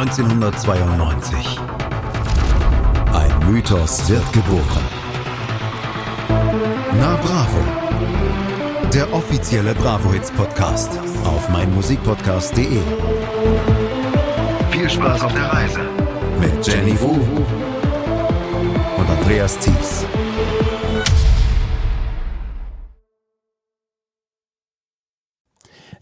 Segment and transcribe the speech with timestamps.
[0.00, 1.60] 1992.
[3.12, 4.84] Ein Mythos wird geboren.
[6.98, 8.88] Na Bravo.
[8.94, 10.90] Der offizielle Bravo Hits Podcast
[11.26, 12.80] auf meinmusikpodcast.de.
[14.70, 15.80] Viel Spaß auf der Reise
[16.40, 17.20] mit Jenny Wu
[18.96, 20.06] und Andreas Thies.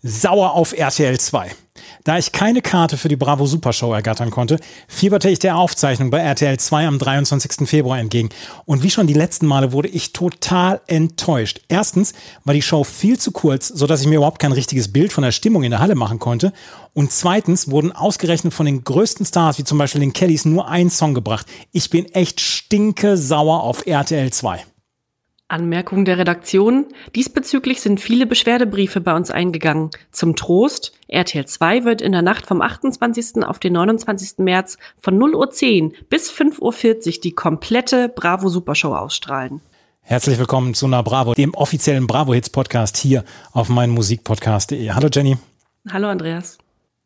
[0.02, 1.50] Sauer auf RTL 2.
[2.09, 4.58] Da ich keine Karte für die Bravo Supershow ergattern konnte,
[4.89, 7.68] fieberte ich der Aufzeichnung bei RTL 2 am 23.
[7.68, 8.31] Februar entgegen.
[8.64, 11.61] Und wie schon die letzten Male wurde ich total enttäuscht.
[11.68, 12.14] Erstens
[12.46, 15.32] war die Show viel zu kurz, sodass ich mir überhaupt kein richtiges Bild von der
[15.32, 16.54] Stimmung in der Halle machen konnte.
[16.94, 20.89] Und zweitens wurden ausgerechnet von den größten Stars, wie zum Beispiel den Kellys, nur ein
[20.89, 21.45] Song gebracht.
[21.72, 24.64] Ich bin echt stinke sauer auf RTL 2.
[25.48, 26.86] Anmerkung der Redaktion.
[27.14, 29.90] Diesbezüglich sind viele Beschwerdebriefe bei uns eingegangen.
[30.12, 33.42] Zum Trost, RTL 2 wird in der Nacht vom 28.
[33.44, 34.39] auf den 29.
[34.39, 39.62] März von 0.10 Uhr bis 5.40 Uhr die komplette Bravo Supershow ausstrahlen.
[40.03, 44.91] Herzlich willkommen zu einer Bravo, dem offiziellen Bravo Hits Podcast hier auf meinmusikpodcast.de.
[44.91, 45.39] Hallo Jenny.
[45.91, 46.58] Hallo Andreas.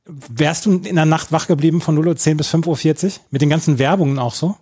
[0.04, 3.12] Wärst du in der Nacht wach geblieben von 0.10 Uhr bis 5.40 Uhr?
[3.30, 4.56] Mit den ganzen Werbungen auch so?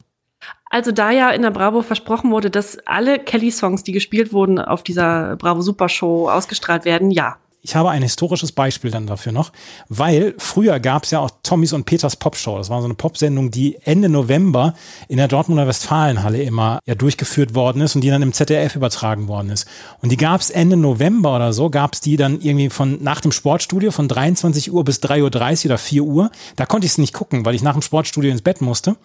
[0.70, 4.82] Also da ja in der Bravo versprochen wurde, dass alle Kelly-Songs, die gespielt wurden, auf
[4.82, 7.36] dieser Bravo Super Show ausgestrahlt werden, ja.
[7.62, 9.52] Ich habe ein historisches Beispiel dann dafür noch,
[9.90, 12.56] weil früher gab es ja auch Tommys und Peters Popshow.
[12.56, 14.72] Das war so eine Popsendung, die Ende November
[15.08, 19.28] in der Dortmunder Westfalenhalle immer ja durchgeführt worden ist und die dann im ZDF übertragen
[19.28, 19.68] worden ist.
[20.00, 23.20] Und die gab es Ende November oder so, gab es die dann irgendwie von nach
[23.20, 26.30] dem Sportstudio von 23 Uhr bis 3.30 Uhr oder 4 Uhr.
[26.56, 28.96] Da konnte ich es nicht gucken, weil ich nach dem Sportstudio ins Bett musste.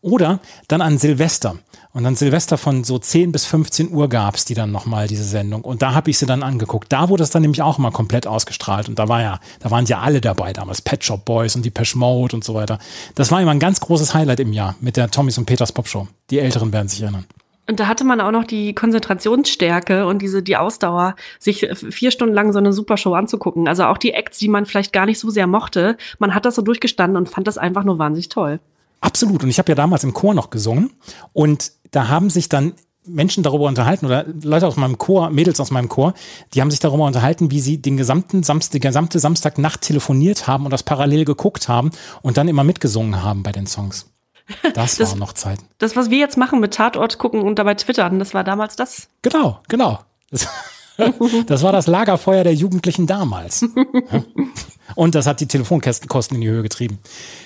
[0.00, 1.56] Oder dann an Silvester.
[1.92, 5.24] Und dann Silvester von so 10 bis 15 Uhr gab es die dann nochmal, diese
[5.24, 5.62] Sendung.
[5.62, 6.92] Und da habe ich sie dann angeguckt.
[6.92, 8.88] Da wurde es dann nämlich auch mal komplett ausgestrahlt.
[8.88, 10.82] Und da war ja, da waren ja alle dabei damals.
[10.82, 12.78] Pet Shop Boys und die Pesh Mode und so weiter.
[13.16, 15.88] Das war immer ein ganz großes Highlight im Jahr mit der Tommys und Peters Pop
[15.88, 16.06] Show.
[16.30, 17.26] Die Älteren werden sich erinnern.
[17.66, 22.34] Und da hatte man auch noch die Konzentrationsstärke und diese, die Ausdauer, sich vier Stunden
[22.34, 23.68] lang so eine Supershow anzugucken.
[23.68, 25.96] Also auch die Acts, die man vielleicht gar nicht so sehr mochte.
[26.18, 28.60] Man hat das so durchgestanden und fand das einfach nur wahnsinnig toll.
[29.00, 29.42] Absolut.
[29.42, 30.92] Und ich habe ja damals im Chor noch gesungen.
[31.32, 32.74] Und da haben sich dann
[33.04, 36.14] Menschen darüber unterhalten oder Leute aus meinem Chor, Mädels aus meinem Chor,
[36.54, 40.64] die haben sich darüber unterhalten, wie sie den gesamten Samstag, die gesamte Samstagnacht telefoniert haben
[40.64, 41.90] und das parallel geguckt haben
[42.22, 44.06] und dann immer mitgesungen haben bei den Songs.
[44.74, 45.64] Das, das waren noch Zeiten.
[45.78, 49.08] Das, was wir jetzt machen mit Tatort gucken und dabei twittern, das war damals das.
[49.22, 50.00] Genau, genau.
[50.30, 50.46] Das,
[51.46, 53.64] das war das Lagerfeuer der Jugendlichen damals.
[54.94, 56.98] Und das hat die Telefonkosten in die Höhe getrieben.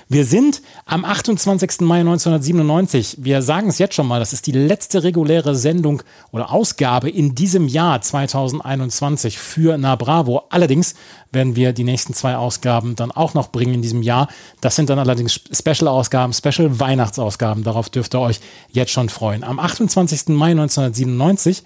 [0.08, 1.80] Wir sind am 28.
[1.80, 3.18] Mai 1997.
[3.20, 7.34] Wir sagen es jetzt schon mal, das ist die letzte reguläre Sendung oder Ausgabe in
[7.34, 10.44] diesem Jahr 2021 für Na Bravo.
[10.50, 10.94] Allerdings
[11.32, 14.28] werden wir die nächsten zwei Ausgaben dann auch noch bringen in diesem Jahr.
[14.60, 17.64] Das sind dann allerdings Special-Ausgaben, Special-Weihnachtsausgaben.
[17.64, 19.42] Darauf dürft ihr euch jetzt schon freuen.
[19.42, 20.28] Am 28.
[20.28, 21.64] Mai 1997,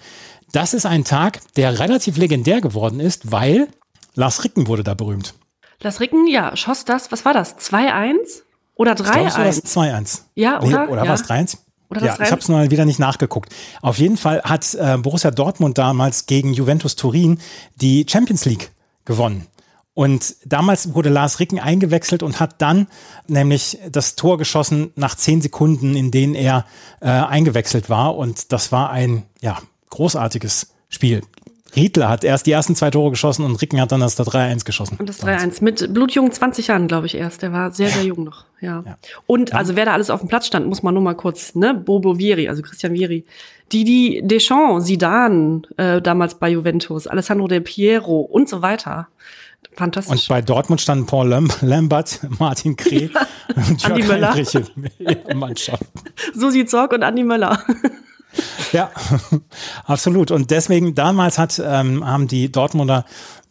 [0.51, 3.67] das ist ein Tag, der relativ legendär geworden ist, weil
[4.15, 5.33] Lars Ricken wurde da berühmt.
[5.81, 7.57] Las Ricken, ja, schoss das, was war das?
[7.57, 8.41] 2-1
[8.75, 8.97] oder 3-1?
[8.97, 10.21] Ich glaube, das 2-1.
[10.35, 10.85] Ja, oder?
[10.85, 11.07] Nee, oder ja.
[11.07, 11.57] war es 3-1?
[12.01, 13.53] ja, ich habe es mal wieder nicht nachgeguckt.
[13.81, 17.39] Auf jeden Fall hat äh, Borussia Dortmund damals gegen Juventus Turin
[17.75, 18.71] die Champions League
[19.05, 19.47] gewonnen.
[19.95, 22.87] Und damals wurde Lars Ricken eingewechselt und hat dann
[23.27, 26.65] nämlich das Tor geschossen nach zehn Sekunden, in denen er
[27.01, 28.15] äh, eingewechselt war.
[28.15, 29.57] Und das war ein ja,
[29.89, 31.21] großartiges Spiel.
[31.75, 34.97] Riedler hat erst die ersten zwei Tore geschossen und Ricken hat dann das 3-1 geschossen.
[34.99, 37.41] Und das 3-1 mit blutjungen 20 Jahren, glaube ich, erst.
[37.41, 38.45] Der war sehr, sehr jung noch.
[38.59, 38.83] Ja.
[38.85, 38.97] ja.
[39.27, 41.73] Und also wer da alles auf dem Platz stand, muss man nur mal kurz, ne?
[41.73, 43.25] Bobo Vieri, also Christian Vieri.
[43.71, 49.07] Didi Deschamps, Zidane, äh, damals bei Juventus, Alessandro Del Piero und so weiter.
[49.73, 50.23] Fantastisch.
[50.23, 51.27] Und bei Dortmund standen Paul
[51.61, 53.09] Lambert, Martin Kreh
[53.55, 54.35] und Jörg Möller.
[55.35, 55.83] Mannschaft.
[56.33, 57.63] Susi Zorg und Andi Möller.
[58.71, 58.91] Ja,
[59.85, 60.31] absolut.
[60.31, 63.05] Und deswegen, damals hat, ähm, haben die Dortmunder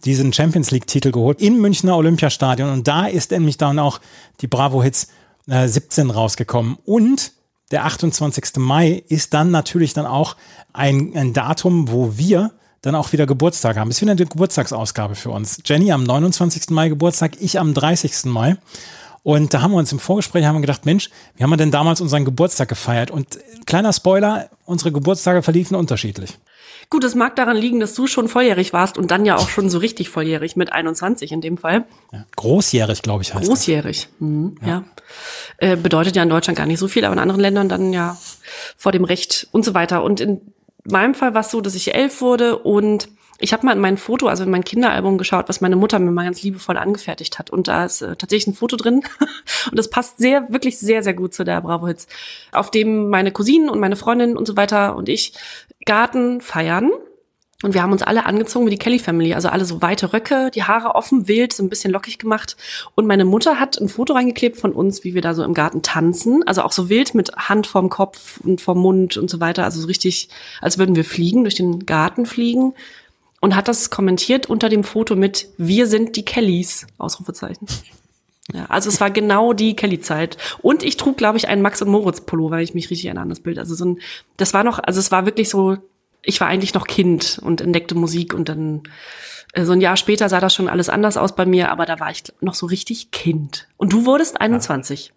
[0.04, 2.70] diesen Champions League-Titel geholt im Münchner Olympiastadion.
[2.70, 4.00] Und da ist nämlich dann auch
[4.40, 5.08] die Bravo Hits
[5.48, 6.76] äh, 17 rausgekommen.
[6.84, 7.32] Und
[7.70, 8.56] der 28.
[8.56, 10.36] Mai ist dann natürlich dann auch
[10.72, 12.52] ein, ein Datum, wo wir
[12.82, 13.90] dann auch wieder Geburtstag haben.
[13.90, 15.58] Ist wieder eine Geburtstagsausgabe für uns.
[15.64, 16.70] Jenny am 29.
[16.70, 18.26] Mai Geburtstag, ich am 30.
[18.26, 18.56] Mai.
[19.22, 21.70] Und da haben wir uns im Vorgespräch haben wir gedacht, Mensch, wie haben wir denn
[21.70, 23.10] damals unseren Geburtstag gefeiert?
[23.10, 26.38] Und kleiner Spoiler, unsere Geburtstage verliefen unterschiedlich.
[26.90, 29.68] Gut, es mag daran liegen, dass du schon volljährig warst und dann ja auch schon
[29.68, 31.84] so richtig volljährig mit 21 in dem Fall.
[32.12, 34.68] Ja, großjährig, glaube ich, heißt Großjährig, mhm, ja.
[34.68, 34.84] ja.
[35.58, 38.16] Äh, bedeutet ja in Deutschland gar nicht so viel, aber in anderen Ländern dann ja
[38.78, 40.02] vor dem Recht und so weiter.
[40.02, 40.40] Und in
[40.84, 43.08] meinem Fall war es so, dass ich elf wurde und
[43.40, 46.10] Ich habe mal in mein Foto, also in mein Kinderalbum geschaut, was meine Mutter mir
[46.10, 47.50] mal ganz liebevoll angefertigt hat.
[47.50, 49.02] Und da ist äh, tatsächlich ein Foto drin.
[49.70, 52.08] und das passt sehr, wirklich sehr, sehr gut zu der Bravo Hits.
[52.50, 55.34] Auf dem meine Cousinen und meine Freundin und so weiter und ich
[55.84, 56.90] Garten feiern.
[57.64, 60.52] Und wir haben uns alle angezogen wie die Kelly Family, also alle so weite Röcke,
[60.54, 62.56] die Haare offen, wild, so ein bisschen lockig gemacht.
[62.94, 65.82] Und meine Mutter hat ein Foto reingeklebt von uns, wie wir da so im Garten
[65.82, 66.46] tanzen.
[66.46, 69.64] Also auch so wild mit Hand vorm Kopf und vorm Mund und so weiter.
[69.64, 70.28] Also so richtig,
[70.60, 72.74] als würden wir fliegen, durch den Garten fliegen
[73.40, 77.66] und hat das kommentiert unter dem Foto mit Wir sind die Kellys, Ausrufezeichen.
[78.52, 80.38] Ja, also es war genau die Kelly-Zeit.
[80.62, 83.24] Und ich trug, glaube ich, einen Max und Moritz Pullover, weil ich mich richtig erinnere
[83.24, 83.58] an das Bild.
[83.58, 84.00] Also so ein,
[84.38, 85.76] das war noch, also es war wirklich so,
[86.22, 88.84] ich war eigentlich noch Kind und entdeckte Musik und dann
[89.52, 92.00] äh, so ein Jahr später sah das schon alles anders aus bei mir, aber da
[92.00, 93.68] war ich noch so richtig Kind.
[93.76, 95.12] Und du wurdest 21.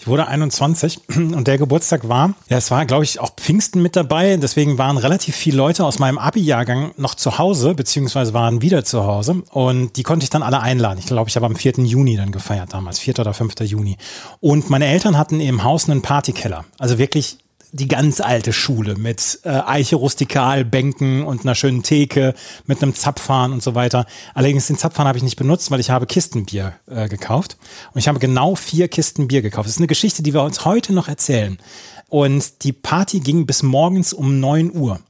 [0.00, 3.96] Ich wurde 21 und der Geburtstag war, ja, es war, glaube ich, auch Pfingsten mit
[3.96, 4.38] dabei.
[4.38, 9.04] Deswegen waren relativ viele Leute aus meinem Abi-Jahrgang noch zu Hause, beziehungsweise waren wieder zu
[9.04, 9.42] Hause.
[9.50, 10.98] Und die konnte ich dann alle einladen.
[11.00, 11.84] Ich glaube, ich habe am 4.
[11.84, 13.18] Juni dann gefeiert damals, 4.
[13.18, 13.60] oder 5.
[13.60, 13.98] Juni.
[14.40, 16.64] Und meine Eltern hatten im Haus einen Partykeller.
[16.78, 17.36] Also wirklich
[17.72, 22.34] die ganz alte Schule mit äh, Eiche rustikal, Bänken und einer schönen Theke
[22.66, 24.06] mit einem Zapfhahn und so weiter.
[24.34, 27.56] Allerdings den Zapfhahn habe ich nicht benutzt, weil ich habe Kistenbier äh, gekauft.
[27.92, 29.66] Und ich habe genau vier Kisten Bier gekauft.
[29.66, 31.58] Das ist eine Geschichte, die wir uns heute noch erzählen.
[32.08, 35.00] Und die Party ging bis morgens um neun Uhr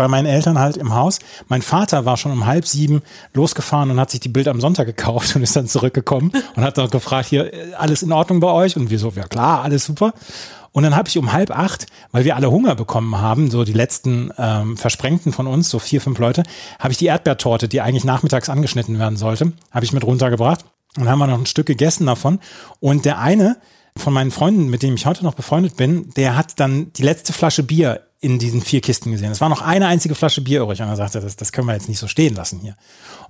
[0.00, 1.18] bei meinen Eltern halt im Haus.
[1.48, 3.02] Mein Vater war schon um halb sieben
[3.34, 6.78] losgefahren und hat sich die Bild am Sonntag gekauft und ist dann zurückgekommen und hat
[6.78, 8.78] dann gefragt, hier, äh, alles in Ordnung bei euch?
[8.78, 10.14] Und wir so, ja klar, alles super.
[10.72, 13.72] Und dann habe ich um halb acht, weil wir alle Hunger bekommen haben, so die
[13.72, 16.44] letzten ähm, Versprengten von uns, so vier, fünf Leute,
[16.78, 20.64] habe ich die Erdbeertorte, die eigentlich nachmittags angeschnitten werden sollte, habe ich mit runtergebracht.
[20.96, 22.40] Und haben wir noch ein Stück gegessen davon.
[22.80, 23.58] Und der eine
[23.96, 27.32] von meinen Freunden, mit dem ich heute noch befreundet bin, der hat dann die letzte
[27.32, 29.32] Flasche Bier in diesen vier Kisten gesehen.
[29.32, 30.82] Es war noch eine einzige Flasche Bier übrig.
[30.82, 32.76] Und er sagte, das, das können wir jetzt nicht so stehen lassen hier.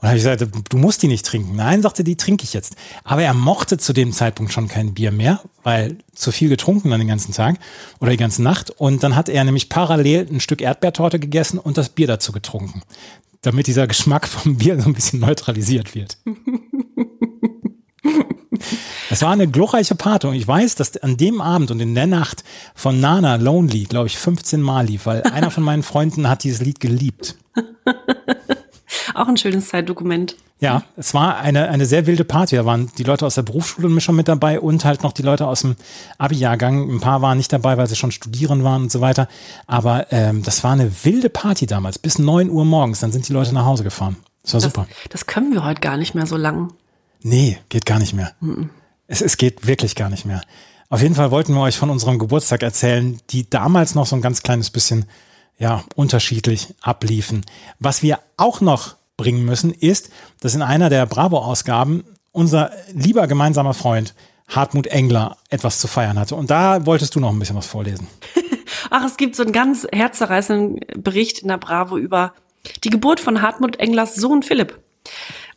[0.01, 1.55] Und habe ich gesagt, du musst die nicht trinken.
[1.55, 2.75] Nein, sagte, die trinke ich jetzt.
[3.05, 6.99] Aber er mochte zu dem Zeitpunkt schon kein Bier mehr, weil zu viel getrunken dann
[6.99, 7.61] den ganzen Tag
[8.01, 8.71] oder die ganze Nacht.
[8.71, 12.83] Und dann hat er nämlich parallel ein Stück Erdbeertorte gegessen und das Bier dazu getrunken.
[13.43, 16.19] Damit dieser Geschmack vom Bier so ein bisschen neutralisiert wird.
[19.13, 22.07] Es war eine glorreiche Party und ich weiß, dass an dem Abend und in der
[22.07, 22.45] Nacht
[22.77, 26.61] von Nana Lonely, glaube ich, 15 Mal lief, weil einer von meinen Freunden hat dieses
[26.61, 27.37] Lied geliebt.
[29.15, 30.37] Auch ein schönes Zeitdokument.
[30.61, 32.55] Ja, es war eine, eine sehr wilde Party.
[32.55, 35.23] Da waren die Leute aus der Berufsschule mich schon mit dabei und halt noch die
[35.23, 35.75] Leute aus dem
[36.19, 36.89] Abi-Jahrgang.
[36.89, 39.27] Ein paar waren nicht dabei, weil sie schon studieren waren und so weiter.
[39.67, 43.01] Aber ähm, das war eine wilde Party damals, bis 9 Uhr morgens.
[43.01, 44.17] Dann sind die Leute nach Hause gefahren.
[44.43, 44.87] Das war das, super.
[45.09, 46.73] Das können wir heute gar nicht mehr so lang.
[47.23, 48.33] Nee, geht gar nicht mehr.
[48.41, 48.71] Mhm.
[49.11, 50.41] Es, es geht wirklich gar nicht mehr.
[50.89, 54.23] Auf jeden Fall wollten wir euch von unserem Geburtstag erzählen, die damals noch so ein
[54.23, 55.05] ganz kleines bisschen
[55.59, 57.45] ja, unterschiedlich abliefen.
[57.81, 60.11] Was wir auch noch bringen müssen, ist,
[60.41, 64.15] dass in einer der Bravo-Ausgaben unser lieber gemeinsamer Freund
[64.47, 66.37] Hartmut Engler etwas zu feiern hatte.
[66.37, 68.07] Und da wolltest du noch ein bisschen was vorlesen.
[68.91, 72.33] Ach, es gibt so einen ganz herzzerreißenden Bericht in der Bravo über
[72.85, 74.79] die Geburt von Hartmut Englers Sohn Philipp.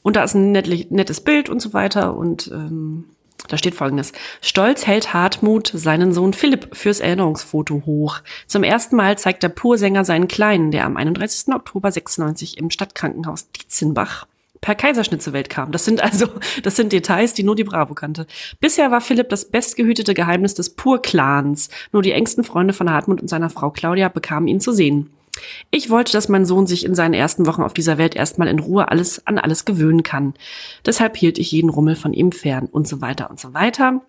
[0.02, 2.16] Und da ist ein nettes Bild und so weiter.
[2.16, 3.06] Und ähm,
[3.48, 4.13] da steht folgendes.
[4.42, 8.19] Stolz hält Hartmut seinen Sohn Philipp fürs Erinnerungsfoto hoch.
[8.48, 11.54] Zum ersten Mal zeigt der Pursänger seinen Kleinen, der am 31.
[11.54, 14.28] Oktober 96 im Stadtkrankenhaus Dietzenbach
[14.63, 15.72] per Kaiserschnitt zur Welt kam.
[15.72, 16.28] Das sind also,
[16.63, 18.25] das sind Details, die nur die Bravo kannte.
[18.60, 21.70] Bisher war Philipp das bestgehütete Geheimnis des Pur-Clans.
[21.91, 25.12] Nur die engsten Freunde von Hartmut und seiner Frau Claudia bekamen ihn zu sehen.
[25.72, 28.60] Ich wollte, dass mein Sohn sich in seinen ersten Wochen auf dieser Welt erstmal in
[28.60, 30.34] Ruhe alles an alles gewöhnen kann.
[30.86, 34.02] Deshalb hielt ich jeden Rummel von ihm fern und so weiter und so weiter.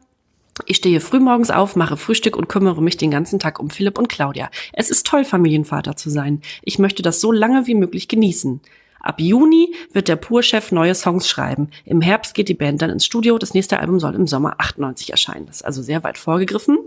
[0.66, 4.08] Ich stehe frühmorgens auf, mache Frühstück und kümmere mich den ganzen Tag um Philipp und
[4.08, 4.50] Claudia.
[4.72, 6.42] Es ist toll, Familienvater zu sein.
[6.62, 8.60] Ich möchte das so lange wie möglich genießen.
[9.00, 11.68] Ab Juni wird der Pur-Chef neue Songs schreiben.
[11.84, 13.36] Im Herbst geht die Band dann ins Studio.
[13.36, 15.46] Das nächste Album soll im Sommer 98 erscheinen.
[15.46, 16.78] Das ist also sehr weit vorgegriffen.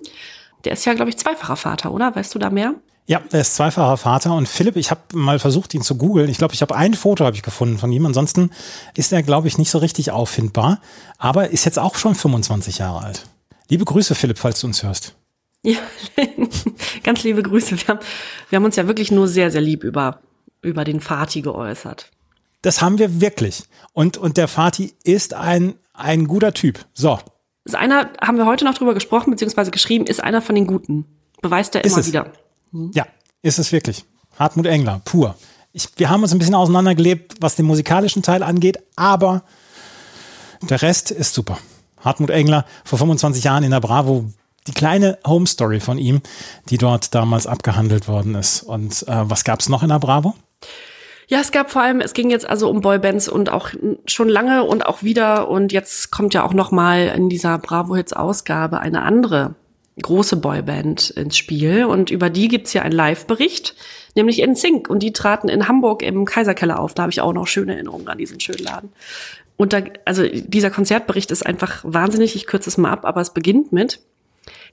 [0.63, 2.15] Der ist ja, glaube ich, zweifacher Vater, oder?
[2.15, 2.74] Weißt du da mehr?
[3.09, 6.29] Ja, er ist zweifacher Vater und Philipp, ich habe mal versucht, ihn zu googeln.
[6.29, 8.05] Ich glaube, ich habe ein Foto habe ich gefunden von ihm.
[8.05, 8.51] Ansonsten
[8.95, 10.81] ist er, glaube ich, nicht so richtig auffindbar,
[11.17, 13.25] aber ist jetzt auch schon 25 Jahre alt.
[13.69, 15.15] Liebe Grüße, Philipp, falls du uns hörst.
[15.63, 15.79] Ja,
[17.03, 17.77] ganz liebe Grüße.
[17.77, 17.99] Wir haben,
[18.49, 20.19] wir haben uns ja wirklich nur sehr, sehr lieb über,
[20.61, 22.11] über den Fati geäußert.
[22.61, 23.63] Das haben wir wirklich.
[23.93, 26.85] Und, und der Fati ist ein, ein guter Typ.
[26.93, 27.19] So.
[27.63, 31.05] Ist einer, haben wir heute noch drüber gesprochen, beziehungsweise geschrieben, ist einer von den Guten.
[31.41, 32.33] Beweist er immer wieder.
[32.71, 32.91] Mhm.
[32.93, 33.05] Ja,
[33.41, 34.05] ist es wirklich.
[34.38, 35.36] Hartmut Engler, pur.
[35.74, 39.43] Ich, wir haben uns ein bisschen auseinandergelebt, was den musikalischen Teil angeht, aber
[40.62, 41.57] der Rest ist super.
[42.00, 44.25] Hartmut Engler vor 25 Jahren in der Bravo,
[44.67, 46.21] die kleine Home Story von ihm,
[46.69, 48.63] die dort damals abgehandelt worden ist.
[48.63, 50.36] Und äh, was gab es noch in der Bravo?
[51.29, 53.71] Ja, es gab vor allem, es ging jetzt also um Boybands und auch
[54.05, 57.95] schon lange und auch wieder und jetzt kommt ja auch noch mal in dieser Bravo
[57.95, 59.55] Hits Ausgabe eine andere
[60.01, 63.75] große Boyband ins Spiel und über die gibt's ja einen Live-Bericht,
[64.16, 66.94] nämlich in Zink und die traten in Hamburg im Kaiserkeller auf.
[66.94, 68.89] Da habe ich auch noch schöne Erinnerungen an diesen schönen Laden.
[69.58, 72.36] Und da, also dieser Konzertbericht ist einfach wahnsinnig.
[72.36, 74.00] Ich kürze es mal ab, aber es beginnt mit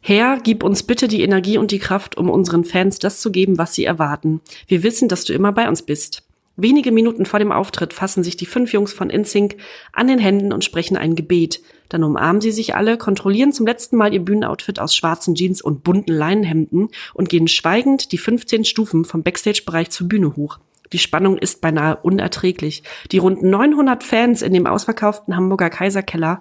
[0.01, 3.59] Herr, gib uns bitte die Energie und die Kraft, um unseren Fans das zu geben,
[3.59, 4.41] was sie erwarten.
[4.67, 6.24] Wir wissen, dass du immer bei uns bist.
[6.57, 9.57] Wenige Minuten vor dem Auftritt fassen sich die fünf Jungs von InSync
[9.93, 11.61] an den Händen und sprechen ein Gebet.
[11.89, 15.83] Dann umarmen sie sich alle, kontrollieren zum letzten Mal ihr Bühnenoutfit aus schwarzen Jeans und
[15.83, 20.59] bunten Leinenhemden und gehen schweigend die 15 Stufen vom Backstage-Bereich zur Bühne hoch.
[20.93, 22.85] Die Spannung ist beinahe unerträglich.
[23.11, 26.41] Die rund 900 Fans in dem ausverkauften Hamburger Kaiserkeller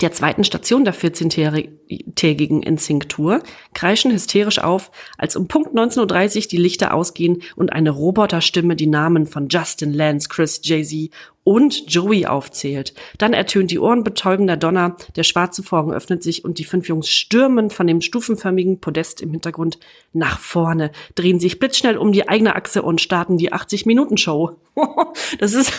[0.00, 3.42] der zweiten Station der 14-tägigen NSYNC-Tour
[3.74, 8.86] kreischen hysterisch auf, als um Punkt 19.30 Uhr die Lichter ausgehen und eine Roboterstimme die
[8.86, 11.10] Namen von Justin, Lance, Chris, Jay-Z
[11.44, 12.94] und Joey aufzählt.
[13.18, 17.70] Dann ertönt die ohrenbetäubender Donner, der schwarze Vorhang öffnet sich und die fünf Jungs stürmen
[17.70, 19.78] von dem stufenförmigen Podest im Hintergrund
[20.12, 24.52] nach vorne, drehen sich blitzschnell um die eigene Achse und starten die 80-Minuten-Show.
[25.38, 25.72] das ist,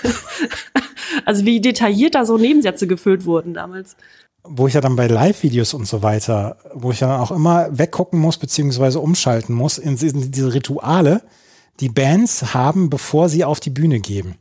[1.25, 3.95] also wie detailliert da so Nebensätze gefüllt wurden damals
[4.45, 7.69] wo ich ja dann bei Live-Videos und so weiter, wo ich ja dann auch immer
[7.71, 11.21] weggucken muss, beziehungsweise umschalten muss in diese Rituale,
[11.79, 14.35] die Bands haben, bevor sie auf die Bühne gehen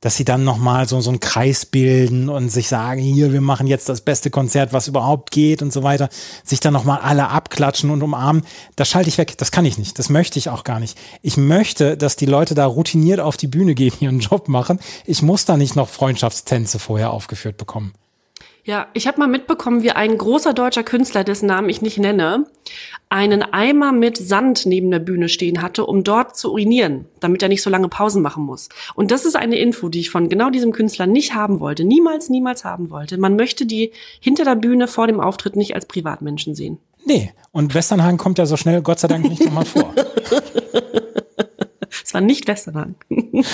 [0.00, 3.66] dass sie dann nochmal so, so einen Kreis bilden und sich sagen, hier, wir machen
[3.66, 6.08] jetzt das beste Konzert, was überhaupt geht und so weiter,
[6.44, 8.44] sich dann nochmal alle abklatschen und umarmen,
[8.76, 10.96] das schalte ich weg, das kann ich nicht, das möchte ich auch gar nicht.
[11.22, 14.78] Ich möchte, dass die Leute da routiniert auf die Bühne gehen, ihren Job machen.
[15.04, 17.92] Ich muss da nicht noch Freundschaftstänze vorher aufgeführt bekommen.
[18.68, 22.44] Ja, ich habe mal mitbekommen, wie ein großer deutscher Künstler, dessen Namen ich nicht nenne,
[23.08, 27.48] einen Eimer mit Sand neben der Bühne stehen hatte, um dort zu urinieren, damit er
[27.48, 28.68] nicht so lange Pausen machen muss.
[28.94, 32.28] Und das ist eine Info, die ich von genau diesem Künstler nicht haben wollte, niemals,
[32.28, 33.16] niemals haben wollte.
[33.16, 36.76] Man möchte die hinter der Bühne vor dem Auftritt nicht als Privatmenschen sehen.
[37.06, 39.94] Nee, und Westernhagen kommt ja so schnell, Gott sei Dank, nicht nochmal vor.
[42.04, 42.96] Es war nicht Westernhagen.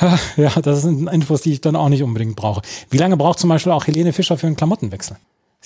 [0.36, 2.62] Ja, das sind Infos, die ich dann auch nicht unbedingt brauche.
[2.90, 5.16] Wie lange braucht zum Beispiel auch Helene Fischer für einen Klamottenwechsel?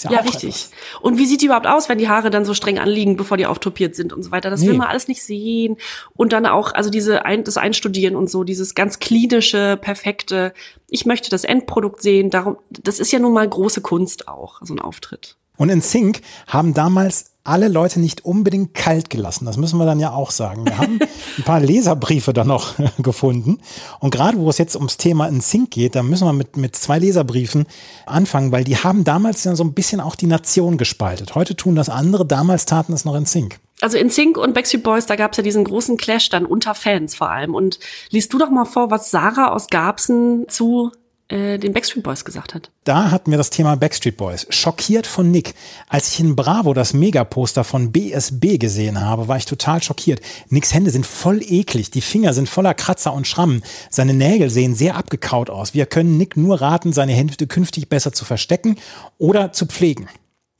[0.04, 0.48] ja, ja richtig.
[0.48, 0.70] Etwas.
[1.00, 3.46] Und wie sieht die überhaupt aus, wenn die Haare dann so streng anliegen, bevor die
[3.46, 4.50] auftopiert sind und so weiter?
[4.50, 4.68] Das nee.
[4.68, 5.76] will man alles nicht sehen.
[6.14, 10.52] Und dann auch, also diese ein, das Einstudieren und so, dieses ganz klinische, perfekte.
[10.88, 12.30] Ich möchte das Endprodukt sehen.
[12.30, 15.36] Darum, das ist ja nun mal große Kunst auch, so ein Auftritt.
[15.56, 19.46] Und in Sync haben damals alle Leute nicht unbedingt kalt gelassen.
[19.46, 20.64] Das müssen wir dann ja auch sagen.
[20.66, 20.98] Wir haben
[21.38, 23.58] ein paar Leserbriefe da noch gefunden.
[24.00, 26.76] Und gerade wo es jetzt ums Thema in Sync geht, da müssen wir mit, mit
[26.76, 27.66] zwei Leserbriefen
[28.06, 31.34] anfangen, weil die haben damals ja so ein bisschen auch die Nation gespaltet.
[31.34, 33.58] Heute tun das andere, damals taten es noch in Sync.
[33.80, 36.74] Also in Sync und Backstreet Boys, da gab es ja diesen großen Clash dann unter
[36.74, 37.54] Fans vor allem.
[37.54, 37.78] Und
[38.10, 40.90] liest du doch mal vor, was Sarah aus Garbsen zu
[41.28, 42.70] äh, den Backstreet Boys gesagt hat.
[42.84, 44.46] Da hatten wir das Thema Backstreet Boys.
[44.48, 45.54] Schockiert von Nick.
[45.88, 50.20] Als ich in Bravo das Megaposter von BSB gesehen habe, war ich total schockiert.
[50.48, 53.62] Nicks Hände sind voll eklig, die Finger sind voller Kratzer und Schrammen.
[53.90, 55.74] Seine Nägel sehen sehr abgekaut aus.
[55.74, 58.76] Wir können Nick nur raten, seine Hände künftig besser zu verstecken
[59.18, 60.08] oder zu pflegen.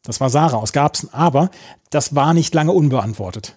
[0.03, 1.51] Das war Sarah aus Garbsen, aber
[1.91, 3.57] das war nicht lange unbeantwortet.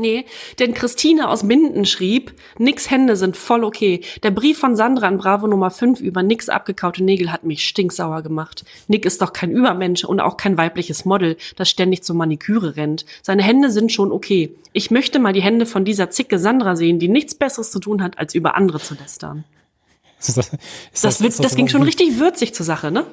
[0.00, 0.26] Nee,
[0.60, 4.00] denn Christine aus Minden schrieb, Nix Hände sind voll okay.
[4.22, 8.22] Der Brief von Sandra an Bravo Nummer 5 über Nix abgekaute Nägel hat mich stinksauer
[8.22, 8.64] gemacht.
[8.86, 13.06] Nick ist doch kein Übermensch und auch kein weibliches Model, das ständig zur Maniküre rennt.
[13.22, 14.54] Seine Hände sind schon okay.
[14.72, 18.00] Ich möchte mal die Hände von dieser zicke Sandra sehen, die nichts Besseres zu tun
[18.00, 19.44] hat, als über andere zu lästern.
[20.20, 20.58] Ist das, ist
[21.04, 23.06] das, das, das, das ging schon richtig würzig zur Sache, ne?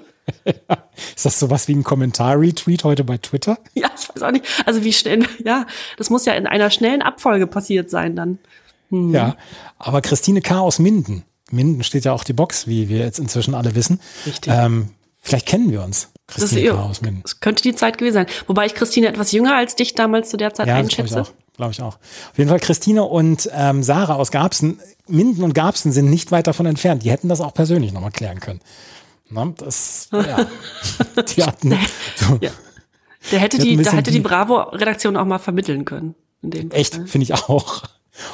[1.15, 3.58] Ist das sowas wie ein Kommentar-Retweet heute bei Twitter?
[3.74, 4.46] Ja, ich weiß auch nicht.
[4.65, 5.65] Also wie schnell, ja,
[5.98, 8.39] das muss ja in einer schnellen Abfolge passiert sein dann.
[8.89, 9.13] Hm.
[9.13, 9.36] Ja,
[9.77, 10.60] aber Christine K.
[10.60, 11.24] aus Minden.
[11.51, 14.00] Minden steht ja auch die Box, wie wir jetzt inzwischen alle wissen.
[14.25, 14.51] Richtig.
[14.53, 14.89] Ähm,
[15.22, 16.10] vielleicht kennen wir uns.
[16.27, 16.84] Christine das, K.
[16.84, 17.22] aus Minden.
[17.24, 18.27] Das könnte die Zeit gewesen sein.
[18.48, 21.13] Wobei ich Christine etwas jünger als dich damals zu der Zeit ja, einschätze.
[21.13, 21.55] Glaube ich, auch.
[21.55, 21.98] glaube ich auch.
[22.32, 24.79] Auf jeden Fall Christine und ähm, Sarah aus Garbsen.
[25.08, 27.03] Minden und Garbsen sind nicht weit davon entfernt.
[27.03, 28.62] Die hätten das auch persönlich nochmal klären können.
[29.29, 30.48] Na, das, ja.
[31.36, 31.77] die hatten,
[32.15, 32.51] so, ja.
[33.32, 36.15] Der hätte die, da hätte die Bravo-Redaktion auch mal vermitteln können.
[36.72, 37.84] Echt, finde ich auch.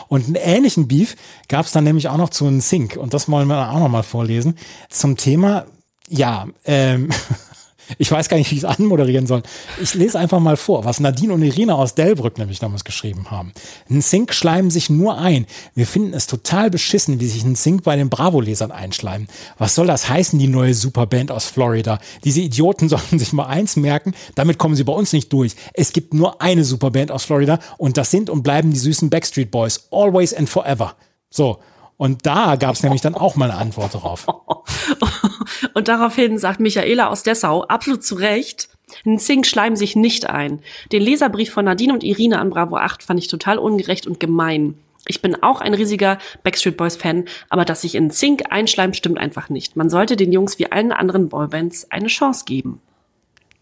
[0.07, 1.15] Und einen ähnlichen Beef
[1.47, 2.97] gab es dann nämlich auch noch zu einem Sync.
[2.97, 4.57] Und das wollen wir auch noch mal vorlesen.
[4.89, 5.65] Zum Thema,
[6.09, 7.09] ja, ähm,
[7.97, 9.43] ich weiß gar nicht, wie ich es anmoderieren soll.
[9.81, 13.53] Ich lese einfach mal vor, was Nadine und Irina aus Delbrück nämlich damals geschrieben haben.
[13.89, 15.45] Ein schleimen sich nur ein.
[15.75, 19.27] Wir finden es total beschissen, wie sich ein bei den Bravo-Lesern einschleimen.
[19.57, 21.99] Was soll das heißen, die neue Superband aus Florida?
[22.23, 25.55] Diese Idioten sollten sich mal eins merken, damit kommen sie bei uns nicht durch.
[25.73, 29.51] Es gibt nur eine Superband aus Florida und das sind und bleiben die süßen Backstreet
[29.51, 29.87] Boys.
[29.91, 30.95] Always and forever.
[31.29, 31.59] So.
[32.01, 34.25] Und da gab es nämlich dann auch mal eine Antwort darauf.
[35.75, 38.69] Und daraufhin sagt Michaela aus Dessau, absolut zu Recht,
[39.05, 40.61] ein Zink schleimen sich nicht ein.
[40.91, 44.79] Den Leserbrief von Nadine und Irina an Bravo 8 fand ich total ungerecht und gemein.
[45.05, 49.19] Ich bin auch ein riesiger Backstreet Boys Fan, aber dass sich in Zink einschleimt, stimmt
[49.19, 49.75] einfach nicht.
[49.75, 52.81] Man sollte den Jungs wie allen anderen Boybands eine Chance geben.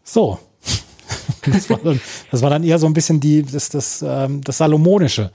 [0.05, 0.39] So.
[1.46, 2.00] Das war dann,
[2.31, 5.29] das war dann eher so ein bisschen die, das, das, ähm, das Salomonische,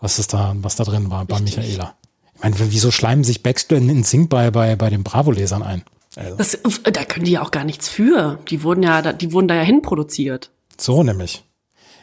[0.00, 1.56] was, das da, was da drin war bei Richtig.
[1.56, 1.96] Michaela.
[2.44, 5.82] Meine, wieso schleimen sich Backstreet in Zink bei, bei, bei den Bravo-Lesern ein?
[6.14, 6.36] Also.
[6.36, 8.38] Das, da können die ja auch gar nichts für.
[8.50, 10.50] Die wurden ja, die wurden da ja hinproduziert.
[10.78, 11.42] So nämlich.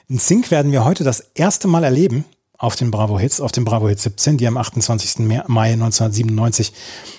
[0.10, 2.25] In Zink werden wir heute das erste Mal erleben,
[2.57, 5.19] auf den Bravo Hits, auf den Bravo Hits 17, die am 28.
[5.19, 6.74] Mai 1997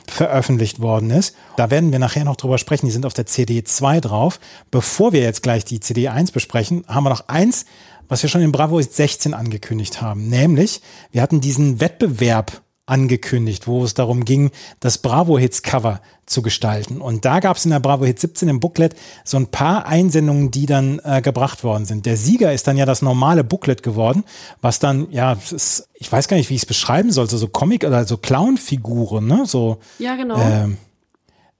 [0.08, 1.36] veröffentlicht worden ist.
[1.56, 2.86] Da werden wir nachher noch drüber sprechen.
[2.86, 4.40] Die sind auf der CD 2 drauf.
[4.72, 7.66] Bevor wir jetzt gleich die CD 1 besprechen, haben wir noch eins,
[8.08, 10.28] was wir schon in Bravo Hits 16 angekündigt haben.
[10.28, 16.42] Nämlich, wir hatten diesen Wettbewerb angekündigt, wo es darum ging, das Bravo Hits Cover zu
[16.42, 17.00] gestalten.
[17.00, 20.50] Und da gab es in der Bravo Hits 17 im Booklet so ein paar Einsendungen,
[20.50, 22.06] die dann äh, gebracht worden sind.
[22.06, 24.24] Der Sieger ist dann ja das normale Booklet geworden,
[24.60, 27.84] was dann, ja, ist, ich weiß gar nicht, wie ich es beschreiben sollte, so Comic-
[27.84, 29.44] oder so Clown-Figuren, ne?
[29.46, 30.36] So, ja, genau.
[30.36, 30.70] Äh,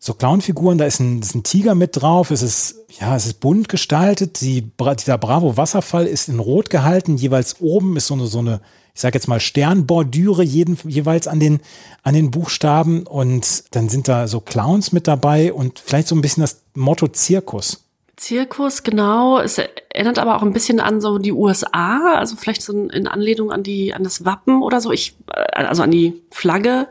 [0.05, 3.39] so Clownfiguren, da ist ein, ist ein Tiger mit drauf, es ist, ja, es ist
[3.39, 8.27] bunt gestaltet, die, dieser Bravo Wasserfall ist in Rot gehalten, jeweils oben ist so eine,
[8.27, 8.61] so eine,
[8.95, 11.61] ich sage jetzt mal Sternbordüre jeden, jeweils an den,
[12.03, 16.23] an den Buchstaben und dann sind da so Clowns mit dabei und vielleicht so ein
[16.23, 17.85] bisschen das Motto Zirkus.
[18.17, 19.39] Zirkus, genau.
[19.39, 23.51] Es erinnert aber auch ein bisschen an so die USA, also vielleicht so in Anlehnung
[23.51, 25.17] an die, an das Wappen oder so, ich,
[25.53, 26.87] also an die Flagge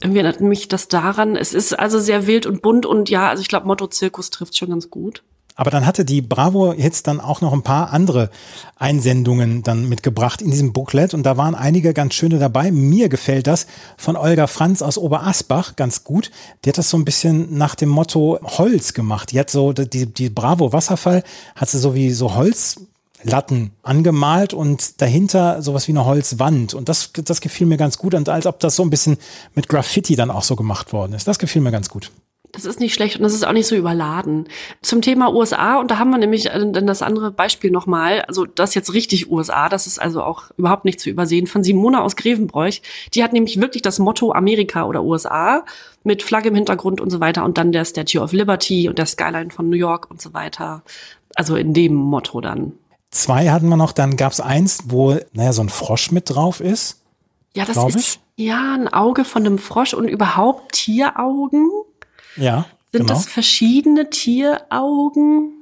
[0.00, 1.36] irgendwie erinnert mich das daran.
[1.36, 4.56] Es ist also sehr wild und bunt und ja, also ich glaube, Motto Zirkus trifft
[4.56, 5.22] schon ganz gut.
[5.58, 8.30] Aber dann hatte die Bravo jetzt dann auch noch ein paar andere
[8.76, 12.70] Einsendungen dann mitgebracht in diesem Booklet und da waren einige ganz schöne dabei.
[12.70, 16.30] Mir gefällt das von Olga Franz aus Oberasbach ganz gut.
[16.64, 19.32] Die hat das so ein bisschen nach dem Motto Holz gemacht.
[19.32, 21.24] Die hat so, die, die Bravo Wasserfall
[21.56, 22.76] hat sie so wie so Holz
[23.24, 26.74] Latten angemalt und dahinter sowas wie eine Holzwand.
[26.74, 28.14] Und das, das gefiel mir ganz gut.
[28.14, 29.16] Und als ob das so ein bisschen
[29.56, 31.26] mit Graffiti dann auch so gemacht worden ist.
[31.26, 32.12] Das gefiel mir ganz gut.
[32.52, 34.48] Das ist nicht schlecht und das ist auch nicht so überladen.
[34.80, 38.46] Zum Thema USA, und da haben wir nämlich äh, dann das andere Beispiel nochmal, also
[38.46, 42.16] das jetzt richtig USA, das ist also auch überhaupt nicht zu übersehen, von Simona aus
[42.16, 42.82] Grevenbroich.
[43.14, 45.64] Die hat nämlich wirklich das Motto Amerika oder USA
[46.04, 49.06] mit Flagge im Hintergrund und so weiter und dann der Statue of Liberty und der
[49.06, 50.82] Skyline von New York und so weiter.
[51.34, 52.72] Also in dem Motto dann.
[53.10, 56.60] Zwei hatten wir noch, dann gab es eins, wo, naja, so ein Frosch mit drauf
[56.60, 57.02] ist.
[57.54, 58.46] Ja, das ist ich.
[58.46, 61.70] ja ein Auge von einem Frosch und überhaupt Tieraugen.
[62.38, 62.66] Ja.
[62.92, 63.14] Sind genau.
[63.14, 65.58] das verschiedene Tieraugen?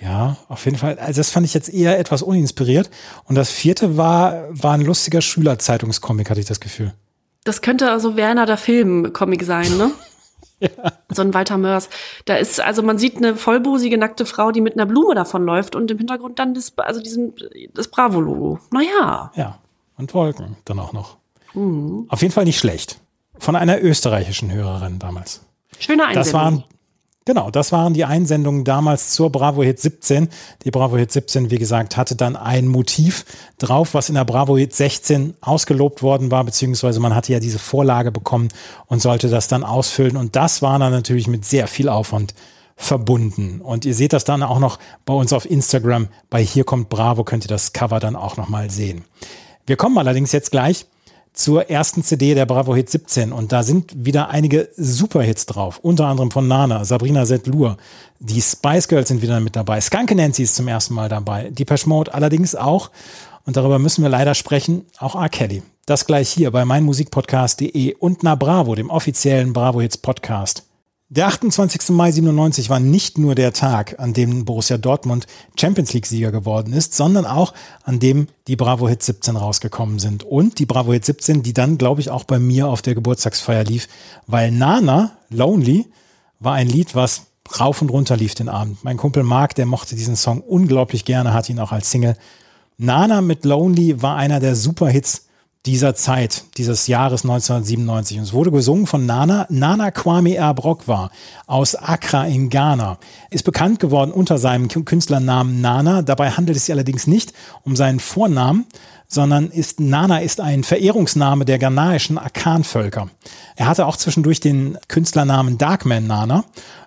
[0.00, 0.98] Ja, auf jeden Fall.
[0.98, 2.88] Also das fand ich jetzt eher etwas uninspiriert.
[3.24, 6.94] Und das vierte war, war ein lustiger Schülerzeitungscomic, hatte ich das Gefühl.
[7.44, 9.90] Das könnte also Werner der Film-Comic sein, ne?
[10.60, 10.70] Ja.
[11.08, 11.88] So ein Walter Mörs.
[12.24, 15.88] Da ist, also man sieht eine vollbusige, nackte Frau, die mit einer Blume davonläuft und
[15.88, 17.32] im Hintergrund dann das, also diesen,
[17.74, 18.58] das Bravo-Logo.
[18.72, 19.30] Naja.
[19.36, 19.58] Ja.
[19.96, 21.16] Und Wolken dann auch noch.
[21.54, 22.06] Mhm.
[22.08, 22.98] Auf jeden Fall nicht schlecht.
[23.38, 25.42] Von einer österreichischen Hörerin damals.
[25.78, 26.24] Schöne Einsendung.
[26.24, 26.64] Das waren,
[27.28, 30.30] Genau, das waren die Einsendungen damals zur Bravo Hit 17.
[30.64, 33.26] Die Bravo Hit 17, wie gesagt, hatte dann ein Motiv
[33.58, 37.58] drauf, was in der Bravo Hit 16 ausgelobt worden war, beziehungsweise man hatte ja diese
[37.58, 38.48] Vorlage bekommen
[38.86, 40.16] und sollte das dann ausfüllen.
[40.16, 42.32] Und das war dann natürlich mit sehr viel Aufwand
[42.76, 43.60] verbunden.
[43.60, 46.08] Und ihr seht das dann auch noch bei uns auf Instagram.
[46.30, 49.04] Bei Hier kommt Bravo könnt ihr das Cover dann auch nochmal sehen.
[49.66, 50.86] Wir kommen allerdings jetzt gleich
[51.38, 56.08] zur ersten CD der Bravo Hit 17 und da sind wieder einige Superhits drauf, unter
[56.08, 57.76] anderem von Nana, Sabrina Setlur,
[58.18, 61.64] die Spice Girls sind wieder mit dabei, Skunk Nancy ist zum ersten Mal dabei, die
[61.86, 62.90] Mode allerdings auch.
[63.46, 65.30] Und darüber müssen wir leider sprechen, auch R.
[65.30, 65.62] Kelly.
[65.86, 70.67] Das gleich hier bei meinmusikpodcast.de und na Bravo, dem offiziellen Bravo Hits Podcast.
[71.10, 71.88] Der 28.
[71.88, 75.26] Mai 97 war nicht nur der Tag, an dem Borussia Dortmund
[75.58, 80.22] Champions League Sieger geworden ist, sondern auch an dem die Bravo Hit 17 rausgekommen sind.
[80.22, 83.64] Und die Bravo Hit 17, die dann, glaube ich, auch bei mir auf der Geburtstagsfeier
[83.64, 83.88] lief,
[84.26, 85.86] weil Nana, Lonely,
[86.40, 87.22] war ein Lied, was
[87.58, 88.84] rauf und runter lief den Abend.
[88.84, 92.18] Mein Kumpel Mark, der mochte diesen Song unglaublich gerne, hat ihn auch als Single.
[92.76, 95.27] Nana mit Lonely war einer der Superhits
[95.66, 98.18] dieser Zeit, dieses Jahres 1997.
[98.18, 99.46] Und es wurde gesungen von Nana.
[99.50, 100.84] Nana Kwame Erbrok
[101.46, 102.98] aus Accra in Ghana.
[103.30, 106.02] Ist bekannt geworden unter seinem Künstlernamen Nana.
[106.02, 107.32] Dabei handelt es sich allerdings nicht
[107.64, 108.66] um seinen Vornamen,
[109.08, 113.08] sondern ist Nana ist ein Verehrungsname der ghanaischen Akan-Völker.
[113.56, 116.44] Er hatte auch zwischendurch den Künstlernamen Darkman Nana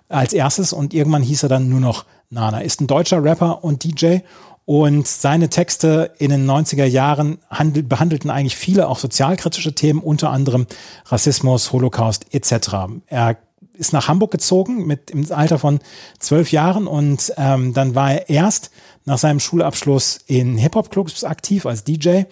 [0.08, 2.60] als erstes und irgendwann hieß er dann nur noch Nana.
[2.60, 4.18] Ist ein deutscher Rapper und DJ
[4.64, 10.30] Und seine Texte in den 90er Jahren handel, behandelten eigentlich viele auch sozialkritische Themen, unter
[10.30, 10.66] anderem
[11.06, 12.68] Rassismus, Holocaust etc.
[13.06, 13.36] Er
[13.74, 15.80] ist nach Hamburg gezogen mit im Alter von
[16.18, 18.70] zwölf Jahren und ähm, dann war er erst
[19.04, 22.22] nach seinem Schulabschluss in Hip-Hop-Clubs aktiv als DJ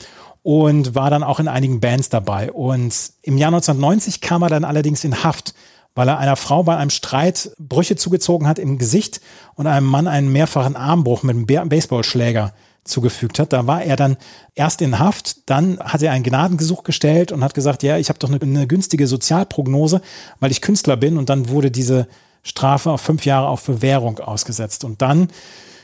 [0.43, 2.53] und war dann auch in einigen Bands dabei.
[2.53, 5.55] Und im Jahr 1990 kam er dann allerdings in Haft,
[5.95, 9.21] weil er einer Frau bei einem Streit Brüche zugezogen hat im Gesicht
[9.55, 12.53] und einem Mann einen mehrfachen Armbruch mit einem Baseballschläger
[12.85, 13.53] zugefügt hat.
[13.53, 14.17] Da war er dann
[14.55, 18.19] erst in Haft, dann hat er ein Gnadengesuch gestellt und hat gesagt, ja, ich habe
[18.19, 20.01] doch eine, eine, günstige Sozialprognose,
[20.39, 22.09] weil ich Künstler bin und dann wurde diese
[22.43, 24.85] Strafe auf fünf Jahre auf Bewährung ausgesetzt.
[24.85, 25.29] Und dann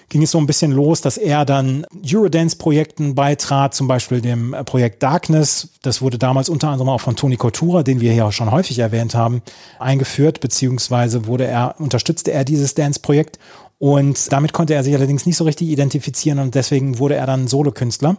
[0.08, 5.02] ging es so ein bisschen los, dass er dann Eurodance-Projekten beitrat, zum Beispiel dem Projekt
[5.02, 5.70] Darkness.
[5.82, 8.78] Das wurde damals unter anderem auch von Toni Coutura, den wir hier auch schon häufig
[8.78, 9.42] erwähnt haben,
[9.78, 13.38] eingeführt, beziehungsweise wurde er, unterstützte er dieses Dance-Projekt.
[13.78, 17.46] Und damit konnte er sich allerdings nicht so richtig identifizieren und deswegen wurde er dann
[17.46, 18.16] Solokünstler.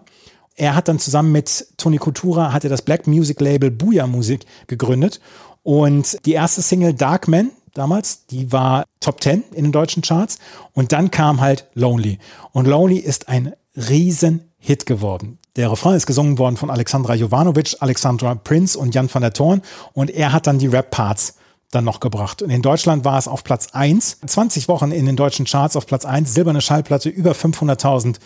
[0.55, 4.45] Er hat dann zusammen mit Toni Coutura hat er das Black Music Label Booyah Music
[4.67, 5.19] gegründet
[5.63, 10.39] und die erste Single Darkman damals, die war Top 10 in den deutschen Charts
[10.73, 12.19] und dann kam halt Lonely
[12.51, 15.37] und Lonely ist ein riesen Hit geworden.
[15.55, 19.61] Der Refrain ist gesungen worden von Alexandra Jovanovic, Alexandra Prince und Jan van der Thorn
[19.93, 21.35] und er hat dann die Rap-Parts
[21.71, 22.41] dann noch gebracht.
[22.41, 25.85] Und in Deutschland war es auf Platz 1, 20 Wochen in den deutschen Charts auf
[25.85, 28.17] Platz 1, silberne Schallplatte, über 500.000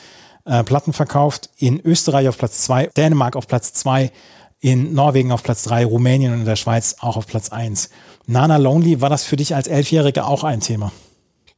[0.45, 4.11] äh, Platten verkauft, in Österreich auf Platz 2, Dänemark auf Platz 2,
[4.59, 7.89] in Norwegen auf Platz 3, Rumänien und in der Schweiz auch auf Platz 1.
[8.27, 10.91] Nana Lonely, war das für dich als Elfjährige auch ein Thema?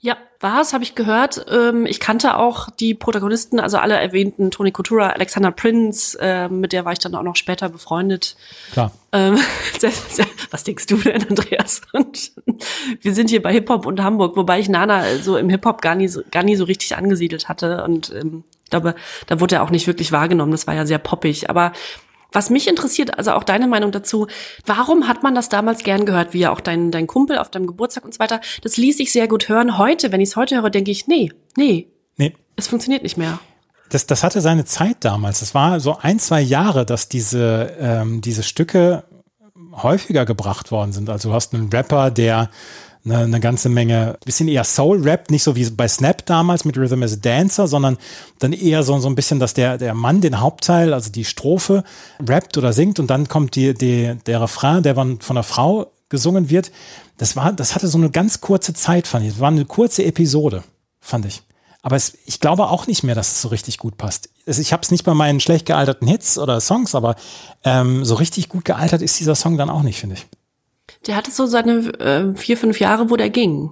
[0.03, 1.45] Ja, war es, habe ich gehört.
[1.49, 6.73] Ähm, ich kannte auch die Protagonisten, also alle erwähnten, Tony Coutura, Alexander Prince, äh, mit
[6.73, 8.35] der war ich dann auch noch später befreundet.
[8.73, 8.91] Klar.
[9.13, 9.37] Ähm,
[10.51, 11.83] was denkst du denn, Andreas?
[11.93, 12.33] Und
[12.99, 16.09] wir sind hier bei Hip-Hop und Hamburg, wobei ich Nana so im Hip-Hop gar nie,
[16.09, 17.85] so, gar nie so richtig angesiedelt hatte.
[17.85, 18.95] Und ähm, ich glaube,
[19.27, 20.51] da wurde er auch nicht wirklich wahrgenommen.
[20.51, 21.49] Das war ja sehr poppig.
[21.49, 21.71] Aber
[22.33, 24.27] was mich interessiert, also auch deine Meinung dazu,
[24.65, 27.67] warum hat man das damals gern gehört, wie ja auch dein, dein Kumpel auf deinem
[27.67, 28.41] Geburtstag und so weiter?
[28.61, 29.77] Das ließ sich sehr gut hören.
[29.77, 33.39] Heute, wenn ich es heute höre, denke ich, nee, nee, nee, es funktioniert nicht mehr.
[33.89, 35.39] Das, das hatte seine Zeit damals.
[35.39, 39.03] Das war so ein, zwei Jahre, dass diese, ähm, diese Stücke
[39.71, 41.09] häufiger gebracht worden sind.
[41.09, 42.49] Also du hast einen Rapper, der
[43.05, 47.03] eine, eine ganze Menge, bisschen eher Soul-Rap, nicht so wie bei Snap damals mit Rhythm
[47.03, 47.97] as a Dancer, sondern
[48.39, 51.83] dann eher so, so ein bisschen, dass der, der Mann den Hauptteil, also die Strophe,
[52.25, 56.49] rappt oder singt und dann kommt die, die, der Refrain, der von, einer Frau gesungen
[56.49, 56.71] wird.
[57.17, 59.31] Das war, das hatte so eine ganz kurze Zeit, fand ich.
[59.33, 60.63] Das war eine kurze Episode,
[60.99, 61.43] fand ich.
[61.81, 64.29] Aber es, ich glaube auch nicht mehr, dass es so richtig gut passt.
[64.45, 67.15] Ich habe es nicht bei meinen schlecht gealterten Hits oder Songs, aber
[67.65, 70.25] ähm, so richtig gut gealtert ist dieser Song dann auch nicht, finde ich.
[71.07, 73.71] Der hatte so seine äh, vier, fünf Jahre, wo der ging.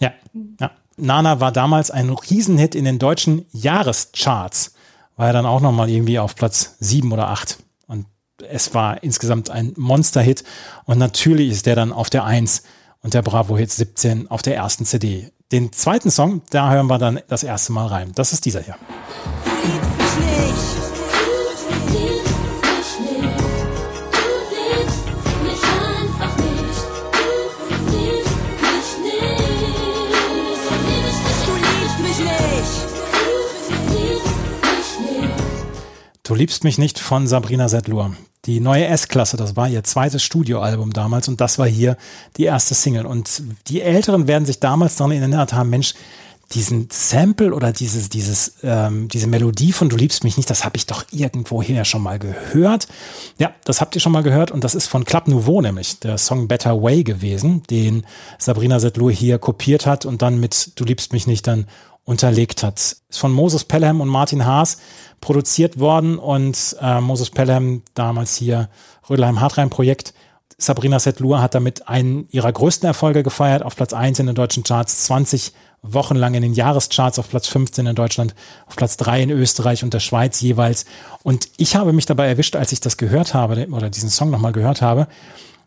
[0.00, 0.12] Ja,
[0.60, 0.70] ja.
[0.96, 4.74] Nana war damals ein Riesenhit in den deutschen Jahrescharts.
[5.16, 7.58] War er dann auch nochmal irgendwie auf Platz sieben oder acht.
[7.86, 8.06] Und
[8.48, 10.44] es war insgesamt ein Monster-Hit.
[10.84, 12.62] Und natürlich ist der dann auf der Eins
[13.00, 15.30] und der Bravo-Hit 17 auf der ersten CD.
[15.50, 18.12] Den zweiten Song, da hören wir dann das erste Mal rein.
[18.14, 18.76] Das ist dieser hier.
[36.24, 38.14] Du liebst mich nicht von Sabrina Sedlur.
[38.44, 41.96] Die neue S-Klasse, das war ihr zweites Studioalbum damals und das war hier
[42.36, 43.06] die erste Single.
[43.06, 45.94] Und die Älteren werden sich damals daran erinnert haben, Mensch,
[46.52, 50.76] diesen Sample oder dieses, dieses, ähm, diese Melodie von Du liebst mich nicht, das habe
[50.76, 52.86] ich doch irgendwoher schon mal gehört.
[53.38, 56.18] Ja, das habt ihr schon mal gehört und das ist von Club Nouveau nämlich, der
[56.18, 58.06] Song Better Way gewesen, den
[58.38, 61.66] Sabrina Sedlur hier kopiert hat und dann mit Du liebst mich nicht dann
[62.04, 62.78] unterlegt hat.
[62.78, 64.78] Ist von Moses Pelham und Martin Haas
[65.20, 68.68] produziert worden und äh, Moses Pelham, damals hier
[69.08, 70.14] Rödelheim Hartrein Projekt.
[70.58, 74.62] Sabrina Setlur hat damit einen ihrer größten Erfolge gefeiert, auf Platz 1 in den deutschen
[74.62, 78.34] Charts, 20 Wochen lang in den Jahrescharts, auf Platz 15 in Deutschland,
[78.66, 80.84] auf Platz 3 in Österreich und der Schweiz jeweils.
[81.24, 84.52] Und ich habe mich dabei erwischt, als ich das gehört habe oder diesen Song nochmal
[84.52, 85.08] gehört habe,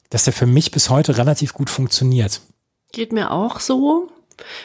[0.09, 2.39] dass der für mich bis heute relativ gut funktioniert.
[2.93, 4.07] Geht mir auch so.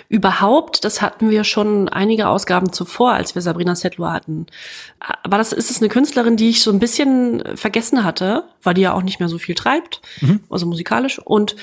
[0.09, 4.47] Überhaupt, das hatten wir schon einige Ausgaben zuvor, als wir Sabrina Settler hatten.
[5.23, 8.83] Aber das ist es eine Künstlerin, die ich so ein bisschen vergessen hatte, weil die
[8.83, 10.41] ja auch nicht mehr so viel treibt, mhm.
[10.51, 11.57] also musikalisch und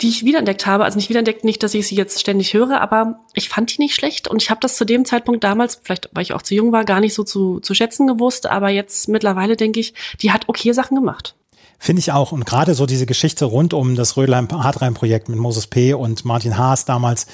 [0.00, 3.20] die ich wiederentdeckt habe, also nicht wiederentdeckt, nicht, dass ich sie jetzt ständig höre, aber
[3.34, 6.22] ich fand die nicht schlecht und ich habe das zu dem Zeitpunkt damals, vielleicht weil
[6.22, 9.56] ich auch zu jung war, gar nicht so zu, zu schätzen gewusst, aber jetzt mittlerweile
[9.56, 11.34] denke ich, die hat okay Sachen gemacht.
[11.82, 12.30] Finde ich auch.
[12.30, 15.94] Und gerade so diese Geschichte rund um das Rödelheim-Hartreim-Projekt mit Moses P.
[15.94, 17.26] und Martin Haas damals,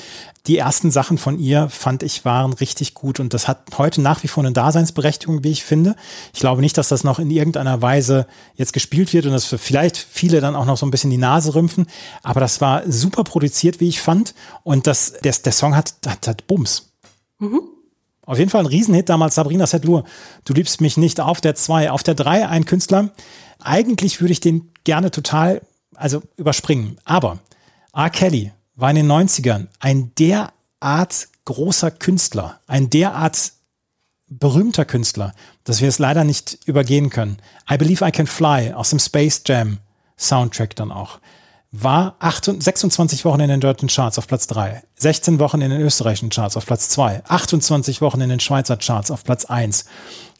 [0.46, 4.22] die ersten Sachen von ihr fand ich waren richtig gut und das hat heute nach
[4.22, 5.96] wie vor eine Daseinsberechtigung, wie ich finde.
[6.32, 9.96] Ich glaube nicht, dass das noch in irgendeiner Weise jetzt gespielt wird und dass vielleicht
[9.96, 11.86] viele dann auch noch so ein bisschen die Nase rümpfen,
[12.22, 14.32] aber das war super produziert, wie ich fand
[14.62, 16.92] und das, der, der Song hat, hat, hat Bums.
[17.40, 17.62] Mhm.
[18.24, 20.04] Auf jeden Fall ein Riesenhit damals, Sabrina Setlur.
[20.44, 21.92] Du liebst mich nicht auf der 2.
[21.92, 23.10] Auf der 3 ein Künstler,
[23.60, 25.62] eigentlich würde ich den gerne total,
[25.94, 26.98] also überspringen.
[27.04, 27.38] Aber
[27.94, 28.10] R.
[28.10, 33.52] Kelly war in den 90ern ein derart großer Künstler, ein derart
[34.28, 35.32] berühmter Künstler,
[35.64, 37.38] dass wir es leider nicht übergehen können.
[37.70, 39.78] I Believe I Can Fly aus dem Space Jam
[40.18, 41.20] Soundtrack dann auch.
[41.72, 45.80] War 28, 26 Wochen in den deutschen Charts auf Platz 3, 16 Wochen in den
[45.80, 49.84] österreichischen Charts auf Platz 2, 28 Wochen in den Schweizer Charts auf Platz 1,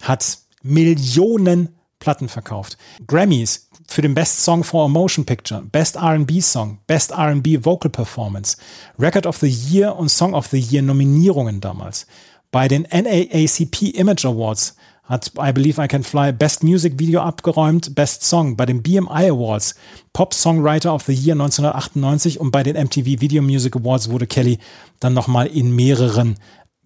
[0.03, 2.79] hat Millionen Platten verkauft.
[3.09, 7.91] Grammys für den Best Song for a Motion Picture, Best R&B Song, Best R&B Vocal
[7.91, 8.57] Performance,
[8.97, 12.07] Record of the Year und Song of the Year Nominierungen damals.
[12.53, 17.97] Bei den NAACP Image Awards hat I Believe I Can Fly Best Music Video abgeräumt,
[17.97, 19.75] Best Song bei den BMI Awards,
[20.13, 24.61] Pop Songwriter of the Year 1998 und bei den MTV Video Music Awards wurde Kelly
[25.01, 26.37] dann nochmal in mehreren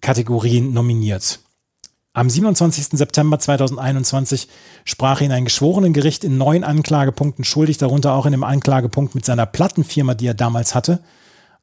[0.01, 1.41] Kategorien nominiert.
[2.13, 2.97] Am 27.
[2.97, 4.49] September 2021
[4.83, 9.45] sprach ihn ein Geschworenengericht in neun Anklagepunkten schuldig, darunter auch in dem Anklagepunkt mit seiner
[9.45, 10.99] Plattenfirma, die er damals hatte,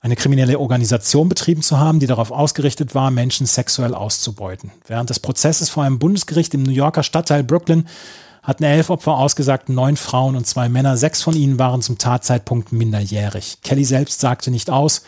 [0.01, 4.73] eine kriminelle Organisation betrieben zu haben, die darauf ausgerichtet war, Menschen sexuell auszubeuten.
[4.87, 7.87] Während des Prozesses vor einem Bundesgericht im New Yorker Stadtteil Brooklyn
[8.43, 10.97] hatten elf Opfer ausgesagt, neun Frauen und zwei Männer.
[10.97, 13.59] Sechs von ihnen waren zum Tatzeitpunkt minderjährig.
[13.63, 15.03] Kelly selbst sagte nicht aus,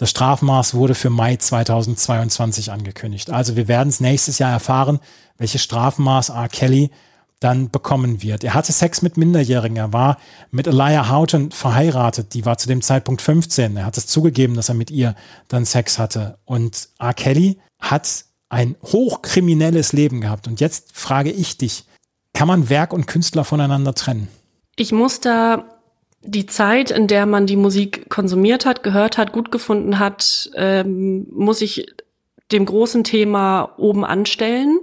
[0.00, 3.28] das Strafmaß wurde für Mai 2022 angekündigt.
[3.28, 4.98] Also wir werden es nächstes Jahr erfahren,
[5.36, 6.48] welches Strafmaß R.
[6.48, 6.90] Kelly
[7.38, 8.42] dann bekommen wird.
[8.42, 9.76] Er hatte Sex mit Minderjährigen.
[9.76, 10.16] Er war
[10.50, 12.32] mit Elia Houghton verheiratet.
[12.32, 13.76] Die war zu dem Zeitpunkt 15.
[13.76, 15.14] Er hat es zugegeben, dass er mit ihr
[15.48, 16.38] dann Sex hatte.
[16.46, 17.12] Und R.
[17.12, 20.48] Kelly hat ein hochkriminelles Leben gehabt.
[20.48, 21.84] Und jetzt frage ich dich,
[22.32, 24.28] kann man Werk und Künstler voneinander trennen?
[24.76, 25.79] Ich muss da
[26.22, 31.26] die Zeit, in der man die Musik konsumiert hat, gehört hat, gut gefunden hat, ähm,
[31.30, 31.86] muss ich
[32.52, 34.78] dem großen Thema oben anstellen,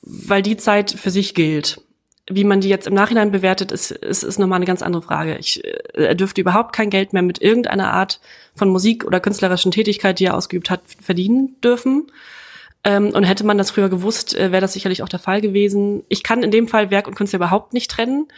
[0.00, 1.82] weil die Zeit für sich gilt.
[2.30, 5.36] Wie man die jetzt im Nachhinein bewertet, ist, ist, ist nochmal eine ganz andere Frage.
[5.38, 8.20] Ich, äh, er dürfte überhaupt kein Geld mehr mit irgendeiner Art
[8.54, 12.06] von Musik oder künstlerischen Tätigkeit, die er ausgeübt hat, verdienen dürfen.
[12.84, 16.04] Ähm, und hätte man das früher gewusst, äh, wäre das sicherlich auch der Fall gewesen.
[16.08, 18.28] Ich kann in dem Fall Werk und Künstler überhaupt nicht trennen.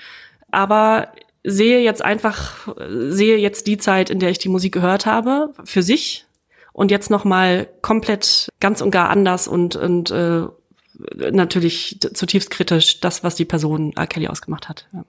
[0.51, 1.09] Aber
[1.43, 5.83] sehe jetzt einfach, sehe jetzt die Zeit, in der ich die Musik gehört habe, für
[5.83, 6.27] sich
[6.73, 10.43] und jetzt nochmal komplett ganz und gar anders und, und äh,
[11.33, 14.07] natürlich zutiefst kritisch das, was die Person R.
[14.07, 14.87] Kelly ausgemacht hat.
[14.93, 15.05] Ja.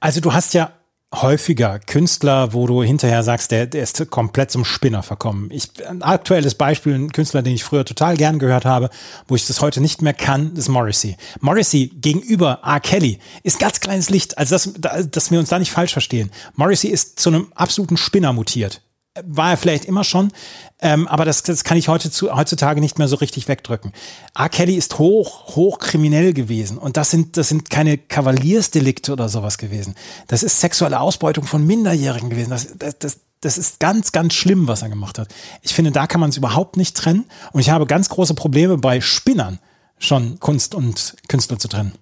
[0.00, 0.72] Also du hast ja
[1.14, 5.50] häufiger Künstler, wo du hinterher sagst, der, der ist komplett zum Spinner verkommen.
[5.50, 8.90] Ich, ein aktuelles Beispiel, ein Künstler, den ich früher total gern gehört habe,
[9.26, 11.16] wo ich das heute nicht mehr kann, ist Morrissey.
[11.40, 12.80] Morrissey gegenüber R.
[12.80, 16.30] Kelly ist ganz kleines Licht, also dass, dass wir uns da nicht falsch verstehen.
[16.54, 18.82] Morrissey ist zu einem absoluten Spinner mutiert
[19.24, 20.32] war er vielleicht immer schon,
[20.80, 23.92] ähm, aber das, das kann ich heute zu, heutzutage nicht mehr so richtig wegdrücken.
[24.38, 24.48] R.
[24.48, 29.58] Kelly ist hoch, hoch kriminell gewesen und das sind, das sind keine Kavaliersdelikte oder sowas
[29.58, 29.96] gewesen.
[30.28, 32.50] Das ist sexuelle Ausbeutung von Minderjährigen gewesen.
[32.50, 35.28] Das, das, das, das ist ganz, ganz schlimm, was er gemacht hat.
[35.62, 38.78] Ich finde, da kann man es überhaupt nicht trennen und ich habe ganz große Probleme
[38.78, 39.58] bei Spinnern
[39.98, 41.92] schon Kunst und Künstler zu trennen.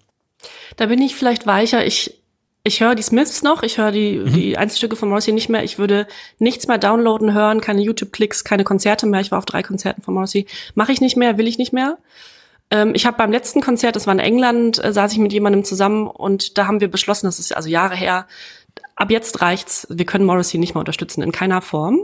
[0.77, 1.85] Da bin ich vielleicht weicher.
[1.87, 2.18] Ich
[2.69, 4.33] ich höre die Smiths noch, ich höre die, mhm.
[4.33, 5.65] die Einzelstücke von Morrissey nicht mehr.
[5.65, 6.07] Ich würde
[6.39, 9.21] nichts mehr downloaden, hören, keine YouTube-Klicks, keine Konzerte mehr.
[9.21, 10.47] Ich war auf drei Konzerten von Morrissey.
[10.75, 11.99] Mache ich nicht mehr, will ich nicht mehr.
[12.71, 15.65] Ähm, ich habe beim letzten Konzert, das war in England, äh, saß ich mit jemandem
[15.65, 18.27] zusammen und da haben wir beschlossen, das ist also Jahre her,
[18.95, 22.01] ab jetzt reicht's, wir können Morrissey nicht mehr unterstützen, in keiner Form.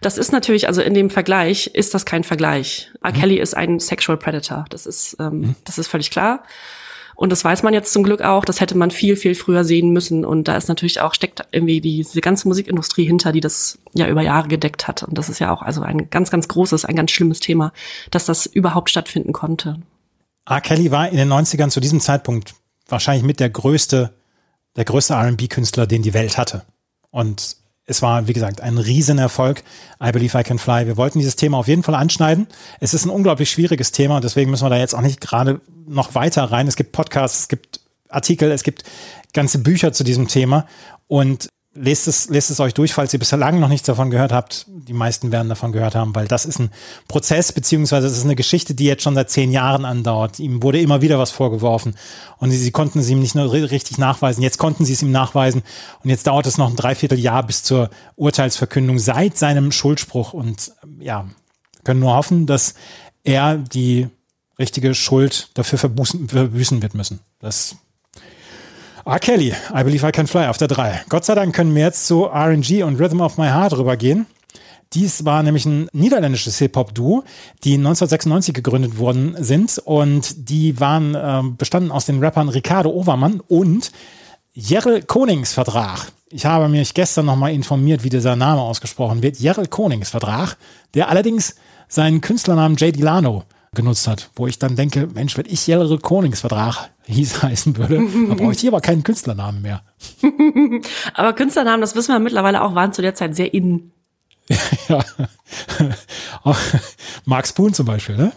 [0.00, 2.90] Das ist natürlich, also in dem Vergleich ist das kein Vergleich.
[3.02, 3.12] R.
[3.12, 3.16] Mhm.
[3.16, 5.54] Kelly ist ein Sexual Predator, das ist, ähm, mhm.
[5.64, 6.42] das ist völlig klar.
[7.16, 8.44] Und das weiß man jetzt zum Glück auch.
[8.44, 10.24] Das hätte man viel, viel früher sehen müssen.
[10.24, 14.20] Und da ist natürlich auch, steckt irgendwie diese ganze Musikindustrie hinter, die das ja über
[14.20, 15.02] Jahre gedeckt hat.
[15.02, 17.72] Und das ist ja auch also ein ganz, ganz großes, ein ganz schlimmes Thema,
[18.10, 19.80] dass das überhaupt stattfinden konnte.
[20.46, 20.60] R.
[20.60, 22.54] Kelly war in den 90ern zu diesem Zeitpunkt
[22.86, 24.12] wahrscheinlich mit der größte,
[24.76, 26.62] der größte R&B-Künstler, den die Welt hatte.
[27.10, 29.62] Und es war, wie gesagt, ein Riesenerfolg.
[30.04, 30.86] I Believe I Can Fly.
[30.86, 32.48] Wir wollten dieses Thema auf jeden Fall anschneiden.
[32.80, 36.14] Es ist ein unglaublich schwieriges Thema, deswegen müssen wir da jetzt auch nicht gerade noch
[36.14, 36.66] weiter rein.
[36.66, 38.82] Es gibt Podcasts, es gibt Artikel, es gibt
[39.32, 40.66] ganze Bücher zu diesem Thema.
[41.06, 44.66] Und lest es, lest es euch durch, falls ihr bislang noch nichts davon gehört habt.
[44.68, 46.70] Die meisten werden davon gehört haben, weil das ist ein
[47.08, 50.38] Prozess, beziehungsweise es ist eine Geschichte, die jetzt schon seit zehn Jahren andauert.
[50.38, 51.94] Ihm wurde immer wieder was vorgeworfen
[52.38, 54.42] und sie, sie konnten es ihm nicht nur richtig nachweisen.
[54.42, 55.62] Jetzt konnten sie es ihm nachweisen
[56.02, 61.26] und jetzt dauert es noch ein Dreivierteljahr bis zur Urteilsverkündung seit seinem Schuldspruch und ja,
[61.84, 62.74] können nur hoffen, dass
[63.22, 64.08] er die
[64.58, 67.20] richtige Schuld dafür verbüßen, verbüßen wird müssen.
[67.38, 67.76] Das
[69.06, 69.20] R.
[69.20, 71.04] Kelly, I Believe I Can Fly auf der 3.
[71.08, 74.26] Gott sei Dank können wir jetzt zu RNG und Rhythm of My Heart rübergehen.
[74.94, 77.22] Dies war nämlich ein niederländisches Hip-Hop-Duo,
[77.62, 83.40] die 1996 gegründet worden sind und die waren äh, bestanden aus den Rappern Ricardo Overmann
[83.46, 83.92] und
[84.54, 86.10] Jerel Koningsvertrag.
[86.30, 89.36] Ich habe mich gestern nochmal informiert, wie dieser Name ausgesprochen wird.
[89.36, 90.56] Jerel Koningsvertrag,
[90.94, 91.54] der allerdings
[91.86, 92.92] seinen Künstlernamen J.
[92.92, 93.44] Dilano
[93.76, 98.36] genutzt hat, wo ich dann denke, Mensch, wenn ich Jerel Koningsvertrag hieß heißen würde, dann
[98.36, 99.82] bräuchte ich aber keinen Künstlernamen mehr.
[101.14, 103.92] aber Künstlernamen, das wissen wir mittlerweile auch, waren zu der Zeit sehr innen.
[104.88, 105.04] ja.
[107.24, 108.32] Mark Spoon zum Beispiel, ne?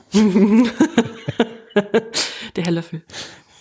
[2.56, 3.04] der Herr Löffel.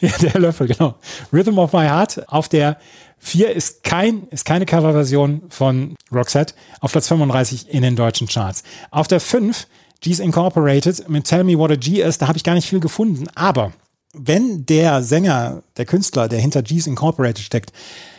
[0.01, 0.95] Ja, der Herr Löffel, genau.
[1.33, 2.79] Rhythm of My Heart auf der
[3.19, 8.63] 4 ist kein, ist keine Coverversion von Roxette auf Platz 35 in den deutschen Charts.
[8.91, 9.67] Auf der 5
[10.01, 12.81] G's Incorporated mit Tell Me What a G ist, da habe ich gar nicht viel
[12.81, 13.73] gefunden, aber
[14.15, 17.73] wenn der Sänger, der Künstler, der hinter G's Incorporated steckt,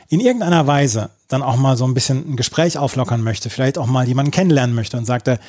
[0.09, 3.85] in irgendeiner Weise dann auch mal so ein bisschen ein Gespräch auflockern möchte, vielleicht auch
[3.85, 5.39] mal jemanden kennenlernen möchte und sagt er,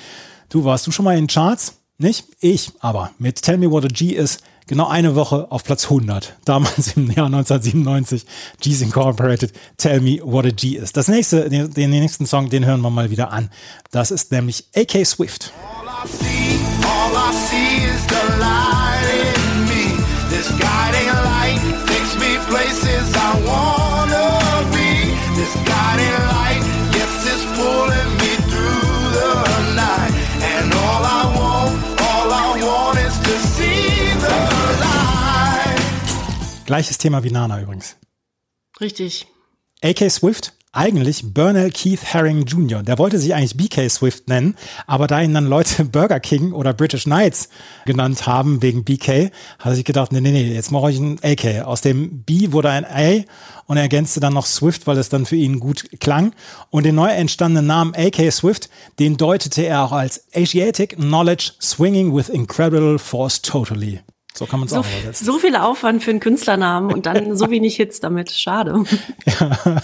[0.51, 1.75] du warst du schon mal in Charts?
[1.99, 2.27] Nicht?
[2.40, 6.37] Ich, aber mit Tell Me What a G ist genau eine Woche auf Platz 100.
[6.45, 8.25] Damals im Jahr 1997.
[8.61, 10.93] G's Incorporated, Tell Me What a G is.
[10.93, 13.51] Das nächste, den, den nächsten Song, den hören wir mal wieder an.
[13.90, 15.53] Das ist nämlich AK Swift.
[16.01, 16.57] All I see,
[16.89, 19.85] all I see is the light in me.
[20.33, 21.61] This guiding light
[21.93, 25.13] takes me places I wanna be.
[25.37, 26.65] This guiding light,
[26.97, 29.33] yes, it's pulling me through the
[29.77, 30.13] night.
[30.41, 31.73] And all I want,
[32.09, 34.37] all I want is to see the
[34.81, 35.85] light.
[36.65, 37.97] Gleiches Thema wie Nana übrigens.
[38.81, 39.27] Richtig.
[39.83, 42.83] AK Swift eigentlich Bernal Keith Herring Jr.
[42.83, 44.55] Der wollte sich eigentlich BK Swift nennen,
[44.87, 47.49] aber da ihn dann Leute Burger King oder British Knights
[47.87, 51.19] genannt haben wegen BK, hat er sich gedacht, nee, nee, nee, jetzt mache ich ein
[51.25, 51.64] AK.
[51.64, 53.25] Aus dem B wurde ein A
[53.66, 56.35] und er ergänzte dann noch Swift, weil es dann für ihn gut klang.
[56.69, 62.14] Und den neu entstandenen Namen AK Swift, den deutete er auch als Asiatic Knowledge Swinging
[62.14, 64.01] with Incredible Force Totally.
[64.35, 65.27] So kann man es so, auch übersetzen.
[65.27, 68.31] So viel Aufwand für einen Künstlernamen und dann so wenig Hits damit.
[68.31, 68.85] Schade.
[69.27, 69.83] Ja.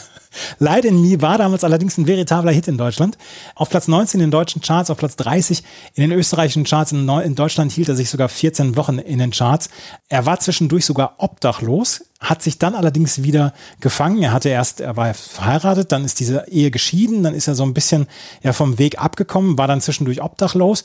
[0.58, 3.16] Light in Me war damals allerdings ein veritabler Hit in Deutschland.
[3.54, 5.62] Auf Platz 19 in den deutschen Charts, auf Platz 30
[5.94, 6.92] in den österreichischen Charts.
[6.92, 9.70] In, in Deutschland hielt er sich sogar 14 Wochen in den Charts.
[10.08, 14.22] Er war zwischendurch sogar obdachlos, hat sich dann allerdings wieder gefangen.
[14.22, 17.64] Er hatte erst, er war verheiratet, dann ist diese Ehe geschieden, dann ist er so
[17.64, 18.06] ein bisschen
[18.42, 20.84] ja, vom Weg abgekommen, war dann zwischendurch obdachlos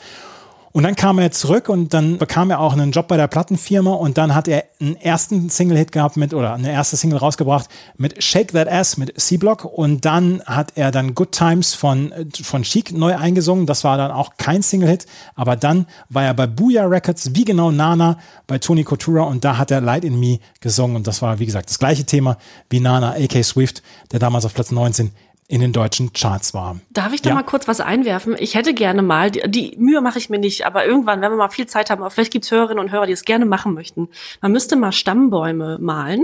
[0.74, 3.92] und dann kam er zurück und dann bekam er auch einen Job bei der Plattenfirma
[3.92, 8.24] und dann hat er einen ersten Single-Hit gehabt mit, oder eine erste Single rausgebracht mit
[8.24, 9.66] Shake That Ass mit C-Block.
[9.66, 13.66] Und dann hat er dann Good Times von, von Chic neu eingesungen.
[13.66, 17.72] Das war dann auch kein Single-Hit, aber dann war er bei Booyah Records, wie genau
[17.72, 20.96] Nana, bei Tony Coutura und da hat er Light in Me gesungen.
[20.96, 22.38] Und das war, wie gesagt, das gleiche Thema
[22.70, 25.12] wie Nana, AK Swift, der damals auf Platz 19
[25.52, 26.80] in den deutschen Charts war.
[26.92, 27.36] Darf ich da ja.
[27.36, 28.38] mal kurz was einwerfen?
[28.40, 31.36] Ich hätte gerne mal, die, die Mühe mache ich mir nicht, aber irgendwann, wenn wir
[31.36, 34.08] mal viel Zeit haben, vielleicht gibt's Hörerinnen und Hörer, die es gerne machen möchten.
[34.40, 36.24] Man müsste mal Stammbäume malen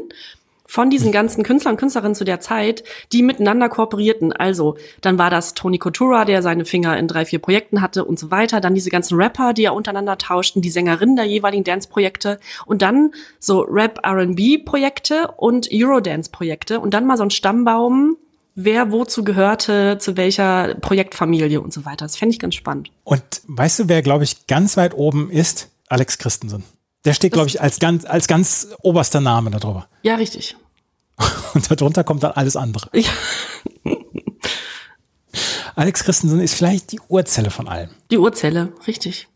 [0.65, 4.31] von diesen ganzen Künstlern und Künstlerinnen zu der Zeit, die miteinander kooperierten.
[4.31, 8.17] Also, dann war das Tony Coutura, der seine Finger in drei, vier Projekten hatte und
[8.17, 8.61] so weiter.
[8.61, 13.11] Dann diese ganzen Rapper, die ja untereinander tauschten, die Sängerinnen der jeweiligen Dance-Projekte und dann
[13.39, 18.15] so Rap-R&B-Projekte und Eurodance-Projekte und dann mal so ein Stammbaum
[18.57, 22.03] wer wozu gehörte, zu welcher Projektfamilie und so weiter.
[22.05, 22.91] Das fände ich ganz spannend.
[23.03, 25.69] Und weißt du, wer, glaube ich, ganz weit oben ist?
[25.87, 26.63] Alex Christensen.
[27.05, 29.87] Der steht, glaube ich, als ganz, als ganz oberster Name darüber.
[30.01, 30.57] Ja, richtig.
[31.53, 32.89] Und darunter kommt dann alles andere.
[32.93, 33.09] Ja.
[35.75, 37.91] Alex Christensen ist vielleicht die Urzelle von allem.
[38.09, 39.27] Die Urzelle, richtig.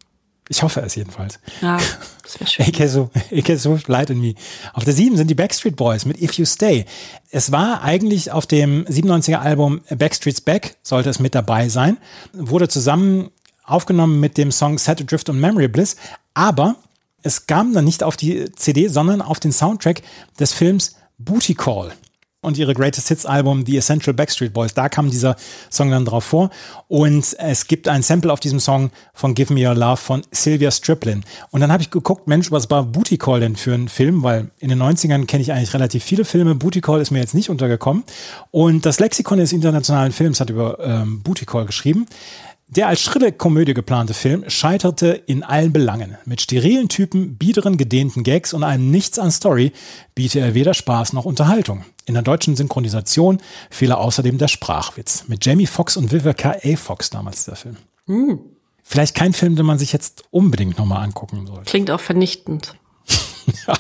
[0.52, 1.40] Ich hoffe es jedenfalls.
[1.62, 1.78] Ja,
[2.24, 2.66] das wäre schön.
[2.66, 4.36] AK so, AK so Light in Me.
[4.74, 6.84] Auf der 7 sind die Backstreet Boys mit If You Stay.
[7.30, 11.98] Es war eigentlich auf dem 97er Album Backstreet's Back, sollte es mit dabei sein.
[12.34, 13.32] Wurde zusammen
[13.64, 15.96] aufgenommen mit dem Song Set Adrift und Memory Bliss.
[16.34, 16.76] Aber
[17.24, 20.02] es kam dann nicht auf die CD, sondern auf den Soundtrack
[20.38, 21.94] des Films Booty Call.
[22.42, 24.73] Und ihre Greatest Hits Album The Essential Backstreet Boys.
[24.73, 25.35] Da kam dieser
[25.69, 26.50] Song dann drauf vor.
[26.87, 30.71] Und es gibt ein Sample auf diesem Song von Give Me Your Love von Sylvia
[30.71, 31.23] Striplin.
[31.52, 34.23] Und dann habe ich geguckt, Mensch, was war Booty Call denn für ein Film?
[34.23, 36.56] Weil in den 90ern kenne ich eigentlich relativ viele Filme.
[36.56, 38.04] Booty Call ist mir jetzt nicht untergekommen.
[38.50, 42.08] Und das Lexikon des internationalen Films hat über ähm, Booty Call geschrieben.
[42.72, 46.17] Der als schrille Komödie geplante Film scheiterte in allen Belangen.
[46.24, 49.74] Mit sterilen Typen, biederen, gedehnten Gags und einem Nichts an Story
[50.15, 51.84] biete er weder Spaß noch Unterhaltung.
[52.06, 55.26] In der deutschen Synchronisation fehle außerdem der Sprachwitz.
[55.28, 56.76] Mit Jamie Foxx und Vivica A.
[56.78, 57.76] Fox damals dieser Film.
[58.06, 58.36] Mm.
[58.84, 61.69] Vielleicht kein Film, den man sich jetzt unbedingt nochmal angucken sollte.
[61.69, 62.76] Klingt auch vernichtend.
[63.67, 63.74] ja,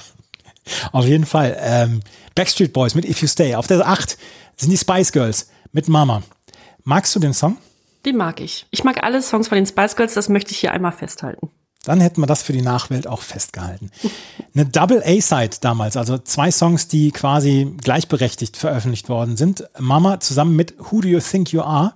[0.91, 1.55] auf jeden Fall.
[1.61, 2.01] Ähm,
[2.35, 3.55] Backstreet Boys mit If You Stay.
[3.55, 4.17] Auf der 8
[4.57, 6.23] sind die Spice Girls mit Mama.
[6.83, 7.55] Magst du den Song?
[8.05, 8.65] Den mag ich.
[8.71, 11.49] Ich mag alle Songs von den Spice Girls, das möchte ich hier einmal festhalten.
[11.83, 13.89] Dann hätten wir das für die Nachwelt auch festgehalten.
[14.53, 19.67] Eine Double A-Side damals, also zwei Songs, die quasi gleichberechtigt veröffentlicht worden sind.
[19.79, 21.93] Mama zusammen mit Who Do You Think You Are?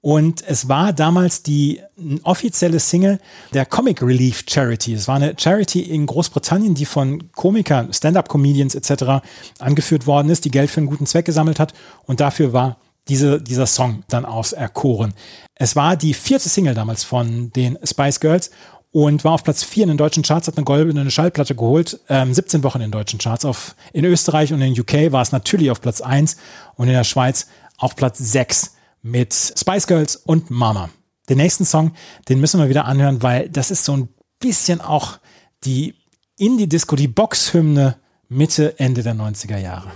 [0.00, 1.80] Und es war damals die
[2.24, 3.18] offizielle Single
[3.54, 4.92] der Comic Relief Charity.
[4.92, 9.24] Es war eine Charity in Großbritannien, die von Komikern, Stand-up-Comedians etc.
[9.60, 11.72] angeführt worden ist, die Geld für einen guten Zweck gesammelt hat.
[12.04, 12.76] Und dafür war
[13.08, 15.14] diese, dieser Song dann auserkoren.
[15.54, 18.50] Es war die vierte Single damals von den Spice Girls
[18.92, 22.32] und war auf Platz 4 in den deutschen Charts, hat eine goldene Schallplatte geholt, ähm,
[22.32, 23.44] 17 Wochen in den deutschen Charts.
[23.44, 26.36] Auf, in Österreich und in UK war es natürlich auf Platz 1
[26.76, 30.90] und in der Schweiz auf Platz 6 mit Spice Girls und Mama.
[31.28, 31.92] Den nächsten Song,
[32.28, 35.18] den müssen wir wieder anhören, weil das ist so ein bisschen auch
[35.64, 35.94] die
[36.38, 37.96] Indie-Disco, die Boxhymne
[38.28, 39.90] Mitte, Ende der 90er Jahre.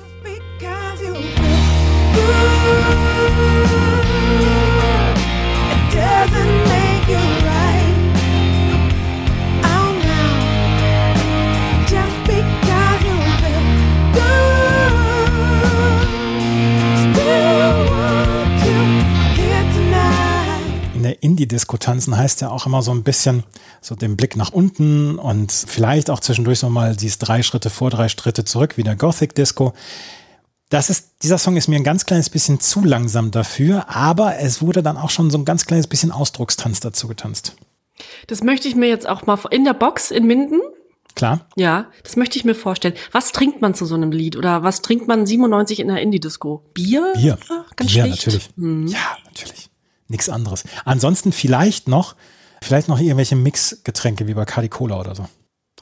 [2.14, 2.57] in der
[21.20, 23.44] Indie-Disco tanzen heißt ja auch immer so ein bisschen
[23.80, 27.90] so den Blick nach unten und vielleicht auch zwischendurch so mal dieses drei Schritte vor,
[27.90, 29.72] drei Schritte zurück, wie der Gothic-Disco.
[30.70, 34.60] Das ist, dieser Song ist mir ein ganz kleines bisschen zu langsam dafür, aber es
[34.60, 37.56] wurde dann auch schon so ein ganz kleines bisschen Ausdruckstanz dazu getanzt.
[38.26, 40.60] Das möchte ich mir jetzt auch mal in der Box in Minden.
[41.14, 41.46] Klar.
[41.56, 42.94] Ja, das möchte ich mir vorstellen.
[43.12, 44.36] Was trinkt man zu so einem Lied?
[44.36, 46.62] Oder was trinkt man 97 in der Indie-Disco?
[46.74, 47.12] Bier?
[47.16, 47.38] Bier.
[47.48, 48.26] Ach, ganz Bier, schlicht.
[48.26, 48.50] natürlich.
[48.56, 48.86] Hm.
[48.86, 49.67] Ja, natürlich
[50.08, 50.64] nichts anderes.
[50.84, 52.16] Ansonsten vielleicht noch,
[52.62, 55.26] vielleicht noch irgendwelche Mixgetränke wie bei Cardi Cola oder so.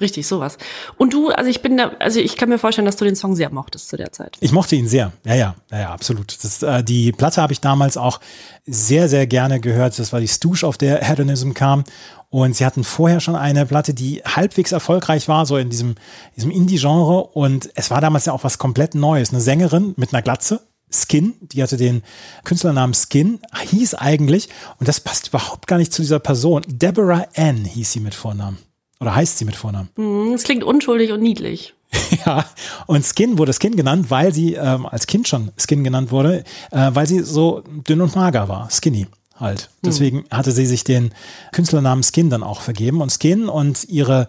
[0.00, 0.58] Richtig, sowas.
[0.98, 3.34] Und du, also ich bin da, also ich kann mir vorstellen, dass du den Song
[3.34, 4.36] sehr mochtest zu der Zeit.
[4.40, 5.12] Ich mochte ihn sehr.
[5.24, 6.36] Ja, ja, ja, ja absolut.
[6.44, 8.20] Das, äh, die Platte habe ich damals auch
[8.66, 9.98] sehr, sehr gerne gehört.
[9.98, 11.84] Das war die Stooge, auf der Hedonism kam.
[12.28, 15.94] Und sie hatten vorher schon eine Platte, die halbwegs erfolgreich war, so in diesem,
[16.36, 17.22] diesem Indie-Genre.
[17.28, 19.30] Und es war damals ja auch was komplett Neues.
[19.30, 20.60] Eine Sängerin mit einer Glatze,
[20.96, 22.02] Skin, die hatte den
[22.44, 23.40] Künstlernamen Skin,
[23.70, 28.00] hieß eigentlich, und das passt überhaupt gar nicht zu dieser Person, Deborah Ann hieß sie
[28.00, 28.58] mit Vornamen.
[29.00, 29.90] Oder heißt sie mit Vornamen?
[29.96, 31.74] Mhm, es klingt unschuldig und niedlich.
[32.26, 32.44] ja,
[32.86, 36.90] und Skin wurde Skin genannt, weil sie ähm, als Kind schon Skin genannt wurde, äh,
[36.92, 39.06] weil sie so dünn und mager war, Skinny
[39.38, 39.62] halt.
[39.62, 39.68] Hm.
[39.84, 41.12] Deswegen hatte sie sich den
[41.52, 43.00] Künstlernamen Skin dann auch vergeben.
[43.00, 44.28] Und Skin und ihre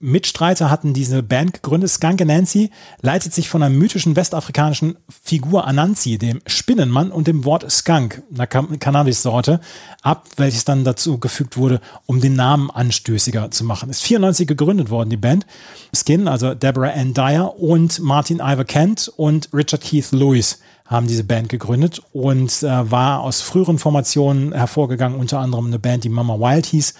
[0.00, 1.90] Mitstreiter hatten diese Band gegründet.
[1.90, 2.70] Skunk Nancy
[3.00, 8.46] leitet sich von einer mythischen westafrikanischen Figur Anansi, dem Spinnenmann und dem Wort Skunk, einer
[8.46, 9.60] Cannabis-Sorte,
[10.02, 13.90] ab, welches dann dazu gefügt wurde, um den Namen anstößiger zu machen.
[13.90, 15.46] Ist 94 gegründet worden, die Band.
[15.94, 21.24] Skin, also Deborah Ann Dyer und Martin Ivor Kent und Richard Keith Lewis haben diese
[21.24, 26.38] Band gegründet und äh, war aus früheren Formationen hervorgegangen, unter anderem eine Band, die Mama
[26.38, 26.94] Wild hieß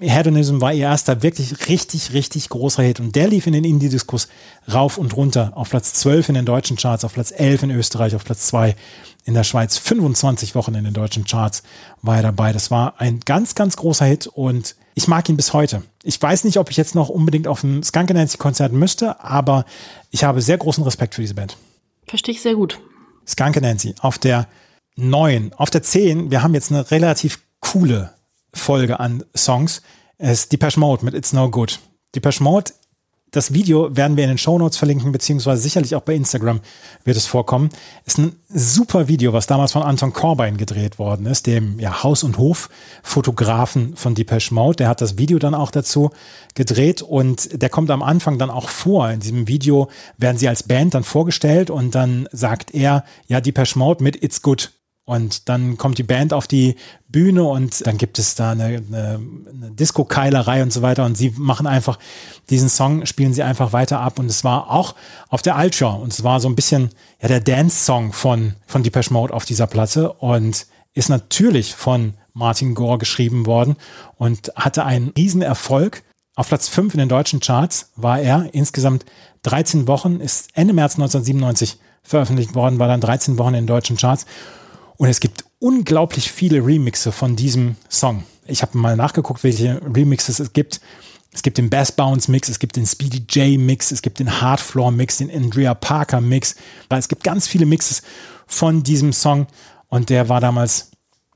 [0.00, 3.00] Hedonism war ihr erster wirklich richtig, richtig großer Hit.
[3.00, 4.28] Und der lief in den Indie-Diskus
[4.72, 5.52] rauf und runter.
[5.54, 8.74] Auf Platz 12 in den deutschen Charts, auf Platz 11 in Österreich, auf Platz 2
[9.24, 9.76] in der Schweiz.
[9.76, 11.62] 25 Wochen in den deutschen Charts
[12.02, 12.52] war er dabei.
[12.52, 15.82] Das war ein ganz, ganz großer Hit und ich mag ihn bis heute.
[16.02, 19.64] Ich weiß nicht, ob ich jetzt noch unbedingt auf ein Skunk Nancy Konzert müsste, aber
[20.10, 21.56] ich habe sehr großen Respekt für diese Band.
[22.06, 22.80] Verstehe ich sehr gut.
[23.26, 24.48] Skunk Nancy auf der
[24.96, 26.30] 9, auf der 10.
[26.30, 28.14] Wir haben jetzt eine relativ coole
[28.52, 29.82] Folge an Songs
[30.18, 31.78] ist Depeche Mode mit It's No Good.
[32.14, 32.72] Depeche Mode,
[33.30, 36.60] das Video werden wir in den Show Notes verlinken, beziehungsweise sicherlich auch bei Instagram
[37.04, 37.70] wird es vorkommen.
[38.04, 42.24] Ist ein super Video, was damals von Anton Corbijn gedreht worden ist, dem ja, Haus-
[42.24, 44.76] und Hof-Fotografen von Depeche Mode.
[44.76, 46.10] Der hat das Video dann auch dazu
[46.56, 49.08] gedreht und der kommt am Anfang dann auch vor.
[49.10, 49.88] In diesem Video
[50.18, 54.42] werden sie als Band dann vorgestellt und dann sagt er, ja, Depeche Mode mit It's
[54.42, 54.72] Good
[55.04, 56.76] Und dann kommt die Band auf die
[57.08, 59.20] Bühne und dann gibt es da eine, eine,
[59.52, 61.04] eine Disco-Keilerei und so weiter.
[61.04, 61.98] Und sie machen einfach
[62.48, 64.18] diesen Song, spielen sie einfach weiter ab.
[64.18, 64.94] Und es war auch
[65.28, 65.96] auf der Altshow.
[66.00, 66.90] Und es war so ein bisschen
[67.20, 72.74] ja, der Dance-Song von, von Depeche Mode auf dieser Platte und ist natürlich von Martin
[72.74, 73.76] Gore geschrieben worden
[74.16, 76.02] und hatte einen Riesenerfolg.
[76.36, 79.04] Auf Platz 5 in den deutschen Charts war er insgesamt
[79.42, 83.96] 13 Wochen, ist Ende März 1997 veröffentlicht worden, war dann 13 Wochen in den deutschen
[83.96, 84.26] Charts.
[85.00, 88.24] Und es gibt unglaublich viele Remixe von diesem Song.
[88.46, 90.82] Ich habe mal nachgeguckt, welche Remixes es gibt.
[91.32, 94.42] Es gibt den Bass Bounce Mix, es gibt den Speedy J Mix, es gibt den
[94.42, 96.54] Hard Floor Mix, den Andrea Parker Mix.
[96.90, 98.02] Es gibt ganz viele Mixes
[98.46, 99.46] von diesem Song
[99.88, 100.90] und der war damals,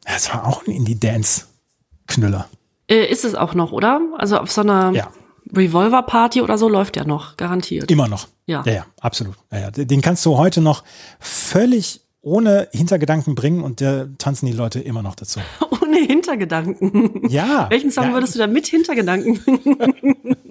[0.04, 2.50] das war auch ein Indie-Dance-Knüller.
[2.86, 3.98] Äh, ist es auch noch, oder?
[4.18, 5.08] Also auf so einer ja.
[5.56, 7.90] Revolver-Party oder so läuft der noch, garantiert.
[7.90, 8.28] Immer noch.
[8.44, 8.62] Ja.
[8.66, 9.36] Ja, ja absolut.
[9.50, 9.70] Ja.
[9.70, 10.84] Den kannst du heute noch
[11.18, 15.40] völlig ohne Hintergedanken bringen und der tanzen die Leute immer noch dazu.
[15.82, 17.28] Ohne Hintergedanken.
[17.28, 17.66] Ja.
[17.70, 20.36] Welchen Song ja, würdest du da mit Hintergedanken bringen?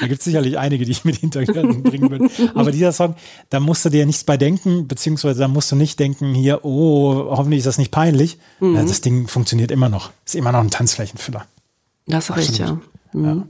[0.00, 2.30] Da gibt es sicherlich einige, die ich mit Hintergedanken bringen würde.
[2.54, 3.14] Aber dieser Song,
[3.50, 7.26] da musst du dir nichts bei denken, beziehungsweise da musst du nicht denken, hier, oh,
[7.28, 8.38] hoffentlich ist das nicht peinlich.
[8.60, 8.74] Mhm.
[8.74, 10.12] Ja, das Ding funktioniert immer noch.
[10.24, 11.44] Ist immer noch ein Tanzflächenfüller.
[12.06, 12.80] Das ist richtig, ja.
[13.12, 13.24] Mhm.
[13.24, 13.46] ja.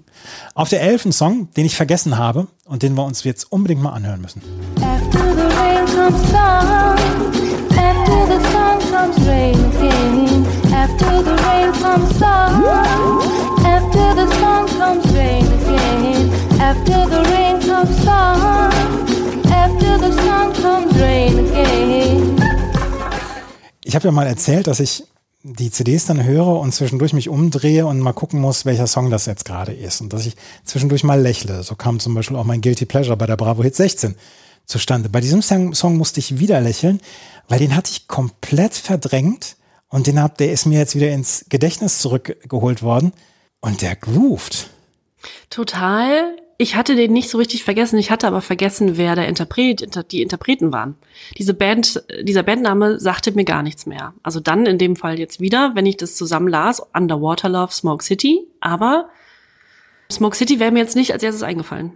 [0.55, 3.93] Auf der elften Song, den ich vergessen habe und den wir uns jetzt unbedingt mal
[3.93, 4.43] anhören müssen.
[4.83, 7.36] After the rain comes after
[8.29, 10.47] the sun comes rain again.
[10.73, 12.63] After the rain comes sun,
[13.65, 16.31] after the sun comes rain again.
[16.61, 18.73] After the rain comes sun,
[19.51, 22.37] after the sun comes rain again.
[23.85, 25.05] Ich habe ja mal erzählt, dass ich
[25.45, 29.27] die CDs dann höre und zwischendurch mich umdrehe und mal gucken muss, welcher Song das
[29.27, 30.01] jetzt gerade ist.
[30.01, 31.63] Und dass ich zwischendurch mal lächle.
[31.63, 34.17] So kam zum Beispiel auch mein Guilty Pleasure bei der Bravo Hit 16
[34.67, 35.09] zustande.
[35.09, 37.01] Bei diesem Song, musste ich wieder lächeln,
[37.49, 39.57] weil den hatte ich komplett verdrängt
[39.89, 43.13] und den hab, der ist mir jetzt wieder ins Gedächtnis zurückgeholt worden
[43.61, 44.71] und der groovt.
[45.49, 47.99] Total ich hatte den nicht so richtig vergessen.
[47.99, 50.97] Ich hatte aber vergessen, wer der Interpret, die Interpreten waren.
[51.37, 54.15] Diese Band, dieser Bandname sagte mir gar nichts mehr.
[54.23, 58.03] Also dann in dem Fall jetzt wieder, wenn ich das zusammen las, Underwater Love, Smoke
[58.03, 58.47] City.
[58.61, 59.11] Aber
[60.11, 61.93] Smoke City wäre mir jetzt nicht als erstes eingefallen.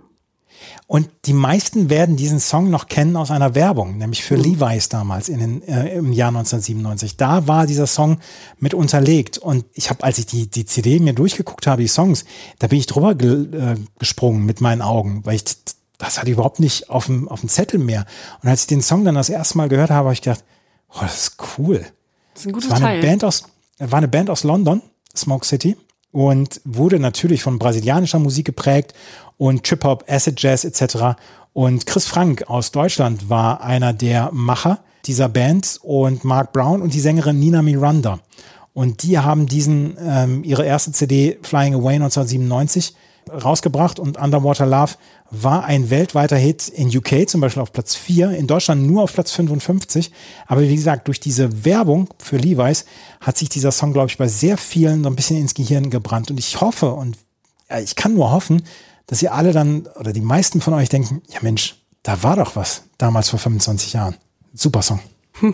[0.86, 4.42] Und die meisten werden diesen Song noch kennen aus einer Werbung, nämlich für mhm.
[4.42, 7.16] Levi's damals in den, äh, im Jahr 1997.
[7.16, 8.18] Da war dieser Song
[8.58, 9.38] mit unterlegt.
[9.38, 12.24] Und ich habe, als ich die, die CD mir durchgeguckt habe, die Songs,
[12.58, 15.44] da bin ich drüber ge äh, gesprungen mit meinen Augen, weil ich
[16.00, 18.06] das hatte ich überhaupt nicht auf dem, auf dem Zettel mehr.
[18.42, 20.42] Und als ich den Song dann das erste Mal gehört habe, habe ich gedacht,
[20.94, 21.84] oh, das ist cool.
[22.32, 22.98] Das ist ein gutes war Teil.
[22.98, 23.44] Eine Band aus,
[23.78, 24.80] war eine Band aus London,
[25.14, 25.76] Smoke City,
[26.11, 28.94] und wurde natürlich von brasilianischer Musik geprägt
[29.41, 31.16] und Trip-Hop, Acid Jazz etc.
[31.55, 36.93] Und Chris Frank aus Deutschland war einer der Macher dieser Band und Mark Brown und
[36.93, 38.20] die Sängerin Nina Miranda.
[38.74, 42.95] Und die haben diesen, ähm, ihre erste CD Flying Away 1997
[43.32, 44.97] rausgebracht und Underwater Love
[45.30, 49.14] war ein weltweiter Hit in UK zum Beispiel auf Platz 4, in Deutschland nur auf
[49.14, 50.12] Platz 55.
[50.49, 52.84] Aber wie gesagt, durch diese Werbung für Levi's
[53.22, 56.30] hat sich dieser Song, glaube ich, bei sehr vielen so ein bisschen ins Gehirn gebrannt.
[56.30, 57.16] Und ich hoffe und
[57.70, 58.62] ja, ich kann nur hoffen,
[59.11, 62.54] dass ihr alle dann oder die meisten von euch denken, ja Mensch, da war doch
[62.54, 64.14] was damals vor 25 Jahren.
[64.54, 65.00] Super Song.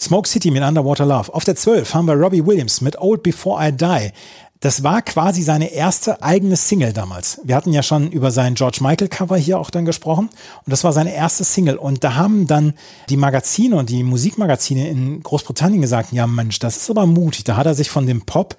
[0.00, 1.34] Smoke City mit Underwater Love.
[1.34, 4.12] Auf der 12 haben wir Robbie Williams mit Old Before I Die.
[4.60, 7.38] Das war quasi seine erste eigene Single damals.
[7.44, 10.30] Wir hatten ja schon über sein George Michael Cover hier auch dann gesprochen
[10.64, 12.72] und das war seine erste Single und da haben dann
[13.10, 17.44] die Magazine und die Musikmagazine in Großbritannien gesagt, ja Mensch, das ist aber mutig.
[17.44, 18.56] Da hat er sich von dem Pop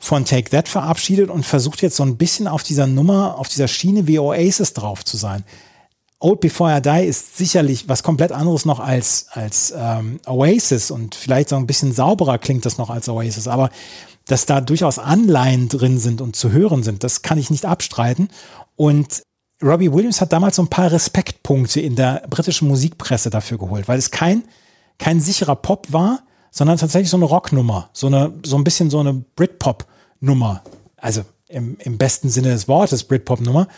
[0.00, 3.68] von Take That verabschiedet und versucht jetzt so ein bisschen auf dieser Nummer, auf dieser
[3.68, 5.44] Schiene wie Oasis drauf zu sein.
[6.18, 11.14] Old Before I Die ist sicherlich was komplett anderes noch als, als ähm, Oasis und
[11.14, 13.70] vielleicht so ein bisschen sauberer klingt das noch als Oasis, aber
[14.26, 18.28] dass da durchaus Anleihen drin sind und zu hören sind, das kann ich nicht abstreiten.
[18.76, 19.22] Und
[19.62, 23.98] Robbie Williams hat damals so ein paar Respektpunkte in der britischen Musikpresse dafür geholt, weil
[23.98, 24.44] es kein,
[24.98, 29.00] kein sicherer Pop war, sondern tatsächlich so eine Rocknummer, so eine, so ein bisschen so
[29.00, 30.62] eine Britpop-Nummer.
[30.96, 33.68] Also im, im besten Sinne des Wortes Britpop-Nummer.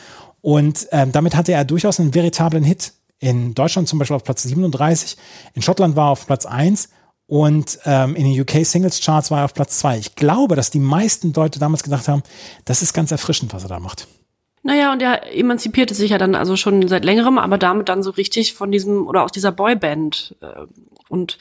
[0.40, 2.92] Und ähm, damit hatte er durchaus einen veritablen Hit.
[3.18, 5.16] In Deutschland zum Beispiel auf Platz 37,
[5.54, 6.88] in Schottland war er auf Platz 1
[7.26, 9.98] und ähm, in den UK Singles Charts war er auf Platz 2.
[9.98, 12.24] Ich glaube, dass die meisten Leute damals gedacht haben,
[12.64, 14.08] das ist ganz erfrischend, was er da macht.
[14.64, 18.10] Naja, und er emanzipierte sich ja dann also schon seit längerem, aber damit dann so
[18.10, 20.36] richtig von diesem oder aus dieser Boyband.
[20.40, 20.66] Äh,
[21.08, 21.38] und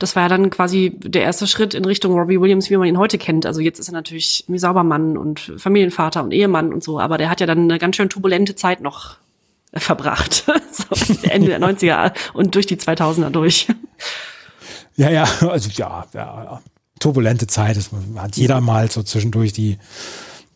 [0.00, 2.96] das war ja dann quasi der erste Schritt in Richtung Robbie Williams, wie man ihn
[2.96, 3.44] heute kennt.
[3.44, 7.28] Also jetzt ist er natürlich wie Saubermann und Familienvater und Ehemann und so, aber der
[7.28, 9.18] hat ja dann eine ganz schön turbulente Zeit noch
[9.74, 10.46] verbracht.
[10.72, 13.68] so Ende der 90er und durch die 2000er durch.
[14.96, 16.62] Ja, ja, also ja, ja,
[16.98, 17.76] turbulente Zeit.
[17.76, 19.78] Es hat jeder mal so zwischendurch die,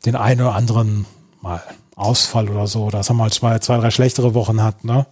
[0.06, 1.04] den einen oder anderen
[1.42, 1.62] mal
[1.96, 5.06] Ausfall oder so, dass er mal zwei, zwei, drei schlechtere Wochen hat, ne?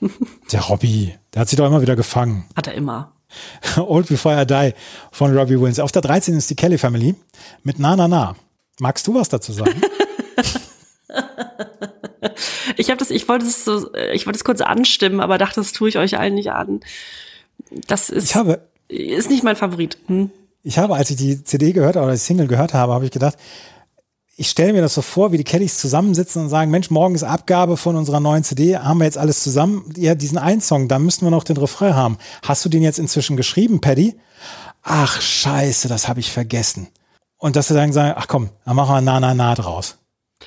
[0.52, 2.44] Der Robbie, der hat sich doch immer wieder gefangen.
[2.56, 3.12] Hat er immer.
[3.76, 4.74] Old Before I Die
[5.12, 5.78] von Robbie Williams.
[5.78, 7.14] Auf der 13 ist die Kelly Family
[7.62, 8.36] mit Na Na Na.
[8.80, 9.80] Magst du was dazu sagen?
[12.76, 15.72] ich habe das, ich wollte es so, ich wollte es kurz anstimmen, aber dachte, das
[15.72, 16.80] tue ich euch allen nicht an.
[17.86, 19.98] Das ist, habe, ist nicht mein Favorit.
[20.06, 20.30] Hm?
[20.62, 23.10] Ich habe, als ich die CD gehört habe oder die Single gehört habe, habe ich
[23.10, 23.36] gedacht,
[24.40, 27.24] ich stelle mir das so vor, wie die Kellys zusammensitzen und sagen, Mensch, morgen ist
[27.24, 29.92] Abgabe von unserer neuen CD, haben wir jetzt alles zusammen.
[29.96, 32.18] Ja, diesen einen Song, da müssten wir noch den Refrain haben.
[32.44, 34.14] Hast du den jetzt inzwischen geschrieben, Paddy?
[34.84, 36.86] Ach, scheiße, das habe ich vergessen.
[37.36, 39.98] Und dass sie dann sagen, ach komm, dann machen wir Na Na Na draus.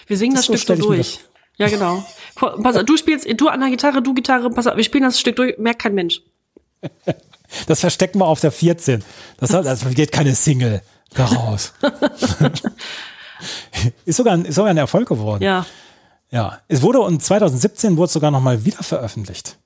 [0.07, 1.19] Wir singen das, das Stück so durch.
[1.57, 2.01] Ja, genau.
[2.35, 5.19] Pass auf, du spielst, du an der Gitarre, du Gitarre, pass auf, wir spielen das
[5.19, 6.21] Stück durch, merkt kein Mensch.
[7.67, 9.03] Das verstecken wir auf der 14.
[9.35, 10.81] Das, das geht keine Single
[11.13, 11.73] daraus.
[14.05, 15.43] ist, sogar ein, ist sogar ein Erfolg geworden.
[15.43, 15.65] Ja.
[16.29, 16.59] Ja.
[16.67, 19.57] Es wurde und 2017 wurde es sogar nochmal wieder veröffentlicht.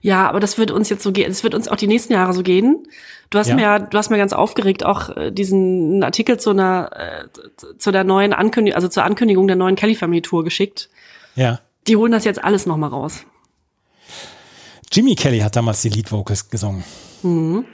[0.00, 1.30] Ja, aber das wird uns jetzt so gehen.
[1.30, 2.86] Es wird uns auch die nächsten Jahre so gehen.
[3.30, 3.54] Du hast ja.
[3.54, 8.04] mir, du hast mir ganz aufgeregt auch äh, diesen Artikel zu einer, äh, zu der
[8.04, 10.88] neuen Ankündigung, also zur Ankündigung der neuen Kelly Family Tour geschickt.
[11.36, 11.60] Ja.
[11.86, 13.24] Die holen das jetzt alles nochmal raus.
[14.92, 16.84] Jimmy Kelly hat damals die Lead Vocals gesungen.
[17.22, 17.64] Mhm.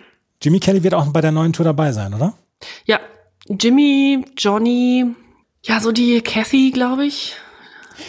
[0.43, 2.33] Jimmy Kelly wird auch bei der neuen Tour dabei sein, oder?
[2.87, 3.01] Ja,
[3.49, 5.07] Jimmy, Johnny,
[5.63, 7.37] ja, so die Kathy, glaube ich.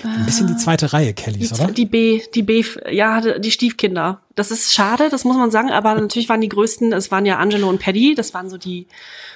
[0.03, 1.71] Ein bisschen die zweite Reihe Kellys, die, oder?
[1.71, 4.21] Die B, die B, ja, die Stiefkinder.
[4.35, 7.37] Das ist schade, das muss man sagen, aber natürlich waren die größten, es waren ja
[7.37, 8.87] Angelo und Paddy, das waren so die,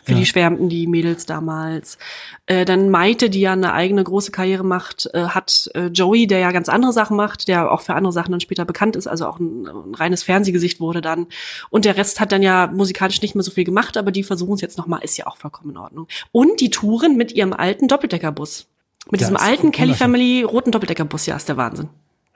[0.03, 0.20] für ja.
[0.20, 1.97] die Schwärmten, die Mädels damals.
[2.45, 6.39] Äh, dann Maite, die ja eine eigene große Karriere macht, äh, hat äh, Joey, der
[6.39, 9.28] ja ganz andere Sachen macht, der auch für andere Sachen dann später bekannt ist, also
[9.28, 11.28] auch ein, ein reines Fernsehgesicht wurde dann.
[11.70, 14.53] Und der Rest hat dann ja musikalisch nicht mehr so viel gemacht, aber die versuchen
[14.53, 16.08] es jetzt nochmal, ist ja auch vollkommen in Ordnung.
[16.32, 18.68] Und die touren mit ihrem alten Doppeldeckerbus.
[19.12, 21.89] Mit ja, diesem alten Kelly Family roten Doppeldeckerbus, ja, ist der Wahnsinn.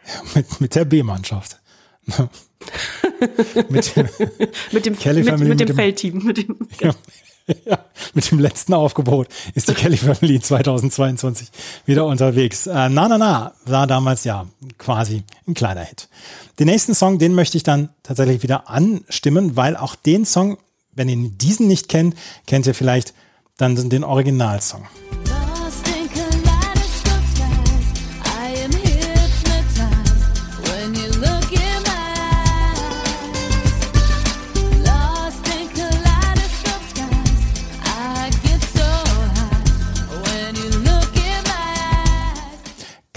[0.06, 1.60] Ja, mit, mit der B-Mannschaft.
[3.70, 3.94] mit,
[4.72, 6.24] mit, dem, Kelly mit, Family, mit, dem, dem Feldteam.
[6.24, 6.94] Mit dem, ja,
[7.66, 7.80] ja,
[8.14, 11.50] mit dem letzten Aufgebot ist die Kelly Family 2022
[11.86, 12.68] wieder unterwegs.
[12.68, 14.48] Äh, na, na, na war damals ja
[14.78, 16.10] quasi ein kleiner Hit.
[16.60, 20.58] Den nächsten Song, den möchte ich dann tatsächlich wieder anstimmen, weil auch den Song,
[20.94, 22.16] wenn ihr diesen nicht kennt,
[22.46, 23.14] kennt ihr vielleicht
[23.58, 24.88] dann den Originalsong.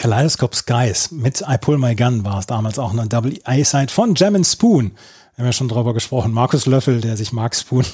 [0.02, 4.16] Kaleidoscope Skies mit I Pull My Gun war es damals auch eine Double A-Side von
[4.16, 4.90] Jam Spoon.
[5.36, 6.32] Wir haben ja schon drüber gesprochen.
[6.32, 7.84] Markus Löffel, der sich Mark Spoon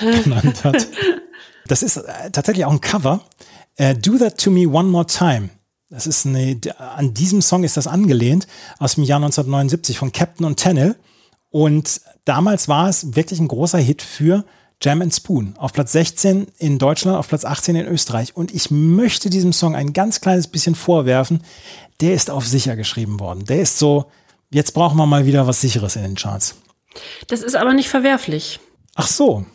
[0.00, 0.86] genannt hat.
[1.66, 3.22] Das ist äh, tatsächlich auch ein Cover.
[3.80, 5.48] Uh, Do That To Me One More Time.
[5.90, 8.46] Das ist eine, an diesem Song ist das angelehnt
[8.78, 10.94] aus dem Jahr 1979 von Captain und Tennel.
[11.50, 14.44] Und damals war es wirklich ein großer Hit für
[14.82, 15.54] Jam and Spoon.
[15.56, 18.36] Auf Platz 16 in Deutschland, auf Platz 18 in Österreich.
[18.36, 21.42] Und ich möchte diesem Song ein ganz kleines bisschen vorwerfen.
[22.00, 23.44] Der ist auf sicher geschrieben worden.
[23.46, 24.10] Der ist so,
[24.50, 26.56] jetzt brauchen wir mal wieder was Sicheres in den Charts.
[27.28, 28.60] Das ist aber nicht verwerflich.
[28.94, 29.46] Ach so.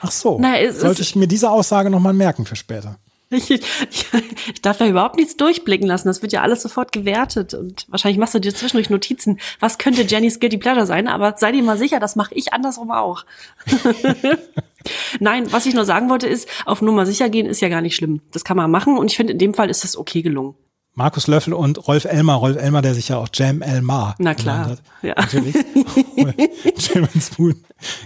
[0.00, 0.38] Ach so.
[0.40, 2.98] Na, Sollte ich mir diese Aussage nochmal merken für später.
[3.30, 6.08] Ich, ich, ich darf da überhaupt nichts durchblicken lassen.
[6.08, 7.52] Das wird ja alles sofort gewertet.
[7.52, 9.38] Und wahrscheinlich machst du dir zwischendurch Notizen.
[9.60, 11.08] Was könnte Jennys Guilty Pleasure sein?
[11.08, 13.26] Aber sei dir mal sicher, das mache ich andersrum auch.
[15.20, 17.96] Nein, was ich nur sagen wollte ist, auf Nummer sicher gehen ist ja gar nicht
[17.96, 18.22] schlimm.
[18.32, 18.96] Das kann man machen.
[18.96, 20.54] Und ich finde, in dem Fall ist das okay gelungen.
[20.98, 22.38] Markus Löffel und Rolf Elmar.
[22.38, 24.70] Rolf Elmar, der sich ja auch Jam Elmar Na klar.
[24.70, 24.82] Hat.
[25.00, 25.14] Ja.
[25.16, 25.54] Natürlich.
[26.76, 27.54] Jam Spoon,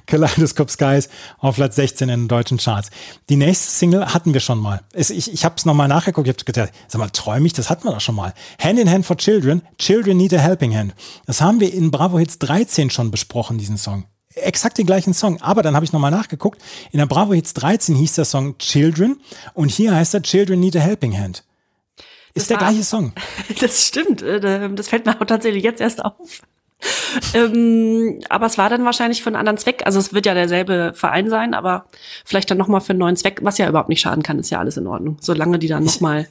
[0.05, 2.90] Kaleidoscope Skies auf Platz 16 in den deutschen Charts.
[3.30, 4.82] Die nächste Single hatten wir schon mal.
[4.93, 6.28] Ich, ich habe es nochmal nachgeguckt.
[6.28, 8.34] Ich habe gedacht, sag mal, träume ich, das hatten wir doch schon mal.
[8.62, 10.95] Hand in Hand for Children, Children Need a Helping Hand.
[11.24, 15.40] Das haben wir in Bravo Hits 13 schon besprochen, diesen Song exakt den gleichen Song.
[15.40, 16.61] Aber dann habe ich nochmal nachgeguckt.
[16.90, 19.18] In der Bravo Hits 13 hieß der Song Children
[19.55, 21.45] und hier heißt er Children Need a Helping Hand.
[22.35, 23.12] Ist der war, gleiche Song.
[23.61, 24.22] Das stimmt.
[24.22, 26.43] Äh, das fällt mir auch tatsächlich jetzt erst auf.
[27.35, 29.83] ähm, aber es war dann wahrscheinlich für einen anderen Zweck.
[29.85, 31.87] Also es wird ja derselbe Verein sein, aber
[32.24, 34.59] vielleicht dann nochmal für einen neuen Zweck, was ja überhaupt nicht schaden kann, ist ja
[34.59, 35.18] alles in Ordnung.
[35.20, 36.26] Solange die dann nochmal.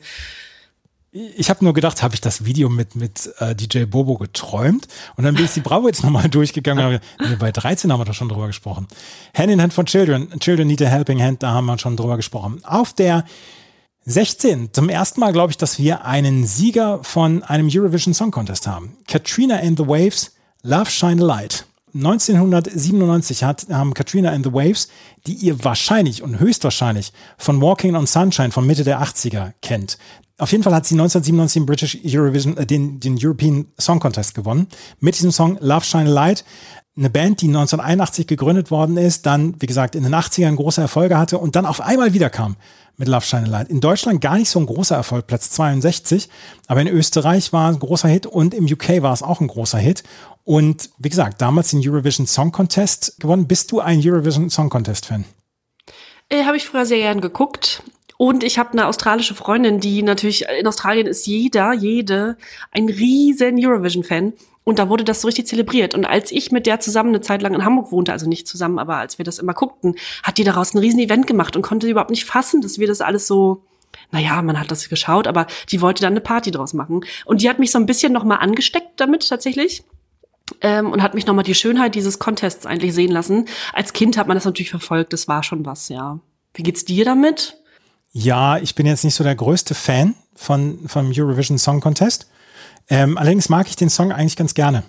[1.14, 4.88] Ich habe nur gedacht, habe ich das Video mit, mit äh, DJ Bobo geträumt?
[5.18, 7.00] Und dann bin ich die Bravo jetzt nochmal durchgegangen.
[7.20, 8.88] nee, bei 13 haben wir da schon drüber gesprochen.
[9.38, 10.40] Hand in Hand von Children.
[10.40, 12.62] Children Need a Helping Hand, da haben wir schon drüber gesprochen.
[12.64, 13.26] Auf der
[14.06, 14.70] 16.
[14.74, 18.98] Zum ersten Mal glaube ich, dass wir einen Sieger von einem Eurovision Song Contest haben.
[19.08, 20.32] Katrina and the Waves,
[20.64, 21.66] Love Shine a Light.
[21.94, 24.88] 1997 hat, haben Katrina and the Waves,
[25.28, 29.98] die ihr wahrscheinlich und höchstwahrscheinlich von Walking on Sunshine von Mitte der 80er kennt.
[30.38, 34.34] Auf jeden Fall hat sie 1997 den British Eurovision, äh, den, den European Song Contest
[34.34, 34.68] gewonnen.
[35.00, 36.44] Mit diesem Song Love Shine Light.
[36.98, 41.18] Eine Band, die 1981 gegründet worden ist, dann, wie gesagt, in den 80ern große Erfolge
[41.18, 42.58] hatte und dann auf einmal wiederkam
[42.98, 43.70] mit Love Shine Light.
[43.70, 46.28] In Deutschland gar nicht so ein großer Erfolg, Platz 62,
[46.68, 49.48] aber in Österreich war es ein großer Hit und im UK war es auch ein
[49.48, 50.04] großer Hit.
[50.44, 53.48] Und wie gesagt, damals den Eurovision Song Contest gewonnen.
[53.48, 55.24] Bist du ein Eurovision Song Contest Fan?
[56.28, 57.84] Äh, habe ich früher sehr gern geguckt.
[58.18, 62.38] Und ich habe eine australische Freundin, die natürlich, in Australien ist jeder, jede
[62.72, 64.34] ein riesen Eurovision-Fan.
[64.64, 65.96] Und da wurde das so richtig zelebriert.
[65.96, 68.78] Und als ich mit der zusammen eine Zeit lang in Hamburg wohnte, also nicht zusammen,
[68.78, 71.88] aber als wir das immer guckten, hat die daraus ein riesen Event gemacht und konnte
[71.88, 73.64] überhaupt nicht fassen, dass wir das alles so,
[74.12, 77.02] naja, man hat das geschaut, aber die wollte dann eine Party draus machen.
[77.26, 79.84] Und die hat mich so ein bisschen nochmal angesteckt damit tatsächlich.
[80.60, 83.48] Ähm, und hat mich nochmal die Schönheit dieses Contests eigentlich sehen lassen.
[83.72, 86.20] Als Kind hat man das natürlich verfolgt, das war schon was, ja.
[86.54, 87.58] Wie geht's dir damit?
[88.12, 92.30] Ja, ich bin jetzt nicht so der größte Fan von, vom Eurovision Song Contest.
[92.92, 94.84] Ähm, allerdings mag ich den Song eigentlich ganz gerne.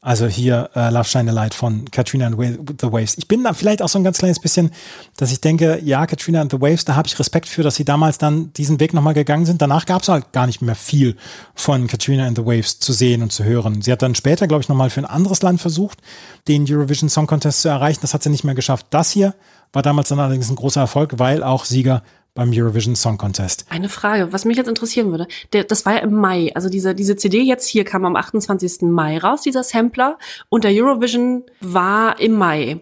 [0.00, 2.36] Also hier äh, Love Shine a Light von Katrina and
[2.80, 3.18] the Waves.
[3.18, 4.70] Ich bin da vielleicht auch so ein ganz kleines bisschen,
[5.16, 7.84] dass ich denke, ja, Katrina and the Waves, da habe ich Respekt für, dass sie
[7.84, 9.60] damals dann diesen Weg nochmal gegangen sind.
[9.60, 11.16] Danach gab es halt gar nicht mehr viel
[11.56, 13.82] von Katrina and the Waves zu sehen und zu hören.
[13.82, 15.98] Sie hat dann später, glaube ich, nochmal für ein anderes Land versucht,
[16.46, 17.98] den Eurovision Song Contest zu erreichen.
[18.02, 18.86] Das hat sie nicht mehr geschafft.
[18.90, 19.34] Das hier
[19.72, 22.04] war damals dann allerdings ein großer Erfolg, weil auch Sieger
[22.34, 23.66] beim Eurovision Song Contest.
[23.68, 25.26] Eine Frage, was mich jetzt interessieren würde.
[25.52, 26.52] Der, das war ja im Mai.
[26.54, 28.82] Also diese, diese CD jetzt hier kam am 28.
[28.82, 30.18] Mai raus, dieser Sampler.
[30.48, 32.80] Und der Eurovision war im Mai.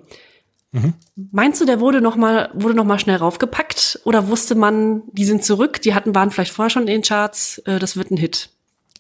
[0.73, 0.95] Mhm.
[1.33, 5.25] Meinst du, der wurde noch mal wurde noch mal schnell raufgepackt oder wusste man, die
[5.25, 8.19] sind zurück, die hatten waren vielleicht vorher schon in den Charts, äh, das wird ein
[8.19, 8.51] Hit?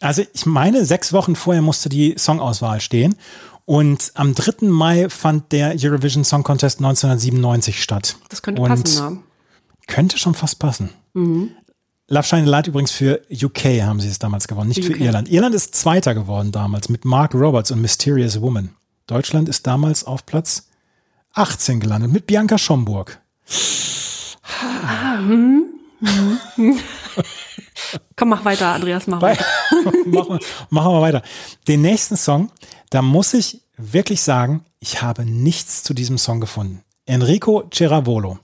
[0.00, 3.16] Also ich meine, sechs Wochen vorher musste die Songauswahl stehen
[3.66, 4.66] und am 3.
[4.68, 8.16] Mai fand der Eurovision Song Contest 1997 statt.
[8.28, 9.22] Das könnte und passen, ja.
[9.86, 10.90] Könnte schon fast passen.
[11.14, 11.50] Mhm.
[12.08, 14.96] Love Shine Light übrigens für UK haben sie es damals gewonnen, nicht UK.
[14.96, 15.28] für Irland.
[15.28, 18.70] Irland ist Zweiter geworden damals mit Mark Roberts und Mysterious Woman.
[19.06, 20.68] Deutschland ist damals auf Platz
[21.34, 23.20] 18 gelandet mit Bianca Schomburg.
[24.62, 25.64] Ah, hm,
[26.54, 26.78] hm.
[28.16, 29.44] Komm, mach weiter, Andreas, mach weiter.
[30.06, 30.38] machen,
[30.70, 31.22] machen wir weiter.
[31.68, 32.50] Den nächsten Song,
[32.90, 36.82] da muss ich wirklich sagen, ich habe nichts zu diesem Song gefunden.
[37.04, 38.38] Enrico Ceravolo.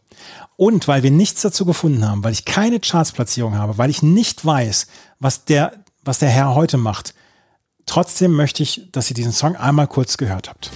[0.57, 4.45] Und weil wir nichts dazu gefunden haben, weil ich keine Chartsplatzierung habe, weil ich nicht
[4.45, 4.87] weiß,
[5.19, 5.73] was der,
[6.05, 7.15] was der Herr heute macht,
[7.87, 10.71] trotzdem möchte ich, dass ihr diesen Song einmal kurz gehört habt.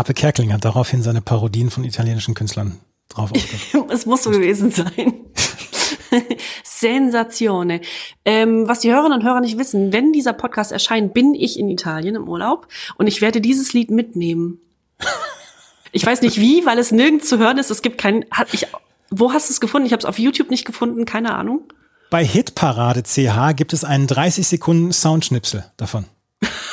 [0.00, 2.80] Harpe Kerkeling hat daraufhin seine Parodien von italienischen Künstlern
[3.10, 3.90] drauf aufgeführt.
[3.90, 5.12] es muss so gewesen sein.
[6.64, 7.82] Sensatione.
[8.24, 11.68] Ähm, was die Hörerinnen und Hörer nicht wissen, wenn dieser Podcast erscheint, bin ich in
[11.68, 14.58] Italien im Urlaub und ich werde dieses Lied mitnehmen.
[15.92, 17.70] Ich weiß nicht wie, weil es nirgends zu hören ist.
[17.70, 18.24] Es gibt kein.
[18.30, 18.68] Hat ich,
[19.10, 19.84] wo hast du es gefunden?
[19.84, 21.64] Ich habe es auf YouTube nicht gefunden, keine Ahnung.
[22.08, 26.06] Bei Hitparade CH gibt es einen 30 Sekunden Soundschnipsel davon.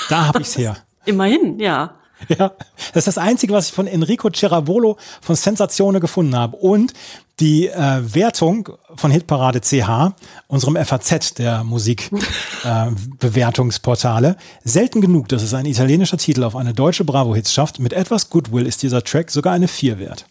[0.07, 0.77] Da habe ich es her.
[1.05, 1.95] Immerhin, ja.
[2.29, 2.53] Ja,
[2.93, 6.55] das ist das Einzige, was ich von Enrico Ceravolo von Sensazione gefunden habe.
[6.57, 6.93] Und
[7.39, 10.15] die äh, Wertung von Hitparade CH,
[10.47, 17.05] unserem FAZ der Musikbewertungsportale, äh, selten genug, dass es ein italienischer Titel auf eine deutsche
[17.05, 17.77] Bravo-Hits schafft.
[17.79, 20.25] Mit etwas Goodwill ist dieser Track sogar eine 4 wert.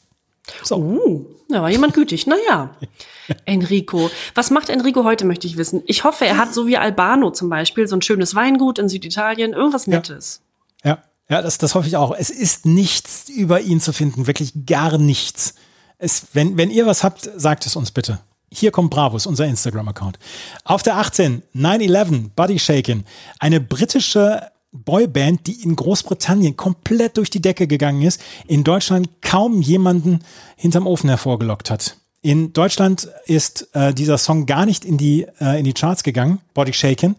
[0.63, 0.77] So.
[0.77, 2.27] Uh, da war jemand gütig.
[2.27, 2.75] Naja.
[3.45, 4.11] Enrico.
[4.35, 5.83] Was macht Enrico heute, möchte ich wissen.
[5.87, 9.53] Ich hoffe, er hat so wie Albano zum Beispiel so ein schönes Weingut in Süditalien,
[9.53, 10.43] irgendwas Nettes.
[10.85, 10.91] Ja.
[10.91, 10.99] ja.
[11.29, 12.15] Ja, das, das hoffe ich auch.
[12.17, 15.55] Es ist nichts über ihn zu finden, wirklich gar nichts.
[15.99, 18.21] Es, wenn, wenn ihr was habt, sagt es uns bitte.
[18.53, 20.19] Hier kommt Bravos, unser Instagram-Account.
[20.65, 23.05] Auf der 18, 9-11, Body Shaken.
[23.41, 29.63] Eine britische Boyband, die in Großbritannien komplett durch die Decke gegangen ist, in Deutschland kaum
[29.63, 30.21] jemanden
[30.57, 31.97] hinterm Ofen hervorgelockt hat.
[32.23, 36.41] In Deutschland ist äh, dieser Song gar nicht in die, äh, in die Charts gegangen,
[36.55, 37.17] Body Shaken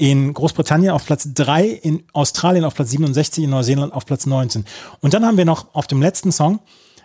[0.00, 4.64] in Großbritannien auf Platz 3, in Australien auf Platz 67, in Neuseeland auf Platz 19.
[5.00, 6.60] Und dann haben wir noch auf dem letzten Song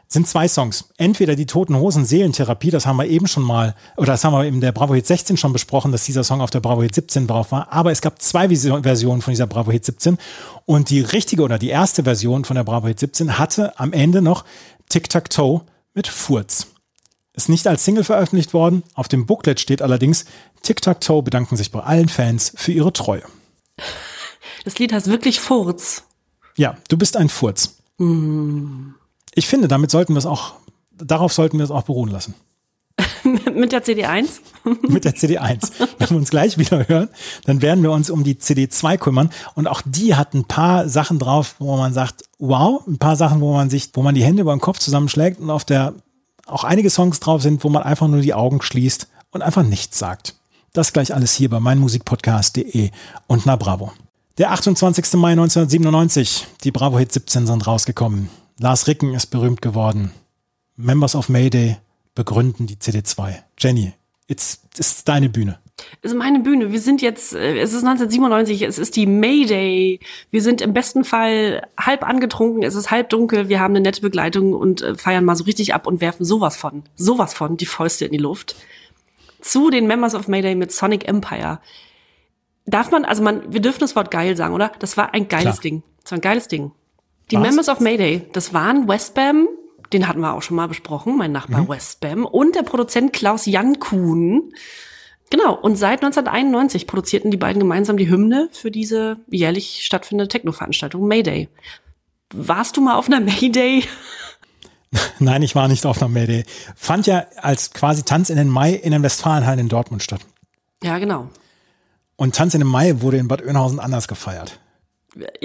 [0.07, 0.85] sind zwei Songs.
[0.97, 4.45] Entweder die Toten Hosen Seelentherapie, das haben wir eben schon mal, oder das haben wir
[4.45, 7.25] in der Bravo Hit 16 schon besprochen, dass dieser Song auf der Bravo Hit 17
[7.25, 7.73] drauf war.
[7.73, 10.17] Aber es gab zwei Versionen von dieser Bravo Hit 17.
[10.65, 14.21] Und die richtige oder die erste Version von der Bravo Hit 17 hatte am Ende
[14.21, 14.45] noch
[14.89, 15.61] Tic-Tac-Toe
[15.95, 16.67] mit Furz.
[17.33, 18.83] Ist nicht als Single veröffentlicht worden.
[18.93, 20.25] Auf dem Booklet steht allerdings,
[20.65, 23.23] Tic-Tac-Toe bedanken sich bei allen Fans für ihre Treue.
[24.63, 26.03] Das Lied heißt wirklich Furz.
[26.57, 27.77] Ja, du bist ein Furz.
[27.97, 28.89] Mm.
[29.33, 30.55] Ich finde, damit sollten wir es auch,
[30.97, 32.33] darauf sollten wir es auch beruhen lassen.
[33.53, 34.27] Mit der CD1?
[34.87, 35.71] Mit der CD1.
[35.97, 37.09] Wenn wir uns gleich wieder hören,
[37.45, 39.29] dann werden wir uns um die CD2 kümmern.
[39.55, 43.41] Und auch die hat ein paar Sachen drauf, wo man sagt, wow, ein paar Sachen,
[43.41, 45.93] wo man sich, wo man die Hände über den Kopf zusammenschlägt und auf der
[46.45, 49.97] auch einige Songs drauf sind, wo man einfach nur die Augen schließt und einfach nichts
[49.97, 50.35] sagt.
[50.75, 52.91] Das gleich alles hier bei meinmusikpodcast.de
[53.27, 53.93] und na Bravo.
[54.37, 55.13] Der 28.
[55.13, 58.29] Mai 1997, die Bravo Hit 17 sind rausgekommen.
[58.59, 60.11] Lars Ricken ist berühmt geworden.
[60.75, 61.77] Members of Mayday
[62.13, 63.35] begründen die CD2.
[63.57, 63.93] Jenny,
[64.27, 65.59] jetzt ist deine Bühne.
[66.01, 66.73] Es ist meine Bühne.
[66.73, 70.01] Wir sind jetzt, äh, es ist 1997, es ist die Mayday.
[70.29, 74.01] Wir sind im besten Fall halb angetrunken, es ist halb dunkel, wir haben eine nette
[74.01, 77.65] Begleitung und äh, feiern mal so richtig ab und werfen sowas von, sowas von die
[77.65, 78.57] Fäuste in die Luft.
[79.45, 81.59] Zu den Members of Mayday mit Sonic Empire.
[82.65, 84.71] Darf man, also man, wir dürfen das Wort geil sagen, oder?
[84.79, 85.61] Das war ein geiles Klar.
[85.61, 85.83] Ding.
[86.01, 86.71] Das war ein geiles Ding.
[87.29, 87.43] Die Was?
[87.43, 89.47] Members of Mayday, das waren Westbam,
[89.93, 91.69] den hatten wir auch schon mal besprochen, mein Nachbar mhm.
[91.69, 94.51] Westbam und der Produzent Klaus Jan Kuhn.
[95.29, 101.07] Genau, und seit 1991 produzierten die beiden gemeinsam die Hymne für diese jährlich stattfindende Techno-Veranstaltung
[101.07, 101.49] Mayday.
[102.33, 103.83] Warst du mal auf einer Mayday?
[105.19, 106.45] Nein, ich war nicht auf einer Mayday.
[106.75, 110.21] Fand ja als quasi Tanz in den Mai in den Westfalenhallen in Dortmund statt.
[110.83, 111.29] Ja, genau.
[112.15, 114.59] Und Tanz in den Mai wurde in Bad Oeynhausen anders gefeiert.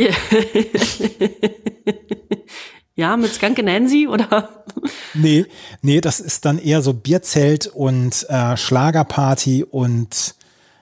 [3.01, 4.65] Ja, mit Skanke Nancy oder?
[5.15, 5.47] Nee,
[5.83, 10.35] nee, das ist dann eher so Bierzelt und äh, Schlagerparty und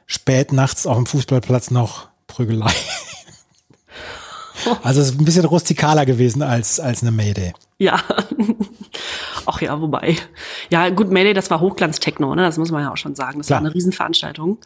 [0.07, 2.73] spät nachts auf dem Fußballplatz noch Prügelei.
[4.83, 7.53] Also es ist ein bisschen rustikaler gewesen als, als eine Mayday.
[7.79, 8.01] Ja.
[9.47, 10.17] Ach ja, wobei.
[10.71, 12.43] Ja, gut, Mayday, das war Hochglanz-Techno, ne?
[12.43, 13.39] Das muss man ja auch schon sagen.
[13.39, 13.61] Das Klar.
[13.61, 14.59] war eine Riesenveranstaltung.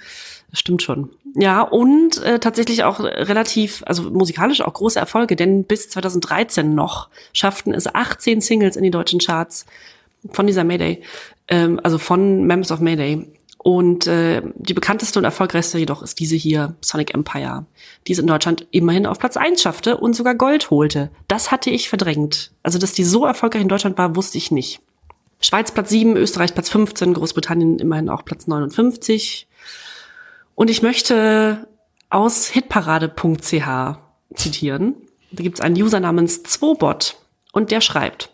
[0.50, 1.10] Das stimmt schon.
[1.34, 7.08] Ja, und äh, tatsächlich auch relativ, also musikalisch auch große Erfolge, denn bis 2013 noch
[7.32, 9.64] schafften es 18 Singles in die deutschen Charts
[10.30, 11.02] von dieser Mayday,
[11.48, 13.26] ähm, also von Members of Mayday.
[13.62, 17.64] Und äh, die bekannteste und erfolgreichste jedoch ist diese hier, Sonic Empire,
[18.06, 21.10] die es in Deutschland immerhin auf Platz eins schaffte und sogar Gold holte.
[21.28, 22.50] Das hatte ich verdrängt.
[22.64, 24.80] Also, dass die so erfolgreich in Deutschland war, wusste ich nicht.
[25.40, 29.46] Schweiz Platz 7, Österreich Platz 15, Großbritannien immerhin auch Platz 59.
[30.56, 31.68] Und ich möchte
[32.10, 33.98] aus hitparade.ch
[34.34, 34.94] zitieren.
[35.30, 37.16] Da gibt es einen User namens Zwobot
[37.52, 38.31] und der schreibt,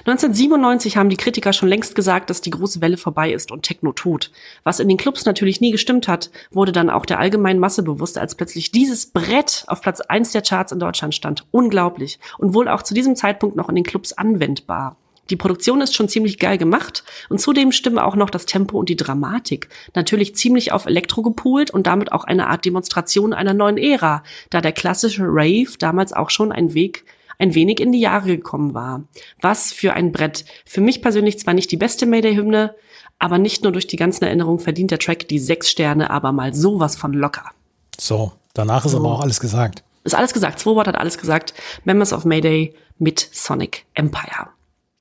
[0.00, 3.92] 1997 haben die Kritiker schon längst gesagt, dass die große Welle vorbei ist und Techno
[3.92, 4.30] tot.
[4.64, 8.18] Was in den Clubs natürlich nie gestimmt hat, wurde dann auch der allgemeinen Masse bewusst,
[8.18, 11.46] als plötzlich dieses Brett auf Platz eins der Charts in Deutschland stand.
[11.50, 12.18] Unglaublich.
[12.38, 14.96] Und wohl auch zu diesem Zeitpunkt noch in den Clubs anwendbar.
[15.30, 18.88] Die Produktion ist schon ziemlich geil gemacht und zudem stimmen auch noch das Tempo und
[18.88, 19.68] die Dramatik.
[19.94, 24.60] Natürlich ziemlich auf Elektro gepoolt und damit auch eine Art Demonstration einer neuen Ära, da
[24.60, 27.04] der klassische Rave damals auch schon ein Weg
[27.38, 29.04] ein wenig in die Jahre gekommen war.
[29.40, 30.44] Was für ein Brett.
[30.64, 32.74] Für mich persönlich zwar nicht die beste Mayday-Hymne,
[33.18, 36.54] aber nicht nur durch die ganzen Erinnerungen verdient der Track die sechs Sterne, aber mal
[36.54, 37.50] sowas von locker.
[37.98, 38.98] So, danach ist so.
[38.98, 39.82] aber auch alles gesagt.
[40.04, 40.60] Ist alles gesagt.
[40.60, 41.54] Swobot hat alles gesagt.
[41.84, 44.48] Members of Mayday mit Sonic Empire.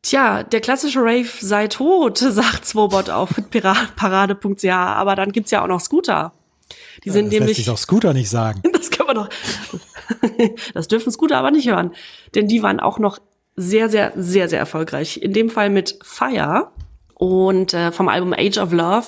[0.01, 3.29] Tja, der klassische Rave sei tot, sagt Swobot auf
[3.95, 6.33] parade.ch, aber dann gibt's ja auch noch Scooter.
[7.03, 7.57] Die sind ja, das nämlich.
[7.57, 8.61] Lässt sich auch Scooter nicht sagen.
[8.73, 9.29] Das können wir doch.
[10.73, 11.91] das dürfen Scooter aber nicht hören.
[12.35, 13.19] Denn die waren auch noch
[13.55, 15.21] sehr, sehr, sehr, sehr erfolgreich.
[15.21, 16.71] In dem Fall mit Fire
[17.15, 19.07] und äh, vom Album Age of Love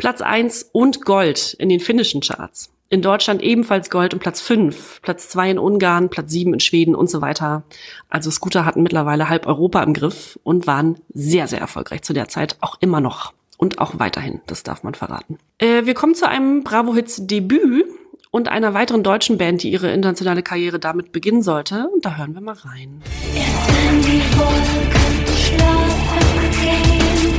[0.00, 2.72] Platz eins und Gold in den finnischen Charts.
[2.88, 6.94] In Deutschland ebenfalls Gold und Platz fünf, Platz zwei in Ungarn, Platz sieben in Schweden
[6.94, 7.64] und so weiter.
[8.08, 12.28] Also Scooter hatten mittlerweile halb Europa im Griff und waren sehr, sehr erfolgreich zu der
[12.28, 15.38] Zeit, auch immer noch und auch weiterhin, das darf man verraten.
[15.58, 17.84] Äh, wir kommen zu einem Bravo Hits Debüt
[18.30, 21.88] und einer weiteren deutschen Band, die ihre internationale Karriere damit beginnen sollte.
[21.92, 23.02] Und da hören wir mal rein.
[23.34, 27.34] Erst wenn die Wolken schlafen gehen,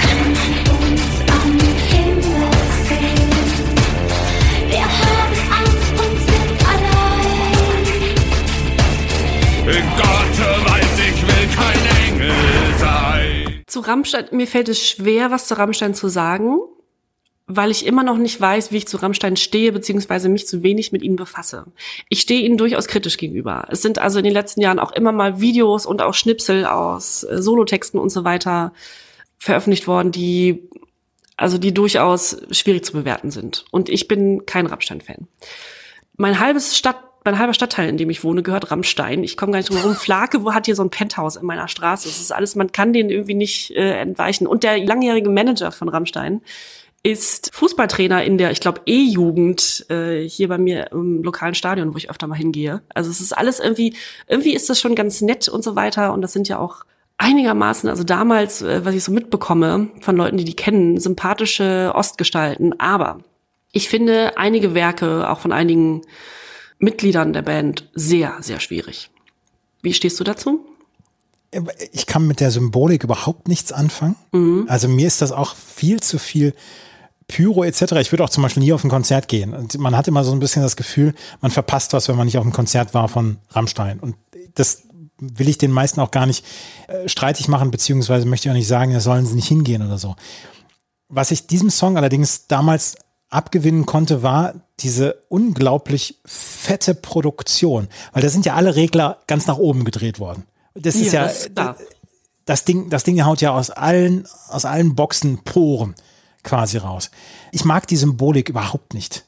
[0.00, 1.52] kann man uns am
[1.90, 2.50] Himmel
[2.88, 3.30] sehen.
[4.68, 7.82] Wir haben Angst und sind allein.
[9.96, 10.36] Gott
[10.70, 12.34] weiß, ich will kein Engel
[12.78, 13.62] sein.
[13.68, 16.58] Zu Rammstein, mir fällt es schwer, was zu Rammstein zu sagen
[17.46, 20.92] weil ich immer noch nicht weiß, wie ich zu Rammstein stehe, beziehungsweise mich zu wenig
[20.92, 21.66] mit ihnen befasse.
[22.08, 23.66] Ich stehe ihnen durchaus kritisch gegenüber.
[23.70, 27.24] Es sind also in den letzten Jahren auch immer mal Videos und auch Schnipsel aus
[27.24, 28.72] äh, Solotexten und so weiter
[29.38, 30.68] veröffentlicht worden, die
[31.36, 33.64] also die durchaus schwierig zu bewerten sind.
[33.70, 35.26] Und ich bin kein Rammstein-Fan.
[36.16, 39.22] Mein halbes Stadt mein halber Stadtteil, in dem ich wohne, gehört Rammstein.
[39.22, 39.94] Ich komme gar nicht drum herum.
[39.94, 42.08] Flake, wo hat hier so ein Penthouse in meiner Straße?
[42.08, 44.48] Das ist alles, man kann den irgendwie nicht äh, entweichen.
[44.48, 46.42] Und der langjährige Manager von Rammstein,
[47.02, 51.98] ist Fußballtrainer in der, ich glaube, E-Jugend äh, hier bei mir im lokalen Stadion, wo
[51.98, 52.82] ich öfter mal hingehe.
[52.94, 53.96] Also es ist alles irgendwie,
[54.28, 56.12] irgendwie ist das schon ganz nett und so weiter.
[56.12, 56.84] Und das sind ja auch
[57.18, 62.78] einigermaßen, also damals, äh, was ich so mitbekomme von Leuten, die die kennen, sympathische Ostgestalten.
[62.78, 63.18] Aber
[63.72, 66.02] ich finde einige Werke, auch von einigen
[66.78, 69.10] Mitgliedern der Band, sehr, sehr schwierig.
[69.82, 70.64] Wie stehst du dazu?
[71.90, 74.16] Ich kann mit der Symbolik überhaupt nichts anfangen.
[74.32, 74.66] Mhm.
[74.68, 76.54] Also mir ist das auch viel zu viel
[77.32, 77.92] Pyro etc.
[78.00, 79.54] Ich würde auch zum Beispiel nie auf ein Konzert gehen.
[79.54, 82.36] Und man hat immer so ein bisschen das Gefühl, man verpasst was, wenn man nicht
[82.36, 84.00] auf einem Konzert war von Rammstein.
[84.00, 84.16] Und
[84.54, 84.82] das
[85.18, 86.44] will ich den meisten auch gar nicht
[86.88, 89.96] äh, streitig machen, beziehungsweise möchte ich auch nicht sagen, da sollen sie nicht hingehen oder
[89.96, 90.14] so.
[91.08, 92.96] Was ich diesem Song allerdings damals
[93.30, 97.88] abgewinnen konnte, war diese unglaublich fette Produktion.
[98.12, 100.44] Weil da sind ja alle Regler ganz nach oben gedreht worden.
[100.74, 101.76] Das ist ja, ja das,
[102.44, 105.94] das, Ding, das Ding haut ja aus allen, aus allen Boxen Poren
[106.42, 107.10] quasi raus.
[107.52, 109.24] Ich mag die Symbolik überhaupt nicht.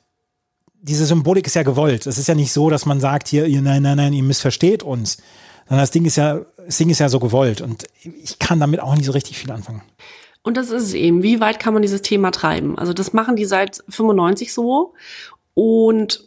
[0.80, 2.06] Diese Symbolik ist ja gewollt.
[2.06, 5.18] Es ist ja nicht so, dass man sagt, hier, nein, nein, nein, ihr missversteht uns.
[5.66, 7.60] Sondern das Ding ist ja, das Ding ist ja so gewollt.
[7.60, 9.82] Und ich kann damit auch nicht so richtig viel anfangen.
[10.42, 11.22] Und das ist es eben.
[11.22, 12.78] Wie weit kann man dieses Thema treiben?
[12.78, 14.92] Also das machen die seit 95 so.
[15.54, 16.22] Und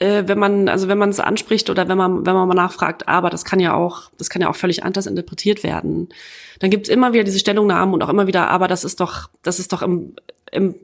[0.00, 3.06] äh, wenn man, also wenn man es anspricht oder wenn man, wenn man mal nachfragt,
[3.06, 6.08] aber das kann ja auch, das kann ja auch völlig anders interpretiert werden,
[6.58, 9.60] dann gibt's immer wieder diese Stellungnahmen und auch immer wieder, aber das ist doch, das
[9.60, 10.16] ist doch im,
[10.50, 10.74] im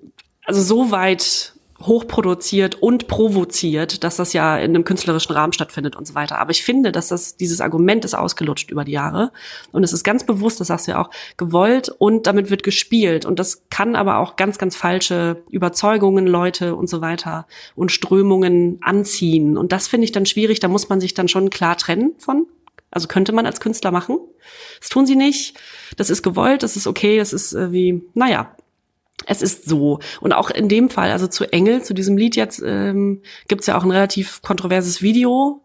[0.44, 6.06] also so weit hochproduziert und provoziert, dass das ja in einem künstlerischen Rahmen stattfindet und
[6.06, 6.38] so weiter.
[6.38, 9.32] Aber ich finde, dass das dieses Argument ist ausgelutscht über die Jahre
[9.72, 13.26] und es ist ganz bewusst, das sagst du ja auch, gewollt und damit wird gespielt
[13.26, 18.78] und das kann aber auch ganz, ganz falsche Überzeugungen, Leute und so weiter und Strömungen
[18.82, 20.60] anziehen und das finde ich dann schwierig.
[20.60, 22.46] Da muss man sich dann schon klar trennen von.
[22.90, 24.18] Also könnte man als Künstler machen.
[24.80, 25.58] Das tun sie nicht.
[25.96, 28.56] Das ist gewollt, das ist okay, das ist äh, wie, naja,
[29.26, 30.00] es ist so.
[30.20, 33.66] Und auch in dem Fall, also zu Engel, zu diesem Lied jetzt, ähm, gibt es
[33.66, 35.62] ja auch ein relativ kontroverses Video,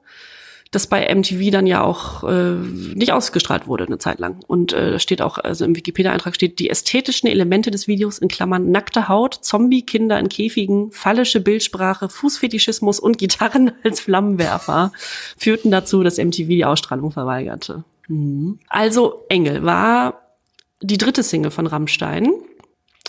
[0.71, 4.39] das bei MTV dann ja auch äh, nicht ausgestrahlt wurde eine Zeit lang.
[4.47, 8.71] Und äh, steht auch, also im Wikipedia-Eintrag steht, die ästhetischen Elemente des Videos in Klammern
[8.71, 14.93] nackte Haut, Zombie-Kinder in Käfigen, fallische Bildsprache, Fußfetischismus und Gitarren als Flammenwerfer
[15.37, 17.83] führten dazu, dass MTV die Ausstrahlung verweigerte.
[18.07, 18.59] Mhm.
[18.69, 20.21] Also Engel war
[20.81, 22.31] die dritte Single von Rammstein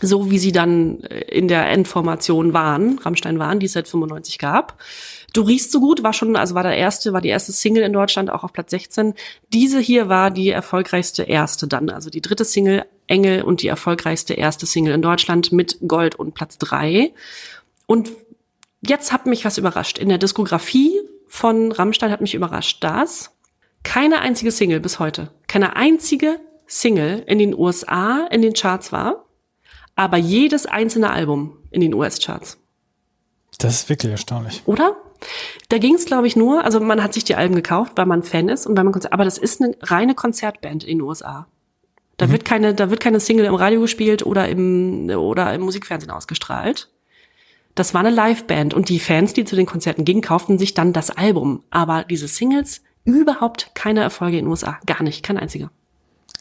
[0.03, 4.39] so wie sie dann äh, in der Endformation waren, Rammstein waren, die es seit 95
[4.39, 4.83] gab.
[5.33, 7.93] Du riechst so gut, war schon, also war der erste, war die erste Single in
[7.93, 9.15] Deutschland, auch auf Platz 16.
[9.53, 14.35] Diese hier war die erfolgreichste erste dann, also die dritte Single Engel und die erfolgreichste
[14.35, 17.13] erste Single in Deutschland mit Gold und Platz drei.
[17.87, 18.11] Und
[18.87, 19.99] jetzt hat mich was überrascht.
[19.99, 20.93] In der Diskografie
[21.27, 23.31] von Rammstein hat mich überrascht, dass
[23.83, 29.25] keine einzige Single bis heute, keine einzige Single in den USA in den Charts war
[29.97, 32.59] aber jedes einzelne Album in den US-Charts.
[33.59, 34.63] Das ist wirklich erstaunlich.
[34.67, 34.97] Oder?
[35.69, 38.23] Da ging es, glaube ich, nur, also man hat sich die Alben gekauft, weil man
[38.23, 41.47] Fan ist und weil man Konzert, aber das ist eine reine Konzertband in den USA.
[42.17, 42.33] Da mhm.
[42.33, 46.91] wird keine, da wird keine Single im Radio gespielt oder im oder im Musikfernsehen ausgestrahlt.
[47.75, 50.93] Das war eine Liveband und die Fans, die zu den Konzerten gingen, kauften sich dann
[50.93, 51.63] das Album.
[51.71, 55.71] Aber diese Singles überhaupt keine Erfolge in den USA, gar nicht, kein einziger.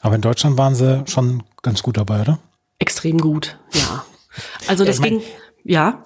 [0.02, 2.39] Aber in Deutschland waren sie schon ganz gut dabei, oder?
[2.82, 4.05] Extrem gut, ja.
[4.67, 5.21] Also das ging,
[5.63, 6.03] ja.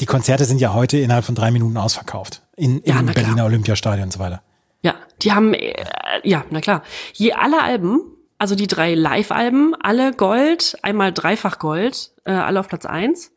[0.00, 2.42] Die Konzerte sind ja heute innerhalb von drei Minuten ausverkauft.
[2.56, 3.46] In, im ja, Berliner klar.
[3.46, 4.42] Olympiastadion und so weiter.
[4.82, 5.74] Ja, die haben, äh,
[6.22, 6.82] ja, na klar.
[7.14, 8.00] Je alle Alben,
[8.36, 13.32] also die drei Live-Alben, alle Gold, einmal dreifach Gold, äh, alle auf Platz eins.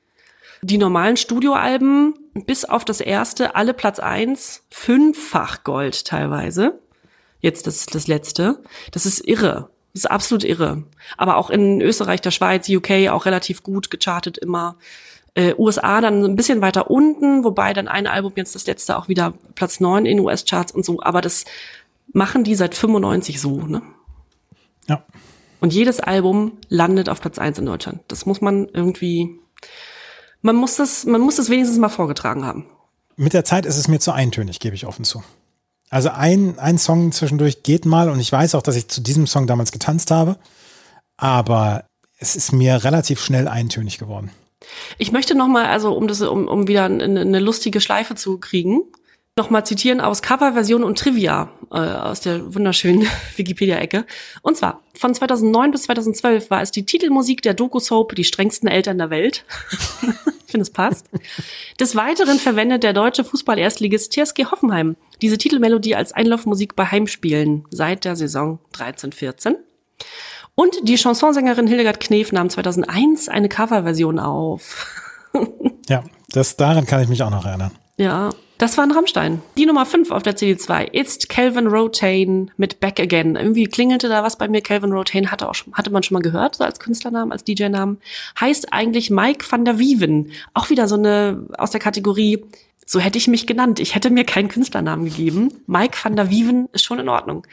[0.61, 2.13] Die normalen Studioalben,
[2.45, 6.79] bis auf das erste, alle Platz eins, fünffach Gold teilweise.
[7.39, 8.61] Jetzt das, das letzte.
[8.91, 9.70] Das ist irre.
[9.93, 10.83] Das ist absolut irre.
[11.17, 14.77] Aber auch in Österreich, der Schweiz, UK auch relativ gut gechartet immer.
[15.33, 19.07] Äh, USA dann ein bisschen weiter unten, wobei dann ein Album jetzt das letzte auch
[19.07, 21.01] wieder Platz neun in US-Charts und so.
[21.01, 21.45] Aber das
[22.11, 23.81] machen die seit 95 so, ne?
[24.87, 25.03] Ja.
[25.61, 28.01] Und jedes Album landet auf Platz eins in Deutschland.
[28.07, 29.39] Das muss man irgendwie,
[30.41, 32.65] man muss das, man muss das wenigstens mal vorgetragen haben.
[33.15, 35.23] Mit der Zeit ist es mir zu eintönig, gebe ich offen zu.
[35.91, 39.27] Also ein, ein Song zwischendurch geht mal und ich weiß auch, dass ich zu diesem
[39.27, 40.37] Song damals getanzt habe,
[41.17, 41.83] aber
[42.17, 44.31] es ist mir relativ schnell eintönig geworden.
[44.97, 48.37] Ich möchte noch mal, also um das, um, um wieder eine, eine lustige Schleife zu
[48.37, 48.83] kriegen,
[49.37, 53.07] noch mal zitieren aus Coverversion und Trivia äh, aus der wunderschönen
[53.37, 54.05] Wikipedia-Ecke.
[54.41, 58.97] Und zwar von 2009 bis 2012 war es die Titelmusik der Doku-Soap Die strengsten Eltern
[58.97, 59.45] der Welt.
[60.01, 61.09] ich finde, es passt.
[61.79, 68.03] Des Weiteren verwendet der deutsche Fußball-Erstligist TSG Hoffenheim diese Titelmelodie als Einlaufmusik bei Heimspielen seit
[68.03, 69.55] der Saison 13-14.
[70.55, 74.87] Und die Chansonsängerin Hildegard Knef nahm 2001 eine Coverversion auf.
[75.87, 77.71] ja, das, daran kann ich mich auch noch erinnern.
[77.97, 78.31] Ja,
[78.61, 79.41] das war ein Rammstein.
[79.57, 83.35] Die Nummer 5 auf der CD2 ist Calvin Rotain mit Back Again.
[83.35, 84.61] Irgendwie klingelte da was bei mir.
[84.61, 87.97] Calvin Rotain hatte, auch schon, hatte man schon mal gehört, so als Künstlernamen, als DJ-Namen.
[88.39, 90.31] Heißt eigentlich Mike van der Wieven.
[90.53, 92.45] Auch wieder so eine aus der Kategorie,
[92.85, 93.79] so hätte ich mich genannt.
[93.79, 95.51] Ich hätte mir keinen Künstlernamen gegeben.
[95.65, 97.47] Mike van der Wieven ist schon in Ordnung.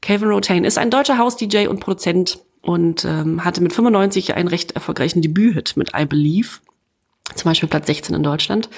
[0.00, 4.72] Calvin Rotain ist ein deutscher House-DJ und Produzent und ähm, hatte mit 95 einen recht
[4.72, 6.60] erfolgreichen Debüt-Hit mit I Believe.
[7.34, 8.68] Zum Beispiel Platz 16 in Deutschland.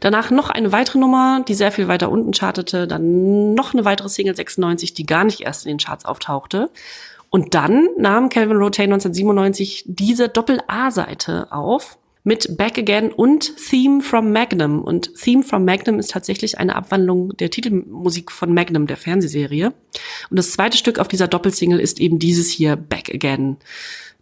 [0.00, 2.86] Danach noch eine weitere Nummer, die sehr viel weiter unten chartete.
[2.86, 6.70] Dann noch eine weitere Single 96, die gar nicht erst in den Charts auftauchte.
[7.30, 14.32] Und dann nahm Calvin Rotain 1997 diese Doppel-A-Seite auf mit Back Again und Theme from
[14.32, 14.82] Magnum.
[14.82, 19.72] Und Theme from Magnum ist tatsächlich eine Abwandlung der Titelmusik von Magnum, der Fernsehserie.
[20.28, 23.56] Und das zweite Stück auf dieser Doppelsingle ist eben dieses hier, Back Again.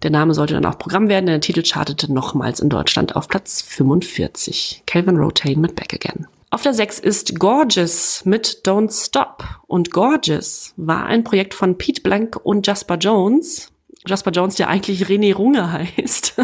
[0.03, 3.29] Der Name sollte dann auch Programm werden, denn der Titel chartete nochmals in Deutschland auf
[3.29, 4.83] Platz 45.
[4.87, 6.27] Calvin Rotain mit Back Again.
[6.51, 9.45] Auf der 6 ist Gorgeous mit Don't Stop.
[9.67, 13.73] Und Gorgeous war ein Projekt von Pete Blank und Jasper Jones.
[14.07, 16.37] Jasper Jones, der eigentlich René Runge heißt.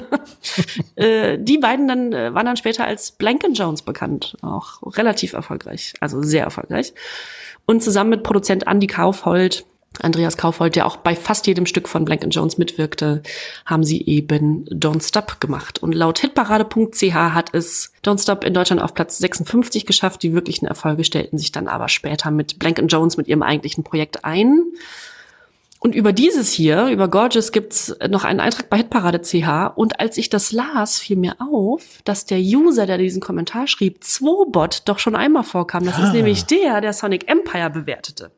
[0.96, 4.36] äh, die beiden dann äh, waren dann später als Blank Jones bekannt.
[4.42, 5.94] Auch relativ erfolgreich.
[6.00, 6.94] Also sehr erfolgreich.
[7.66, 9.64] Und zusammen mit Produzent Andy Kaufhold
[10.01, 13.22] Andreas Kaufhold, der auch bei fast jedem Stück von Blank Jones mitwirkte,
[13.66, 15.82] haben sie eben Don't Stop gemacht.
[15.82, 20.22] Und laut hitparade.ch hat es Don't Stop in Deutschland auf Platz 56 geschafft.
[20.22, 24.24] Die wirklichen Erfolge stellten sich dann aber später mit Blank Jones mit ihrem eigentlichen Projekt
[24.24, 24.62] ein.
[25.78, 29.76] Und über dieses hier, über Gorgeous, gibt's noch einen Eintrag bei Hitparade.ch.
[29.76, 34.05] Und als ich das las, fiel mir auf, dass der User, der diesen Kommentar schrieb,
[34.05, 35.84] Zwobot, doch schon einmal vorkam.
[35.84, 36.07] Das ah.
[36.07, 38.30] ist nämlich der, der Sonic Empire bewertete.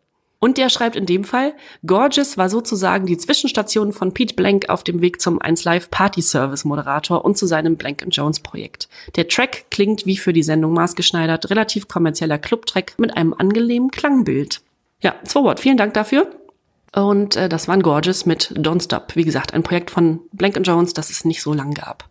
[0.45, 1.55] Und der schreibt in dem Fall,
[1.87, 6.21] Gorgeous war sozusagen die Zwischenstation von Pete Blank auf dem Weg zum 1 Live Party
[6.21, 8.91] Service Moderator und zu seinem Blank Jones Projekt.
[9.17, 14.61] Der Track klingt wie für die Sendung maßgeschneidert, relativ kommerzieller Clubtrack mit einem angenehmen Klangbild.
[15.01, 16.31] Ja, Swoward, vielen Dank dafür.
[16.93, 19.17] Und äh, das war Gorgeous mit Don't Stop.
[19.17, 22.11] Wie gesagt, ein Projekt von Blank Jones, das es nicht so lang gab.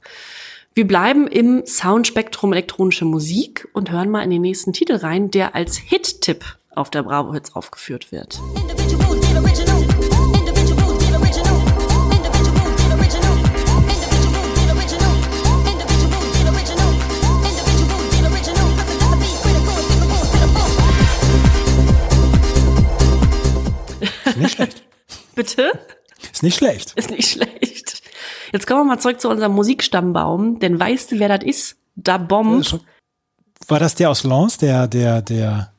[0.73, 5.53] Wir bleiben im Soundspektrum elektronische Musik und hören mal in den nächsten Titel rein, der
[5.53, 8.39] als Hit-Tipp auf der Bravo Hits aufgeführt wird.
[24.25, 24.83] Ist nicht schlecht.
[25.35, 25.71] Bitte?
[26.31, 26.93] Ist nicht schlecht.
[26.95, 28.01] Ist nicht schlecht.
[28.51, 31.77] Jetzt kommen wir mal zurück zu unserem Musikstammbaum, denn weißt du, wer das ist?
[31.95, 32.81] Da Bomb.
[33.67, 35.72] War das der aus Lens, der, der, der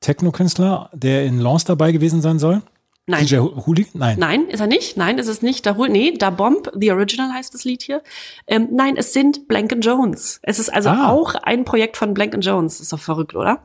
[0.00, 2.62] Techno-Künstler, der in Lens dabei gewesen sein soll?
[3.06, 3.26] Nein.
[3.26, 3.86] DJ Huli?
[3.92, 4.18] Nein.
[4.18, 4.96] Nein, ist er nicht.
[4.96, 5.66] Nein, ist es nicht.
[5.66, 8.02] Da hol, nee, da Bomb, The Original heißt das Lied hier.
[8.46, 10.38] Ähm, nein, es sind Blank Jones.
[10.42, 11.08] Es ist also ah.
[11.08, 12.80] auch ein Projekt von Blank Jones.
[12.80, 13.62] Ist doch verrückt, oder?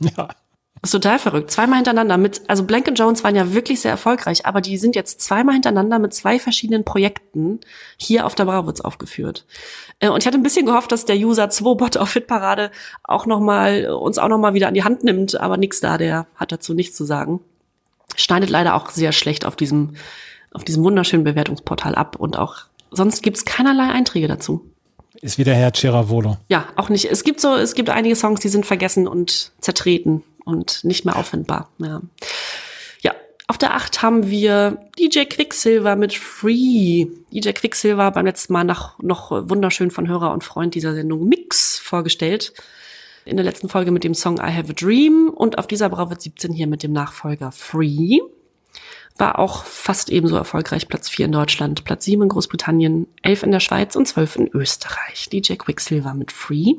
[0.16, 0.28] Ja.
[0.82, 1.50] Ist total verrückt.
[1.50, 5.22] Zweimal hintereinander mit, also Blank Jones waren ja wirklich sehr erfolgreich, aber die sind jetzt
[5.22, 7.60] zweimal hintereinander mit zwei verschiedenen Projekten
[7.96, 9.46] hier auf der Bravwitz aufgeführt.
[10.00, 12.70] Äh, und ich hatte ein bisschen gehofft, dass der User 2bot auf Hitparade
[13.02, 15.98] auch noch mal, uns auch noch mal wieder an die Hand nimmt, aber nix da,
[15.98, 17.40] der hat dazu nichts zu sagen.
[18.16, 19.94] Schneidet leider auch sehr schlecht auf diesem,
[20.52, 22.58] auf diesem wunderschönen Bewertungsportal ab und auch
[22.90, 24.70] sonst gibt's keinerlei Einträge dazu.
[25.20, 26.36] Ist wieder Herr Ceravolo.
[26.48, 27.10] Ja, auch nicht.
[27.10, 31.16] Es gibt so, es gibt einige Songs, die sind vergessen und zertreten und nicht mehr
[31.16, 31.70] auffindbar.
[31.78, 32.02] Ja.
[33.46, 37.08] Auf der 8 haben wir DJ Quicksilver mit Free.
[37.30, 41.78] DJ Quicksilver beim letzten Mal nach, noch wunderschön von Hörer und Freund dieser Sendung Mix
[41.78, 42.54] vorgestellt.
[43.26, 46.14] In der letzten Folge mit dem Song I Have a Dream und auf dieser Bravo
[46.18, 48.20] 17 hier mit dem Nachfolger Free.
[49.18, 50.88] War auch fast ebenso erfolgreich.
[50.88, 54.48] Platz 4 in Deutschland, Platz 7 in Großbritannien, 11 in der Schweiz und 12 in
[54.54, 55.28] Österreich.
[55.30, 56.76] DJ Quicksilver mit Free.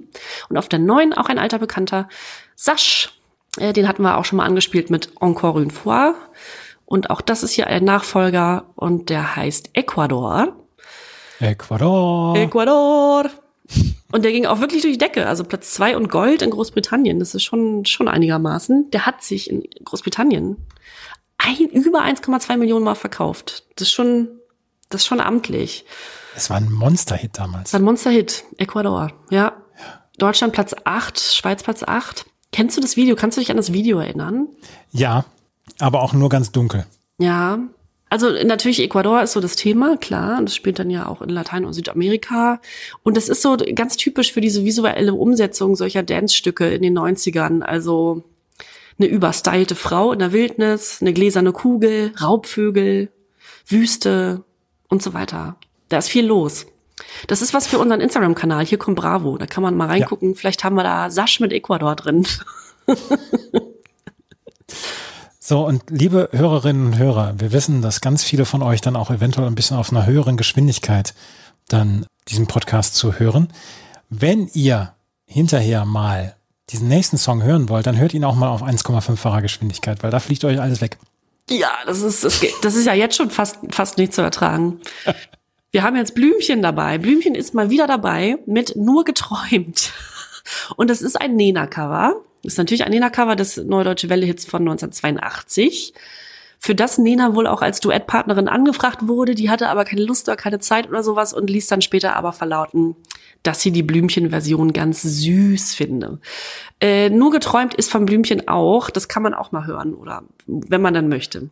[0.50, 2.10] Und auf der 9 auch ein alter Bekannter,
[2.56, 3.12] Sasch
[3.58, 6.16] äh, den hatten wir auch schon mal angespielt mit Encore une fois.
[6.86, 10.56] Und auch das ist hier ein Nachfolger und der heißt Ecuador.
[11.40, 12.38] Ecuador.
[12.38, 13.30] Ecuador.
[14.12, 15.28] Und der ging auch wirklich durch die Decke.
[15.28, 17.20] Also Platz zwei und Gold in Großbritannien.
[17.20, 18.92] Das ist schon, schon einigermaßen.
[18.92, 20.58] Der hat sich in Großbritannien
[21.38, 23.66] ein, über 1,2 Millionen Mal verkauft.
[23.76, 24.30] Das ist schon,
[24.90, 25.86] das ist schon amtlich.
[26.36, 27.70] Es war ein Monster-Hit damals.
[27.70, 28.44] Es war ein Monster-Hit.
[28.58, 29.12] Ecuador.
[29.32, 29.38] Ja.
[29.38, 29.54] ja.
[30.18, 32.26] Deutschland Platz acht, Schweiz Platz acht.
[32.56, 33.18] Kennst du das Video?
[33.18, 34.48] Kannst du dich an das Video erinnern?
[34.94, 35.26] Ja,
[35.78, 36.86] aber auch nur ganz dunkel.
[37.18, 37.60] Ja.
[38.10, 40.42] Also natürlich Ecuador ist so das Thema, klar.
[40.42, 42.62] Das spielt dann ja auch in Latein- und Südamerika.
[43.04, 47.62] Und das ist so ganz typisch für diese visuelle Umsetzung solcher Dance-Stücke in den 90ern.
[47.62, 48.24] Also
[48.98, 53.10] eine überstylte Frau in der Wildnis, eine gläserne Kugel, Raubvögel,
[53.68, 54.46] Wüste,
[54.88, 55.58] und so weiter.
[55.90, 56.68] Da ist viel los.
[57.28, 58.66] Das ist was für unseren Instagram-Kanal.
[58.66, 59.38] Hier kommt Bravo.
[59.38, 60.32] Da kann man mal reingucken.
[60.32, 60.36] Ja.
[60.36, 62.28] Vielleicht haben wir da Sasch mit Ecuador drin.
[65.40, 69.12] so, und liebe Hörerinnen und Hörer, wir wissen, dass ganz viele von euch dann auch
[69.12, 71.14] eventuell ein bisschen auf einer höheren Geschwindigkeit
[71.68, 73.50] dann diesen Podcast zu hören.
[74.10, 74.94] Wenn ihr
[75.26, 76.36] hinterher mal
[76.70, 80.20] diesen nächsten Song hören wollt, dann hört ihn auch mal auf 1,5-facher Geschwindigkeit, weil da
[80.20, 80.98] fliegt euch alles weg.
[81.50, 84.80] Ja, das ist, das, das ist ja jetzt schon fast, fast nicht zu ertragen.
[85.76, 86.98] Wir haben jetzt Blümchen dabei.
[86.98, 89.92] Blümchen ist mal wieder dabei mit Nur geträumt.
[90.78, 92.16] Und das ist ein Nena-Cover.
[92.44, 95.94] Ist natürlich ein Nena-Cover des Neudeutsche Welle-Hits von 1982
[96.60, 99.36] für das Nena wohl auch als Duettpartnerin angefragt wurde.
[99.36, 102.32] Die hatte aber keine Lust oder keine Zeit oder sowas und ließ dann später aber
[102.32, 102.96] verlauten,
[103.44, 106.20] dass sie die Blümchen-Version ganz süß finde.
[106.80, 108.90] Äh, nur geträumt ist von Blümchen auch.
[108.90, 111.50] Das kann man auch mal hören oder wenn man dann möchte.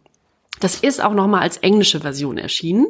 [0.61, 2.87] Das ist auch noch mal als englische Version erschienen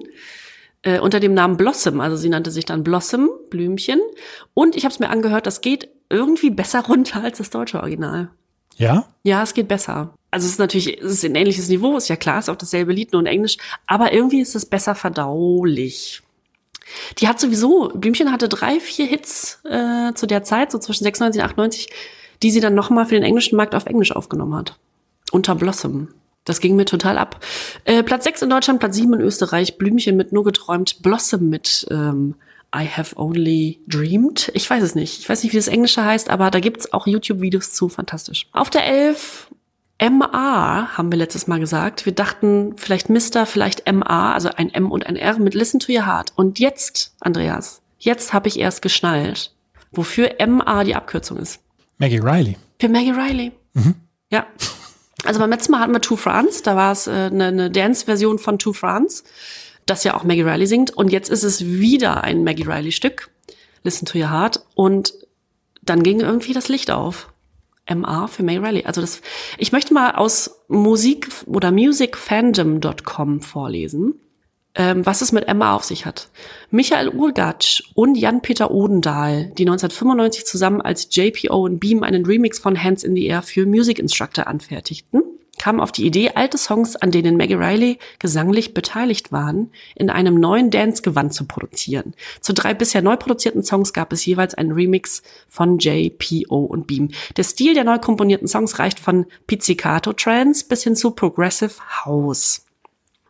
[0.83, 1.99] äh, unter dem Namen Blossom.
[1.99, 3.99] Also sie nannte sich dann Blossom, Blümchen.
[4.53, 8.29] Und ich habe es mir angehört, das geht irgendwie besser runter als das deutsche Original.
[8.77, 9.07] Ja?
[9.23, 12.15] Ja, es geht besser also es ist natürlich, es ist ein ähnliches Niveau, ist ja
[12.15, 16.23] klar, ist auch dasselbe Lied, nur in Englisch, aber irgendwie ist es besser verdaulich.
[17.19, 21.39] Die hat sowieso, Blümchen hatte drei, vier Hits äh, zu der Zeit, so zwischen 96
[21.39, 21.89] und 98,
[22.41, 24.75] die sie dann nochmal für den englischen Markt auf Englisch aufgenommen hat.
[25.31, 26.09] Unter Blossom.
[26.45, 27.39] Das ging mir total ab.
[27.85, 31.87] Äh, Platz 6 in Deutschland, Platz 7 in Österreich, Blümchen mit Nur geträumt, Blossom mit
[31.89, 32.35] ähm,
[32.75, 34.51] I have only dreamed.
[34.55, 35.19] Ich weiß es nicht.
[35.19, 37.87] Ich weiß nicht, wie das Englische heißt, aber da gibt's auch YouTube-Videos zu.
[37.87, 38.47] Fantastisch.
[38.51, 39.51] Auf der 11
[40.01, 42.05] MA haben wir letztes Mal gesagt.
[42.05, 45.93] Wir dachten vielleicht Mr., vielleicht MA, also ein M und ein R mit Listen to
[45.93, 46.33] Your Heart.
[46.35, 49.53] Und jetzt, Andreas, jetzt habe ich erst geschnallt,
[49.91, 51.61] wofür MA die Abkürzung ist.
[51.99, 52.57] Maggie Riley.
[52.79, 53.51] Für Maggie Riley.
[53.73, 53.95] Mhm.
[54.31, 54.47] Ja.
[55.25, 58.39] Also beim letzten Mal hatten wir Two France, da war es äh, eine, eine Dance-Version
[58.39, 59.23] von Two France,
[59.85, 60.91] das ja auch Maggie Riley singt.
[60.91, 63.29] Und jetzt ist es wieder ein Maggie Riley-Stück,
[63.83, 64.65] Listen to Your Heart.
[64.75, 65.13] Und
[65.81, 67.29] dann ging irgendwie das Licht auf.
[67.93, 68.85] MA für May Riley.
[68.85, 69.21] Also das,
[69.57, 74.15] ich möchte mal aus Musik oder musicfandom.com vorlesen,
[74.75, 76.29] ähm, was es mit MA auf sich hat.
[76.71, 82.81] Michael Urgatsch und Jan-Peter Odendahl, die 1995 zusammen als JPO und Beam einen Remix von
[82.81, 85.23] Hands in the Air für Music Instructor anfertigten,
[85.59, 90.35] kam auf die Idee, alte Songs, an denen Maggie Riley gesanglich beteiligt waren, in einem
[90.35, 92.15] neuen Dance-Gewand zu produzieren.
[92.41, 97.11] Zu drei bisher neu produzierten Songs gab es jeweils einen Remix von JPO und Beam.
[97.37, 102.62] Der Stil der neu komponierten Songs reicht von Pizzicato Trance bis hin zu Progressive House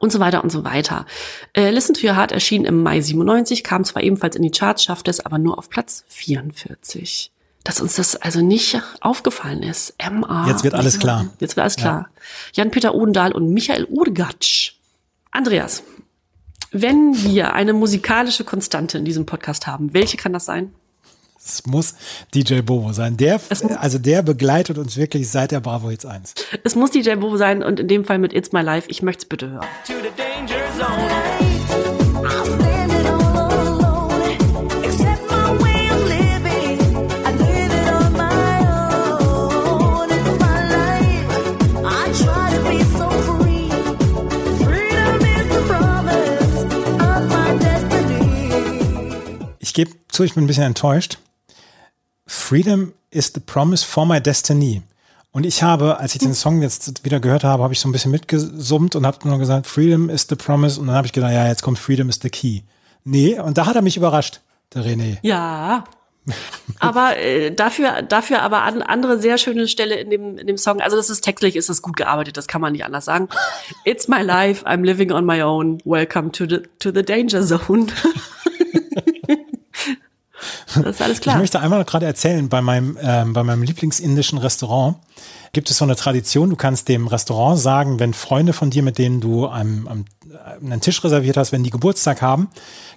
[0.04, 1.06] und so weiter und so weiter.
[1.54, 4.84] Äh, Listen to Your Heart erschien im Mai 97, kam zwar ebenfalls in die Charts,
[4.84, 7.32] schaffte es aber nur auf Platz 44
[7.66, 9.94] dass uns das also nicht aufgefallen ist.
[10.12, 10.48] MA.
[10.50, 11.28] Jetzt wird alles klar.
[11.40, 12.10] Jetzt wird alles klar.
[12.10, 12.64] Ja.
[12.64, 14.74] Jan-Peter Odendahl und Michael Urgatsch.
[15.32, 15.84] Andreas,
[16.72, 20.74] wenn wir eine musikalische Konstante in diesem Podcast haben, welche kann das sein?
[21.46, 21.96] Es muss
[22.34, 23.18] DJ Bobo sein.
[23.18, 23.40] Der,
[23.78, 26.34] also der begleitet uns wirklich seit der Bravo Hits 1.
[26.64, 28.90] Es muss DJ Bobo sein und in dem Fall mit It's My Life.
[28.90, 29.68] Ich möchte es bitte hören.
[49.60, 51.18] Ich gebe zu, ich bin ein bisschen enttäuscht.
[52.26, 54.82] Freedom is the promise for my destiny.
[55.32, 57.92] Und ich habe, als ich den Song jetzt wieder gehört habe, habe ich so ein
[57.92, 60.80] bisschen mitgesummt und habe nur gesagt, Freedom is the promise.
[60.80, 62.62] Und dann habe ich gedacht, ja, jetzt kommt Freedom is the key.
[63.04, 64.42] Nee, und da hat er mich überrascht,
[64.74, 65.18] der René.
[65.24, 65.86] Ja.
[66.80, 70.80] aber äh, dafür, dafür aber an, andere sehr schöne Stelle in dem, in dem Song.
[70.82, 73.28] Also das ist textlich, ist das gut gearbeitet, das kann man nicht anders sagen.
[73.86, 75.80] It's my life, I'm living on my own.
[75.84, 77.88] Welcome to the, to the danger zone.
[80.76, 81.36] Das ist alles klar.
[81.36, 84.98] Ich möchte einmal gerade erzählen, bei meinem, ähm, bei meinem Lieblingsindischen Restaurant
[85.54, 88.98] gibt es so eine Tradition, du kannst dem Restaurant sagen, wenn Freunde von dir, mit
[88.98, 90.06] denen du am, am,
[90.62, 92.50] einen Tisch reserviert hast, wenn die Geburtstag haben,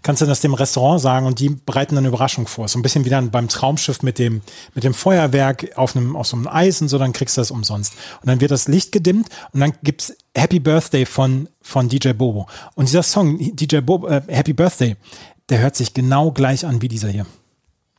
[0.03, 2.67] kannst du das dem Restaurant sagen und die bereiten eine Überraschung vor.
[2.69, 4.41] So ein bisschen wie dann beim Traumschiff mit dem,
[4.75, 7.51] mit dem Feuerwerk auf einem, auf so einem Eis und so, dann kriegst du das
[7.51, 7.93] umsonst.
[8.23, 12.47] Und dann wird das Licht gedimmt und dann gibt's Happy Birthday von, von DJ Bobo.
[12.75, 14.97] Und dieser Song, DJ Bobo, äh, Happy Birthday,
[15.49, 17.27] der hört sich genau gleich an wie dieser hier.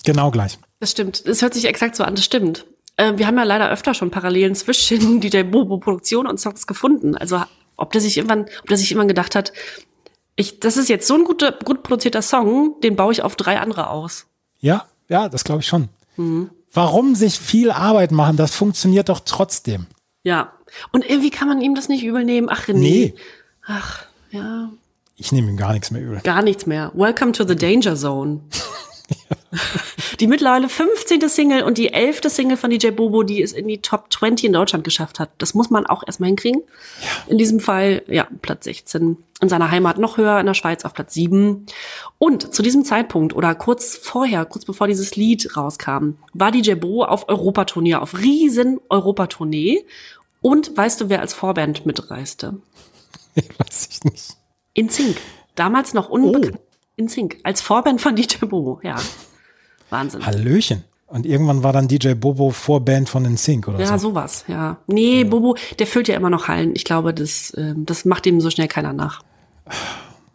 [0.03, 0.59] Genau gleich.
[0.79, 1.27] Das stimmt.
[1.27, 2.15] Das hört sich exakt so an.
[2.15, 2.65] Das stimmt.
[2.97, 7.15] Äh, wir haben ja leider öfter schon Parallelen zwischen DJ Bobo Produktion und Songs gefunden.
[7.15, 7.41] Also
[7.77, 9.53] ob der sich irgendwann, ob der sich irgendwann gedacht hat,
[10.35, 13.59] ich, das ist jetzt so ein guter, gut produzierter Song, den baue ich auf drei
[13.59, 14.27] andere aus.
[14.59, 15.89] Ja, ja, das glaube ich schon.
[16.15, 16.51] Mhm.
[16.71, 18.37] Warum sich viel Arbeit machen?
[18.37, 19.87] Das funktioniert doch trotzdem.
[20.23, 20.53] Ja.
[20.91, 22.49] Und irgendwie kann man ihm das nicht übel nehmen.
[22.51, 22.73] Ach, René.
[22.73, 23.15] Nee.
[23.65, 24.69] Ach, ja.
[25.19, 26.21] Ich nehme ihm gar nichts mehr übel.
[26.23, 26.91] Gar nichts mehr.
[26.93, 28.41] Welcome to the Danger Zone.
[30.19, 31.27] Die mittlerweile 15.
[31.27, 32.21] Single und die 11.
[32.27, 35.29] Single von DJ Bobo, die es in die Top 20 in Deutschland geschafft hat.
[35.37, 36.61] Das muss man auch erstmal hinkriegen.
[37.01, 37.31] Ja.
[37.31, 39.17] In diesem Fall, ja, Platz 16.
[39.41, 41.65] In seiner Heimat noch höher, in der Schweiz auf Platz 7.
[42.17, 47.05] Und zu diesem Zeitpunkt oder kurz vorher, kurz bevor dieses Lied rauskam, war DJ Bobo
[47.05, 49.85] auf Europatournee, auf riesen Europatournee.
[50.41, 52.57] Und weißt du, wer als Vorband mitreiste?
[53.57, 54.36] Weiß ich nicht.
[54.77, 55.17] In Zink.
[55.55, 56.53] Damals noch unbekannt.
[56.55, 56.75] Oh.
[56.97, 57.37] In Zink.
[57.41, 58.95] Als Vorband von DJ Bobo, ja.
[59.89, 60.23] Wahnsinn.
[60.23, 60.83] Hallöchen.
[61.07, 63.91] Und irgendwann war dann DJ Bobo Vorband von NSYNC oder ja, so?
[63.91, 64.77] Ja, sowas, ja.
[64.85, 66.73] Nee, Bobo, der füllt ja immer noch Hallen.
[66.75, 69.23] Ich glaube, das, äh, das macht ihm so schnell keiner nach.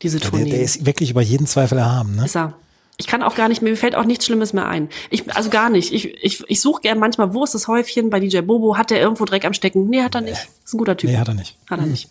[0.02, 0.46] Diese ja, Tournee.
[0.46, 2.24] Der, der, ist wirklich über jeden Zweifel erhaben, ne?
[2.24, 2.54] Ist er.
[2.96, 4.88] Ich kann auch gar nicht, mir fällt auch nichts Schlimmes mehr ein.
[5.10, 5.92] Ich, also gar nicht.
[5.92, 8.76] Ich, ich, ich suche gern manchmal, wo ist das Häufchen bei DJ Bobo?
[8.76, 9.88] Hat der irgendwo Dreck am Stecken?
[9.88, 10.48] Nee, hat er nicht.
[10.64, 11.10] Ist ein guter Typ.
[11.10, 11.56] Nee, hat er nicht.
[11.70, 12.08] Hat er nicht.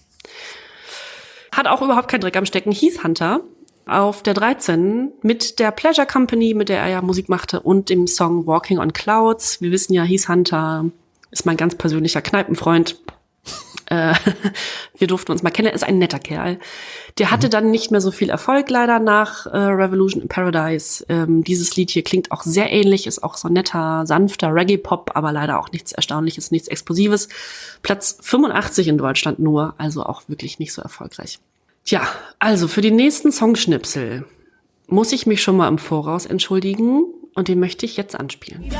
[1.53, 2.71] Hat auch überhaupt keinen Dreck am Stecken.
[2.71, 3.41] Heath Hunter
[3.85, 8.07] auf der 13 mit der Pleasure Company, mit der er ja Musik machte und dem
[8.07, 9.61] Song Walking on Clouds.
[9.61, 10.85] Wir wissen ja, Heath Hunter
[11.31, 12.99] ist mein ganz persönlicher Kneipenfreund.
[13.91, 14.13] Äh,
[14.97, 15.67] wir durften uns mal kennen.
[15.67, 16.57] Er ist ein netter Kerl.
[17.17, 17.51] Der hatte mhm.
[17.51, 21.05] dann nicht mehr so viel Erfolg leider nach äh, Revolution in Paradise.
[21.09, 25.33] Ähm, dieses Lied hier klingt auch sehr ähnlich, ist auch so netter, sanfter Reggae-Pop, aber
[25.33, 27.27] leider auch nichts Erstaunliches, nichts Explosives.
[27.83, 31.39] Platz 85 in Deutschland nur, also auch wirklich nicht so erfolgreich.
[31.83, 32.07] Tja,
[32.39, 34.25] also für die nächsten Songschnipsel
[34.87, 37.03] muss ich mich schon mal im Voraus entschuldigen
[37.33, 38.71] und den möchte ich jetzt anspielen.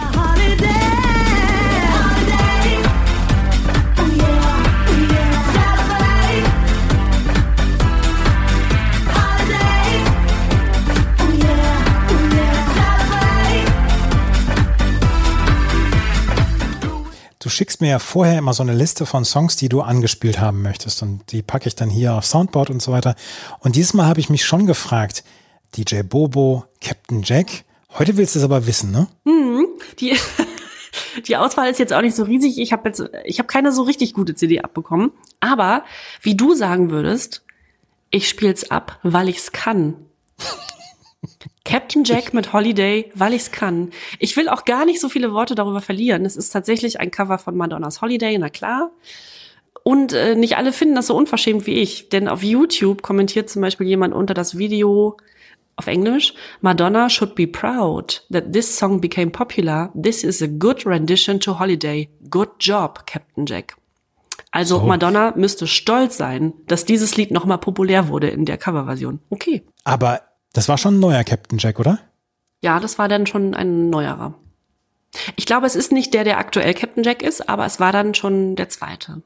[17.51, 21.01] Schickst mir ja vorher immer so eine Liste von Songs, die du angespielt haben möchtest.
[21.01, 23.15] Und die packe ich dann hier auf Soundboard und so weiter.
[23.59, 25.23] Und dieses Mal habe ich mich schon gefragt,
[25.75, 27.63] DJ Bobo, Captain Jack.
[27.97, 29.07] Heute willst du es aber wissen, ne?
[29.25, 29.67] Mhm,
[29.99, 30.17] die,
[31.27, 32.57] die Auswahl ist jetzt auch nicht so riesig.
[32.59, 35.11] Ich habe jetzt, ich habe keine so richtig gute CD abbekommen.
[35.39, 35.83] Aber
[36.21, 37.43] wie du sagen würdest,
[38.09, 39.95] ich spiel's ab, weil ich's kann.
[41.71, 43.91] Captain Jack mit Holiday, weil ich's kann.
[44.19, 46.25] Ich will auch gar nicht so viele Worte darüber verlieren.
[46.25, 48.91] Es ist tatsächlich ein Cover von Madonnas Holiday, na klar.
[49.83, 52.09] Und äh, nicht alle finden das so unverschämt wie ich.
[52.09, 55.15] Denn auf YouTube kommentiert zum Beispiel jemand unter das Video
[55.77, 59.91] auf Englisch, Madonna should be proud that this song became popular.
[59.99, 62.09] This is a good rendition to Holiday.
[62.29, 63.77] Good job, Captain Jack.
[64.51, 64.85] Also so.
[64.85, 69.19] Madonna müsste stolz sein, dass dieses Lied nochmal populär wurde in der Coverversion.
[69.29, 69.63] Okay.
[69.85, 70.21] Aber
[70.53, 71.99] das war schon ein neuer Captain Jack, oder?
[72.61, 74.35] Ja, das war dann schon ein neuerer.
[75.35, 78.13] Ich glaube, es ist nicht der, der aktuell Captain Jack ist, aber es war dann
[78.13, 79.21] schon der zweite.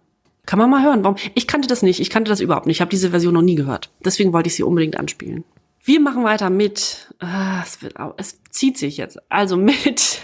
[0.45, 1.03] Kann man mal hören.
[1.03, 1.17] Warum?
[1.33, 1.99] Ich kannte das nicht.
[1.99, 2.77] Ich kannte das überhaupt nicht.
[2.77, 3.91] Ich habe diese Version noch nie gehört.
[4.03, 5.43] Deswegen wollte ich sie unbedingt anspielen.
[5.85, 7.13] Wir machen weiter mit.
[7.19, 9.19] Ah, es, wird, es zieht sich jetzt.
[9.29, 10.19] Also mit.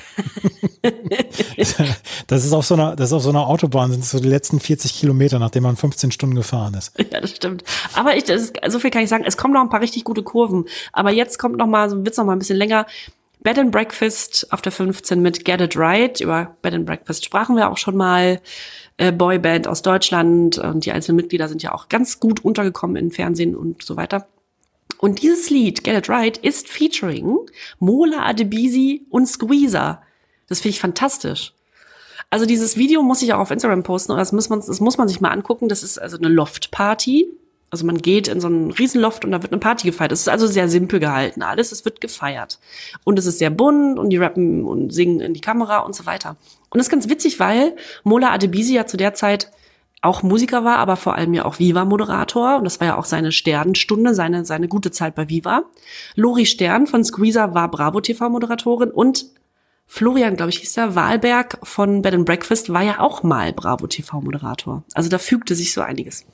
[2.28, 4.60] das ist auf so einer, das ist auf so einer Autobahn sind so die letzten
[4.60, 6.98] 40 Kilometer, nachdem man 15 Stunden gefahren ist.
[6.98, 7.64] Ja, das stimmt.
[7.94, 9.24] Aber ich, das ist, so viel kann ich sagen.
[9.24, 10.66] Es kommen noch ein paar richtig gute Kurven.
[10.94, 12.88] Aber jetzt kommt noch mal, so wird's noch mal ein bisschen länger.
[13.42, 16.22] Bed and Breakfast auf der 15 mit Get It Right.
[16.22, 18.42] Über Bed and Breakfast sprachen wir auch schon mal.
[18.98, 23.12] Äh, Boyband aus Deutschland und die einzelnen Mitglieder sind ja auch ganz gut untergekommen im
[23.12, 24.28] Fernsehen und so weiter.
[25.02, 27.40] Und dieses Lied, Get It Right, ist featuring
[27.80, 30.04] Mola Adebisi und Squeezer.
[30.48, 31.54] Das finde ich fantastisch.
[32.30, 35.00] Also dieses Video muss ich auch auf Instagram posten und das muss man, das muss
[35.00, 35.70] man sich mal angucken.
[35.70, 37.28] Das ist also eine Loft-Party.
[37.72, 40.12] Also man geht in so einen Riesenloft und da wird eine Party gefeiert.
[40.12, 41.72] Das ist also sehr simpel gehalten alles.
[41.72, 42.60] Es wird gefeiert.
[43.04, 46.06] Und es ist sehr bunt und die rappen und singen in die Kamera und so
[46.06, 46.38] weiter.
[46.70, 49.52] Und das ist ganz witzig, weil Mola Adebisi ja zu der Zeit
[50.02, 52.58] auch Musiker war, aber vor allem ja auch Viva-Moderator.
[52.58, 55.64] Und das war ja auch seine Sternenstunde, seine, seine gute Zeit bei Viva.
[56.16, 59.26] Lori Stern von Squeezer war Bravo-TV-Moderatorin und
[59.86, 64.84] Florian, glaube ich, hieß der, Wahlberg von Bed and Breakfast war ja auch mal Bravo-TV-Moderator.
[64.94, 66.26] Also da fügte sich so einiges.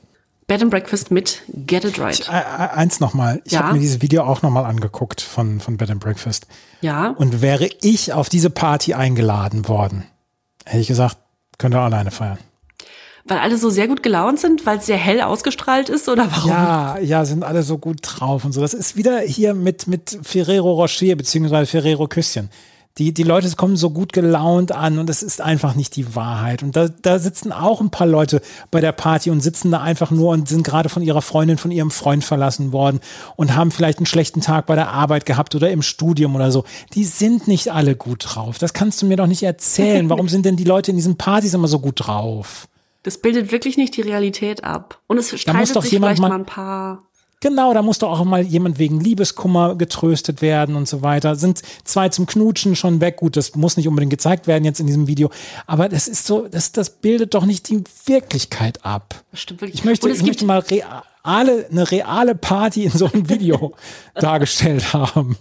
[0.46, 2.20] Bed and Breakfast mit Get It Right.
[2.20, 3.42] Ich, äh, äh eins nochmal.
[3.44, 3.64] Ich ja?
[3.64, 6.46] habe mir dieses Video auch nochmal angeguckt von, von Bed and Breakfast.
[6.80, 7.10] Ja.
[7.10, 10.04] Und wäre ich auf diese Party eingeladen worden,
[10.64, 11.18] hätte ich gesagt,
[11.58, 12.38] könnt ihr alleine feiern.
[13.28, 16.50] Weil alle so sehr gut gelaunt sind, weil es sehr hell ausgestrahlt ist oder warum?
[16.50, 18.60] Ja, ja, sind alle so gut drauf und so.
[18.60, 22.50] Das ist wieder hier mit, mit Ferrero Rocher beziehungsweise Ferrero Küsschen.
[22.98, 26.64] Die, die Leute kommen so gut gelaunt an und es ist einfach nicht die Wahrheit.
[26.64, 28.40] Und da, da sitzen auch ein paar Leute
[28.72, 31.70] bei der Party und sitzen da einfach nur und sind gerade von ihrer Freundin, von
[31.70, 32.98] ihrem Freund verlassen worden
[33.36, 36.64] und haben vielleicht einen schlechten Tag bei der Arbeit gehabt oder im Studium oder so.
[36.94, 38.58] Die sind nicht alle gut drauf.
[38.58, 40.10] Das kannst du mir doch nicht erzählen.
[40.10, 42.66] Warum sind denn die Leute in diesen Partys immer so gut drauf?
[43.08, 45.00] Das bildet wirklich nicht die Realität ab.
[45.06, 47.04] Und es streitet sich vielleicht mal ein paar
[47.40, 51.34] Genau, da muss doch auch mal jemand wegen Liebeskummer getröstet werden und so weiter.
[51.34, 53.16] Sind zwei zum Knutschen schon weg.
[53.16, 55.30] Gut, das muss nicht unbedingt gezeigt werden jetzt in diesem Video.
[55.66, 59.24] Aber das ist so, das, das bildet doch nicht die Wirklichkeit ab.
[59.30, 59.78] Das stimmt wirklich.
[59.80, 63.74] Ich möchte, ich möchte mal real, reale, eine reale Party in so einem Video
[64.14, 65.36] dargestellt haben.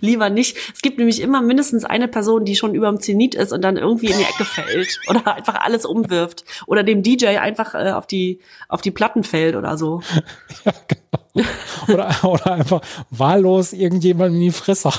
[0.00, 0.56] Lieber nicht.
[0.74, 3.76] Es gibt nämlich immer mindestens eine Person, die schon über dem Zenit ist und dann
[3.76, 8.06] irgendwie in die Ecke fällt oder einfach alles umwirft oder dem DJ einfach äh, auf
[8.06, 10.02] die auf die Platten fällt oder so.
[10.64, 11.48] Ja, genau.
[11.88, 14.90] Oder, oder einfach wahllos irgendjemand in die Fresse.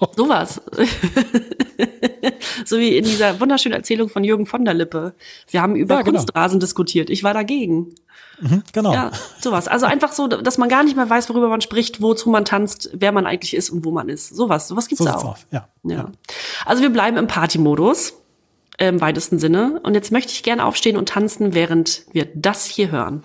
[0.16, 0.60] Sowas.
[2.64, 5.14] so wie in dieser wunderschönen Erzählung von Jürgen von der Lippe.
[5.48, 6.18] Wir haben über ja, genau.
[6.18, 7.10] Kunstrasen diskutiert.
[7.10, 7.94] Ich war dagegen.
[8.40, 8.92] Mhm, genau.
[8.92, 9.68] Ja, sowas.
[9.68, 12.90] Also einfach so, dass man gar nicht mehr weiß, worüber man spricht, wozu man tanzt,
[12.92, 14.34] wer man eigentlich ist und wo man ist.
[14.34, 14.68] Sowas.
[14.68, 15.24] Sowas gibt's so auch.
[15.24, 15.46] Aus.
[15.50, 15.68] Ja.
[15.84, 16.10] ja.
[16.66, 18.14] Also wir bleiben im Partymodus
[18.78, 19.80] im weitesten Sinne.
[19.84, 23.22] Und jetzt möchte ich gerne aufstehen und tanzen, während wir das hier hören.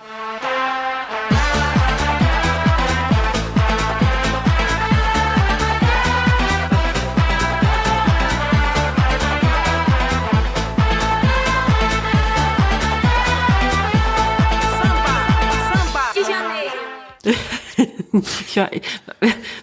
[18.53, 18.69] Hör,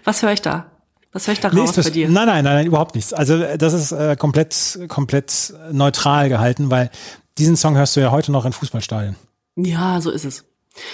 [0.04, 0.70] was höre ich da?
[1.12, 2.08] Was höre ich da raus das, bei dir?
[2.08, 3.12] Nein, nein, nein, nein, überhaupt nichts.
[3.12, 6.90] Also das ist äh, komplett, komplett neutral gehalten, weil
[7.38, 9.16] diesen Song hörst du ja heute noch in Fußballstadien.
[9.56, 10.44] Ja, so ist es.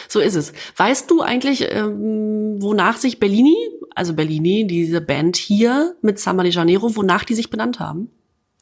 [0.09, 0.53] So ist es.
[0.77, 3.57] Weißt du eigentlich, ähm, wonach sich Bellini,
[3.95, 8.09] also Bellini, diese Band hier mit Samba de Janeiro, wonach die sich benannt haben?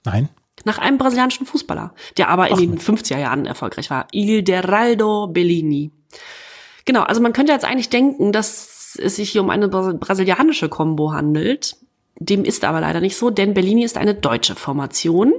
[0.04, 0.30] Nein.
[0.64, 4.06] Nach einem brasilianischen Fußballer, der aber in Ach, den 50er Jahren erfolgreich war.
[4.12, 5.90] Il Deraldo Bellini.
[6.84, 11.12] Genau, also man könnte jetzt eigentlich denken, dass es sich hier um eine brasilianische Combo
[11.12, 11.76] handelt.
[12.18, 15.32] Dem ist aber leider nicht so, denn Bellini ist eine deutsche Formation,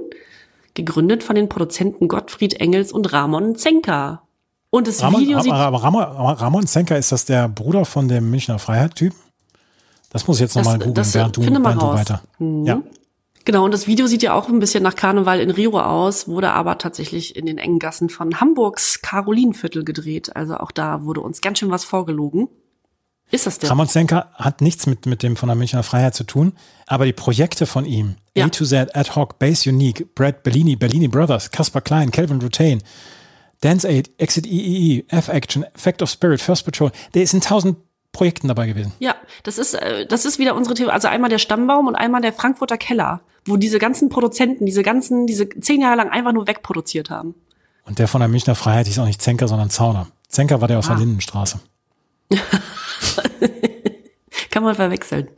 [0.74, 4.22] gegründet von den Produzenten Gottfried Engels und Ramon Zenker.
[4.70, 5.52] Und das Ramon, Video sieht...
[5.52, 9.14] Ramon, Ramon Zenker, ist das der Bruder von dem Münchner Freiheit-Typ?
[10.10, 12.22] Das muss ich jetzt nochmal googeln, während du, während du weiter.
[12.38, 12.66] Mhm.
[12.66, 12.82] Ja.
[13.44, 16.50] Genau, und das Video sieht ja auch ein bisschen nach Karneval in Rio aus, wurde
[16.50, 20.36] aber tatsächlich in den engen Gassen von Hamburgs Karolinenviertel gedreht.
[20.36, 22.48] Also auch da wurde uns ganz schön was vorgelogen.
[23.32, 23.70] Ist das der?
[23.70, 26.52] Ramon Senker hat nichts mit, mit dem von der Münchner Freiheit zu tun,
[26.86, 28.44] aber die Projekte von ihm, ja.
[28.44, 32.82] A to Z, Ad Hoc, Base Unique, Brad Bellini, Bellini Brothers, Caspar Klein, Calvin Rutain,
[33.62, 37.78] Dance Aid, Exit EEE, F-Action, Fact of Spirit, First Patrol, der ist in tausend
[38.12, 38.92] Projekten dabei gewesen.
[38.98, 39.14] Ja,
[39.44, 40.92] das ist, äh, das ist wieder unsere Theorie.
[40.92, 45.26] Also einmal der Stammbaum und einmal der Frankfurter Keller, wo diese ganzen Produzenten, diese ganzen,
[45.26, 47.34] diese zehn Jahre lang einfach nur wegproduziert haben.
[47.86, 50.08] Und der von der Münchner Freiheit ist auch nicht Zenker, sondern Zauner.
[50.28, 50.90] Zenker war der aus ah.
[50.90, 51.60] der Lindenstraße.
[54.50, 55.28] Kann man verwechseln.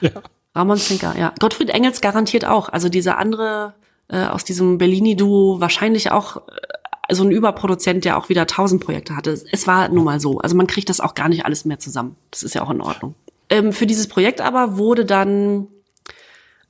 [0.00, 0.10] Ja.
[0.54, 1.32] Ramon Zenker, ja.
[1.40, 2.68] Gottfried Engels garantiert auch.
[2.68, 3.74] Also dieser andere
[4.08, 9.16] äh, aus diesem Bellini-Duo wahrscheinlich auch äh, so ein Überproduzent, der auch wieder tausend Projekte
[9.16, 9.38] hatte.
[9.50, 10.38] Es war nun mal so.
[10.38, 12.16] Also man kriegt das auch gar nicht alles mehr zusammen.
[12.30, 13.14] Das ist ja auch in Ordnung.
[13.50, 15.68] Ähm, für dieses Projekt aber wurde dann,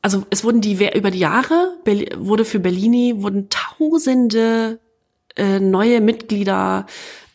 [0.02, 1.76] also es wurden die über die Jahre
[2.16, 4.80] wurde für Bellini wurden tausende
[5.36, 6.86] äh, neue Mitglieder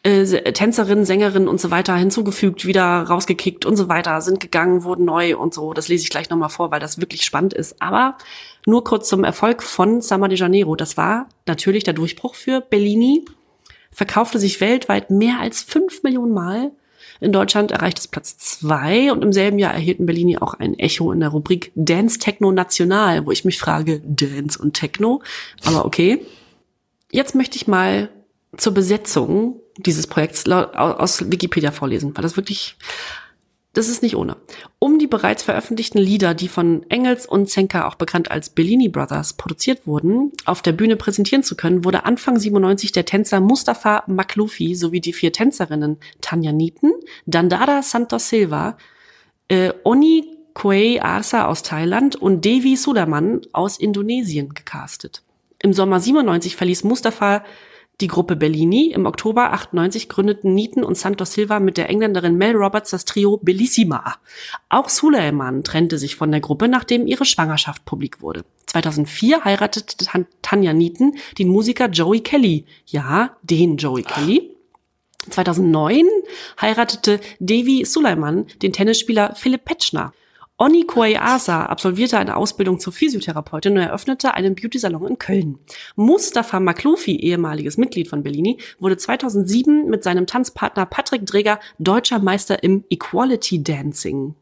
[0.03, 5.05] äh, Tänzerinnen, Sängerinnen und so weiter hinzugefügt, wieder rausgekickt und so weiter, sind gegangen, wurden
[5.05, 5.73] neu und so.
[5.73, 7.81] Das lese ich gleich nochmal vor, weil das wirklich spannend ist.
[7.81, 8.17] Aber
[8.65, 10.76] nur kurz zum Erfolg von Samba de Janeiro.
[10.76, 13.26] Das war natürlich der Durchbruch für Bellini.
[13.91, 16.71] Verkaufte sich weltweit mehr als fünf Millionen Mal.
[17.21, 21.11] In Deutschland erreicht es Platz zwei und im selben Jahr erhielten Bellini auch ein Echo
[21.11, 25.21] in der Rubrik Dance Techno National, wo ich mich frage, Dance und Techno.
[25.65, 26.26] Aber okay.
[27.11, 28.09] Jetzt möchte ich mal
[28.55, 32.76] zur Besetzung dieses Projekts aus Wikipedia vorlesen, weil das wirklich,
[33.73, 34.35] das ist nicht ohne.
[34.80, 39.34] Um die bereits veröffentlichten Lieder, die von Engels und Zenker, auch bekannt als Bellini Brothers,
[39.34, 44.76] produziert wurden, auf der Bühne präsentieren zu können, wurde Anfang 97 der Tänzer Mustafa Maklufi
[44.76, 46.91] sowie die vier Tänzerinnen Tanja Nieten,
[47.26, 48.77] Dandara Santos Silva,
[49.47, 55.23] äh, Oni Koei Asa aus Thailand und Devi Sudaman aus Indonesien gecastet.
[55.61, 57.43] Im Sommer 97 verließ Mustafa
[58.01, 58.91] die Gruppe Bellini.
[58.91, 63.38] Im Oktober 98 gründeten Nieten und Santos Silva mit der Engländerin Mel Roberts das Trio
[63.38, 64.15] Bellissima.
[64.69, 68.45] Auch Suleiman trennte sich von der Gruppe, nachdem ihre Schwangerschaft publik wurde.
[68.67, 70.05] 2004 heiratete
[70.41, 72.65] Tanja Nieten den Musiker Joey Kelly.
[72.85, 74.55] Ja, den Joey Kelly.
[75.30, 76.05] 2009
[76.61, 80.13] heiratete Devi Suleiman den Tennisspieler Philipp Petschner.
[80.61, 85.57] Onni Koeasa absolvierte eine Ausbildung zur Physiotherapeutin und eröffnete einen Beauty-Salon in Köln.
[85.95, 92.61] Mustafa Maklufi, ehemaliges Mitglied von Bellini, wurde 2007 mit seinem Tanzpartner Patrick Dreger deutscher Meister
[92.61, 94.36] im Equality Dancing.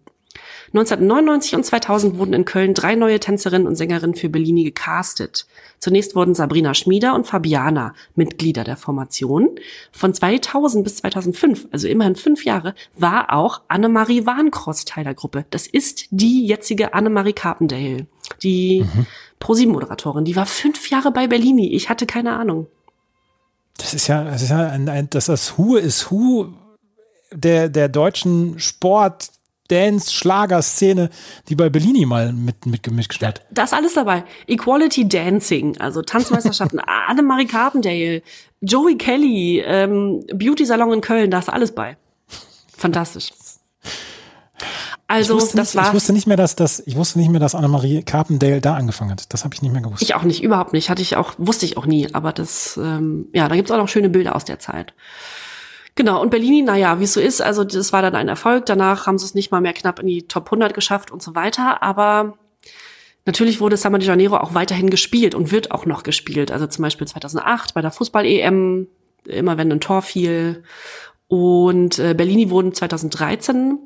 [0.68, 5.48] 1999 und 2000 wurden in Köln drei neue Tänzerinnen und Sängerinnen für Bellini gecastet.
[5.80, 9.60] Zunächst wurden Sabrina Schmieder und Fabiana Mitglieder der Formation.
[9.91, 15.45] Von 2000 bis 2005, also immerhin fünf Jahre, war auch Annemarie Warncross Teil der Gruppe.
[15.52, 18.07] Das ist die jetzige Annemarie Carpendale,
[18.44, 19.06] die mhm.
[19.39, 20.26] ProSieben-Moderatorin.
[20.26, 21.73] Die war fünf Jahre bei Bellini.
[21.73, 22.68] Ich hatte keine Ahnung.
[23.77, 26.53] Das ist ja, das ist ja ein, ein das ist Who is Who
[27.31, 29.30] der, der deutschen Sport,
[29.68, 31.10] Dance, Schlagerszene,
[31.49, 33.41] die bei Bellini mal mit, mitgemischt hat.
[33.52, 34.23] Da, ist alles dabei.
[34.48, 38.22] Equality Dancing, also Tanzmeisterschaften, Annemarie Carpendale,
[38.61, 41.98] Joey Kelly, ähm, Beauty Salon in Köln, da ist alles bei.
[42.76, 43.30] Fantastisch.
[45.07, 45.88] Also, das war.
[45.88, 49.11] Ich wusste nicht mehr, dass das, ich wusste nicht mehr, dass Annemarie Carpendale da angefangen
[49.11, 49.34] hat.
[49.34, 50.02] Das habe ich nicht mehr gewusst.
[50.02, 50.89] Ich auch nicht, überhaupt nicht.
[50.89, 52.14] Hatte ich auch, wusste ich auch nie.
[52.14, 54.94] Aber das, ähm, ja, da gibt's auch noch schöne Bilder aus der Zeit.
[55.97, 58.67] Genau, und Bellini, naja, wie es so ist, also das war dann ein Erfolg.
[58.67, 61.33] Danach haben sie es nicht mal mehr knapp in die Top 100 geschafft und so
[61.33, 61.81] weiter.
[61.81, 62.37] Aber
[63.25, 66.51] natürlich wurde Samba de Janeiro auch weiterhin gespielt und wird auch noch gespielt.
[66.51, 68.85] Also zum Beispiel 2008 bei der Fußball-EM,
[69.25, 70.63] immer wenn ein Tor fiel.
[71.29, 73.79] Und äh, Bellini wurden 2013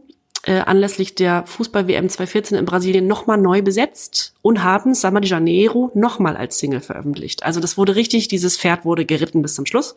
[0.44, 5.92] äh, anlässlich der Fußball-WM 2014 in Brasilien nochmal neu besetzt und haben Samba de Janeiro
[5.94, 7.44] nochmal als Single veröffentlicht.
[7.44, 9.96] Also das wurde richtig, dieses Pferd wurde geritten bis zum Schluss.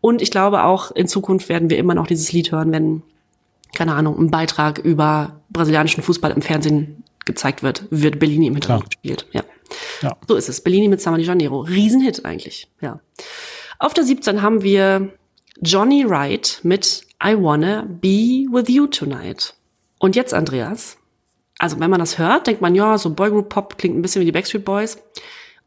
[0.00, 3.02] Und ich glaube auch, in Zukunft werden wir immer noch dieses Lied hören, wenn,
[3.74, 8.90] keine Ahnung, ein Beitrag über brasilianischen Fußball im Fernsehen gezeigt wird, wird Bellini im Hintergrund
[8.90, 9.26] gespielt.
[9.32, 9.42] Ja.
[10.02, 10.16] ja.
[10.26, 10.60] So ist es.
[10.62, 11.60] Bellini mit Samba de Janeiro.
[11.60, 12.68] Riesenhit eigentlich.
[12.80, 13.00] Ja.
[13.78, 15.12] Auf der 17 haben wir
[15.60, 19.54] Johnny Wright mit I Wanna Be With You Tonight.
[20.04, 20.98] Und jetzt, Andreas,
[21.58, 24.26] also wenn man das hört, denkt man, ja, so Boygroup Pop klingt ein bisschen wie
[24.26, 24.98] die Backstreet Boys.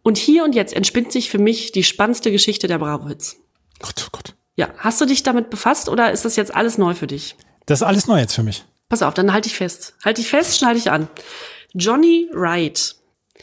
[0.04, 3.38] Und hier und jetzt entspinnt sich für mich die spannendste Geschichte der Bravo-Hits.
[3.80, 4.36] Gott, oh Gott.
[4.56, 7.36] Ja, hast du dich damit befasst oder ist das jetzt alles neu für dich?
[7.66, 8.64] Das ist alles neu jetzt für mich.
[8.90, 9.96] Pass auf, dann halte ich fest.
[10.06, 11.08] Halte ich fest, schneide ich an.
[11.74, 12.96] Johnny Wright.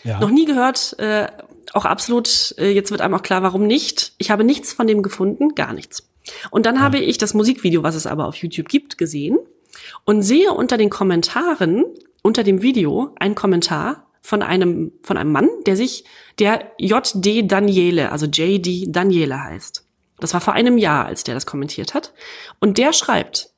[0.04, 0.20] Ja.
[0.20, 1.26] Noch nie gehört, äh,
[1.72, 4.12] auch absolut, äh, jetzt wird einem auch klar, warum nicht.
[4.18, 6.08] Ich habe nichts von dem gefunden, gar nichts.
[6.52, 6.82] Und dann ja.
[6.82, 9.38] habe ich das Musikvideo, was es aber auf YouTube gibt, gesehen
[10.04, 11.84] und sehe unter den Kommentaren,
[12.22, 16.04] unter dem Video, einen Kommentar von einem, von einem Mann, der sich,
[16.38, 19.86] der JD Daniele, also JD Daniele heißt.
[20.18, 22.14] Das war vor einem Jahr, als der das kommentiert hat.
[22.60, 23.50] Und der schreibt,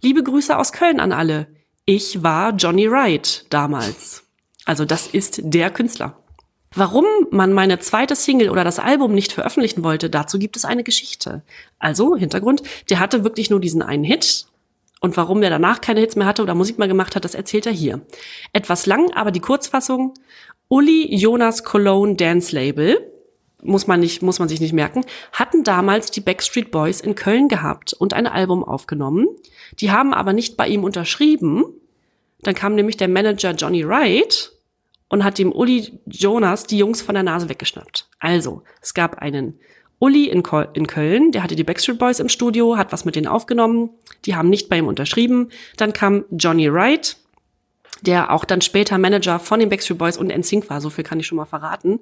[0.00, 1.48] liebe Grüße aus Köln an alle.
[1.84, 4.22] Ich war Johnny Wright damals.
[4.64, 6.22] Also das ist der Künstler.
[6.74, 10.84] Warum man meine zweite Single oder das Album nicht veröffentlichen wollte, dazu gibt es eine
[10.84, 11.42] Geschichte.
[11.78, 14.46] Also, Hintergrund, der hatte wirklich nur diesen einen Hit
[15.02, 17.66] und warum er danach keine Hits mehr hatte oder Musik mehr gemacht hat, das erzählt
[17.66, 18.00] er hier.
[18.52, 20.14] Etwas lang, aber die Kurzfassung.
[20.68, 23.12] Uli Jonas Cologne Dance Label,
[23.62, 27.48] muss man nicht, muss man sich nicht merken, hatten damals die Backstreet Boys in Köln
[27.48, 29.26] gehabt und ein Album aufgenommen.
[29.80, 31.64] Die haben aber nicht bei ihm unterschrieben.
[32.42, 34.52] Dann kam nämlich der Manager Johnny Wright
[35.08, 38.08] und hat dem Uli Jonas die Jungs von der Nase weggeschnappt.
[38.20, 39.58] Also, es gab einen
[40.02, 40.42] Uli in,
[40.72, 43.90] in Köln, der hatte die Backstreet Boys im Studio, hat was mit denen aufgenommen.
[44.24, 45.50] Die haben nicht bei ihm unterschrieben.
[45.76, 47.18] Dann kam Johnny Wright,
[48.00, 51.20] der auch dann später Manager von den Backstreet Boys und NSYNC war, so viel kann
[51.20, 52.00] ich schon mal verraten,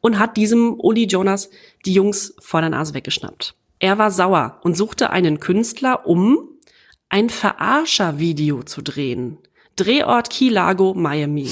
[0.00, 1.50] und hat diesem Uli Jonas
[1.84, 3.54] die Jungs vor der Nase weggeschnappt.
[3.80, 6.48] Er war sauer und suchte einen Künstler, um
[7.10, 9.36] ein Verarscher-Video zu drehen.
[9.76, 11.50] Drehort Key Largo, Miami.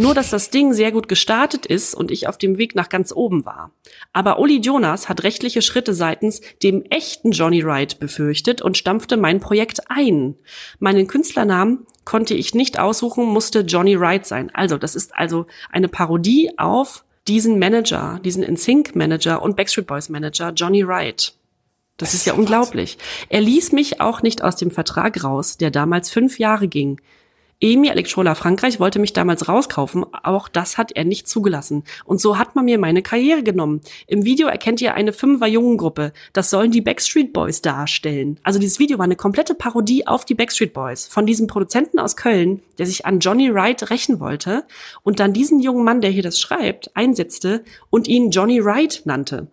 [0.00, 3.12] Nur, dass das Ding sehr gut gestartet ist und ich auf dem Weg nach ganz
[3.12, 3.70] oben war.
[4.14, 9.40] Aber Uli Jonas hat rechtliche Schritte seitens dem echten Johnny Wright befürchtet und stampfte mein
[9.40, 10.36] Projekt ein.
[10.78, 14.50] Meinen Künstlernamen konnte ich nicht aussuchen, musste Johnny Wright sein.
[14.54, 20.08] Also, das ist also eine Parodie auf diesen Manager, diesen NSYNC Manager und Backstreet Boys
[20.08, 21.34] Manager Johnny Wright.
[21.98, 22.96] Das, das ist ja unglaublich.
[23.28, 27.02] Er ließ mich auch nicht aus dem Vertrag raus, der damals fünf Jahre ging.
[27.62, 31.84] EMI Electrola Frankreich wollte mich damals rauskaufen, auch das hat er nicht zugelassen.
[32.06, 33.82] Und so hat man mir meine Karriere genommen.
[34.06, 36.14] Im Video erkennt ihr eine Fünfer-Jungengruppe.
[36.32, 38.40] Das sollen die Backstreet Boys darstellen.
[38.44, 42.16] Also dieses Video war eine komplette Parodie auf die Backstreet Boys von diesem Produzenten aus
[42.16, 44.64] Köln, der sich an Johnny Wright rächen wollte
[45.02, 49.48] und dann diesen jungen Mann, der hier das schreibt, einsetzte und ihn Johnny Wright nannte.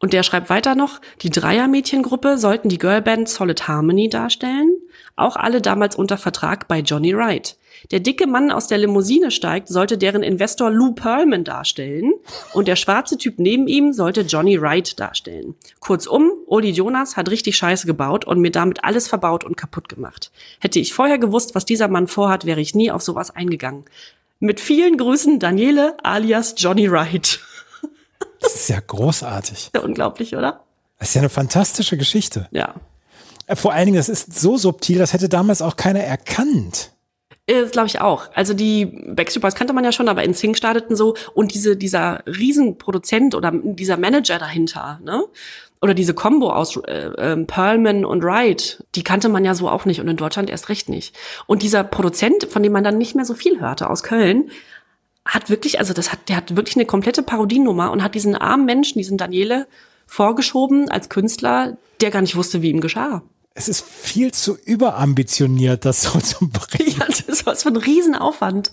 [0.00, 4.76] Und der schreibt weiter noch, die Dreier-Mädchengruppe sollten die Girlband Solid Harmony darstellen,
[5.18, 7.56] auch alle damals unter Vertrag bei Johnny Wright.
[7.90, 12.12] Der dicke Mann aus der Limousine steigt, sollte deren Investor Lou Pearlman darstellen
[12.52, 15.54] und der schwarze Typ neben ihm sollte Johnny Wright darstellen.
[15.80, 20.32] Kurzum, Uli Jonas hat richtig Scheiße gebaut und mir damit alles verbaut und kaputt gemacht.
[20.60, 23.84] Hätte ich vorher gewusst, was dieser Mann vorhat, wäre ich nie auf sowas eingegangen.
[24.40, 27.40] Mit vielen Grüßen, Daniele alias Johnny Wright.
[28.40, 29.70] Das ist ja großartig.
[29.74, 30.64] Ja, unglaublich, oder?
[30.98, 32.48] Das ist ja eine fantastische Geschichte.
[32.50, 32.74] Ja.
[33.48, 36.92] Äh, vor allen Dingen, das ist so subtil, das hätte damals auch keiner erkannt.
[37.46, 38.30] Das glaube ich auch.
[38.34, 41.76] Also die Backstreet Boys kannte man ja schon, aber in Sing starteten so und diese
[41.76, 45.24] dieser Riesenproduzent oder dieser Manager dahinter, ne?
[45.80, 49.84] Oder diese Combo aus äh, äh, Perlman und Wright, die kannte man ja so auch
[49.84, 51.16] nicht und in Deutschland erst recht nicht.
[51.46, 54.50] Und dieser Produzent, von dem man dann nicht mehr so viel hörte aus Köln,
[55.24, 58.64] hat wirklich, also das hat, der hat wirklich eine komplette Parodienummer und hat diesen armen
[58.64, 59.68] Menschen, diesen Daniele,
[60.06, 63.22] vorgeschoben als Künstler, der gar nicht wusste, wie ihm geschah.
[63.58, 66.94] Es ist viel zu überambitioniert, das so zu bringen.
[66.96, 68.70] Ja, das war so ein Riesenaufwand.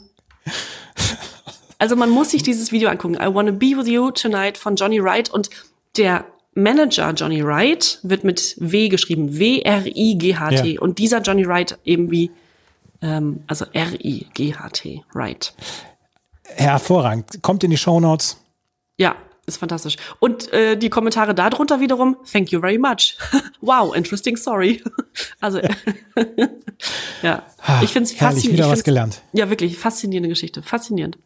[1.80, 3.16] Also man muss sich dieses Video angucken.
[3.16, 5.50] I Wanna Be With You Tonight von Johnny Wright und
[5.98, 10.74] der Manager Johnny Wright wird mit W geschrieben, W-R-I-G-H-T.
[10.74, 10.82] Ja.
[10.82, 12.30] Und dieser Johnny Wright eben wie,
[13.02, 15.56] ähm, also R-I-G-H-T, Wright.
[16.44, 17.42] Hervorragend.
[17.42, 18.38] Kommt in die Show Notes.
[18.98, 19.98] Ja, ist fantastisch.
[20.20, 23.18] Und äh, die Kommentare darunter wiederum, thank you very much.
[23.62, 24.84] wow, interesting story.
[25.40, 25.60] also,
[27.22, 27.44] ja,
[27.82, 28.54] ich finde es faszinierend.
[28.54, 29.22] wieder was gelernt.
[29.34, 30.62] Ja, wirklich, faszinierende Geschichte.
[30.64, 31.18] Faszinierend.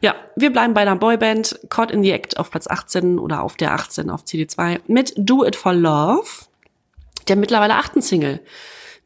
[0.00, 3.56] Ja, wir bleiben bei einer Boyband, Caught in the Act auf Platz 18 oder auf
[3.56, 6.26] der 18 auf CD2 mit Do It for Love,
[7.28, 8.40] der mittlerweile achten Single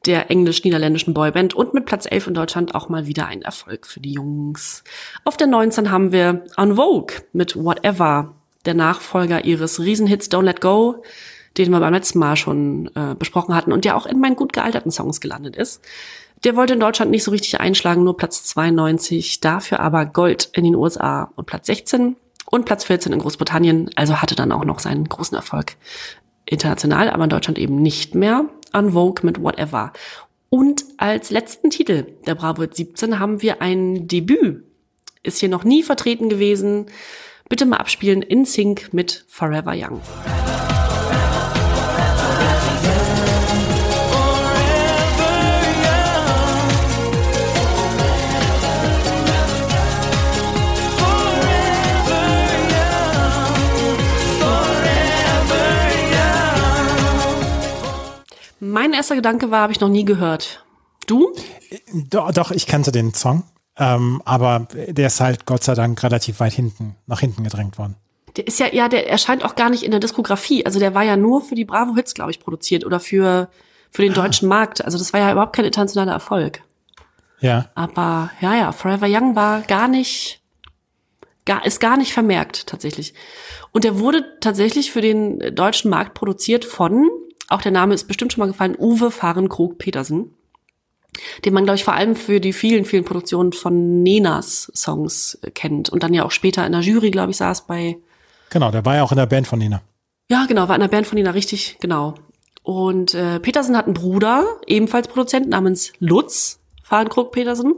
[0.07, 4.01] der englisch-niederländischen Boyband und mit Platz 11 in Deutschland auch mal wieder ein Erfolg für
[4.01, 4.85] die Jungs.
[5.25, 8.35] Auf der 19 haben wir On Vogue mit Whatever,
[8.65, 11.03] der Nachfolger ihres Riesenhits Don't Let Go,
[11.57, 14.53] den wir beim letzten Mal schon äh, besprochen hatten und der auch in meinen gut
[14.53, 15.83] gealterten Songs gelandet ist.
[16.45, 20.65] Der wollte in Deutschland nicht so richtig einschlagen, nur Platz 92, dafür aber Gold in
[20.65, 22.17] den USA und Platz 16
[22.51, 25.77] und Platz 14 in Großbritannien, also hatte dann auch noch seinen großen Erfolg
[26.45, 28.45] international, aber in Deutschland eben nicht mehr.
[28.75, 29.93] On Vogue mit Whatever.
[30.51, 34.65] Und als letzten Titel der Bravo 17 haben wir ein Debüt.
[35.23, 36.87] Ist hier noch nie vertreten gewesen.
[37.49, 40.01] Bitte mal abspielen in Sync mit Forever Young.
[58.61, 60.65] Mein erster Gedanke war, habe ich noch nie gehört.
[61.07, 61.35] Du?
[61.93, 63.45] Doch, doch ich kannte den Song.
[63.77, 67.97] Ähm, aber der ist halt Gott sei Dank relativ weit hinten, nach hinten gedrängt worden.
[68.37, 70.67] Der ist ja, ja, der erscheint auch gar nicht in der Diskografie.
[70.67, 73.49] Also der war ja nur für die Bravo Hits, glaube ich, produziert oder für,
[73.91, 74.17] für den ah.
[74.17, 74.85] deutschen Markt.
[74.85, 76.63] Also das war ja überhaupt kein internationaler Erfolg.
[77.41, 77.71] Ja.
[77.75, 80.41] Aber ja, ja, Forever Young war gar nicht,
[81.45, 83.15] gar, ist gar nicht vermerkt tatsächlich.
[83.73, 87.11] Und der wurde tatsächlich für den deutschen Markt produziert von
[87.49, 90.35] auch der Name ist bestimmt schon mal gefallen, Uwe Fahrenkrog Petersen,
[91.45, 95.51] den man, glaube ich, vor allem für die vielen, vielen Produktionen von Nenas Songs äh,
[95.51, 97.97] kennt und dann ja auch später in der Jury, glaube ich, saß bei.
[98.51, 99.83] Genau, der war ja auch in der Band von Nena.
[100.31, 102.15] Ja, genau, war in der Band von Nena, richtig, genau.
[102.63, 107.75] Und äh, Petersen hat einen Bruder, ebenfalls Produzent, namens Lutz Fahrenkrog Petersen.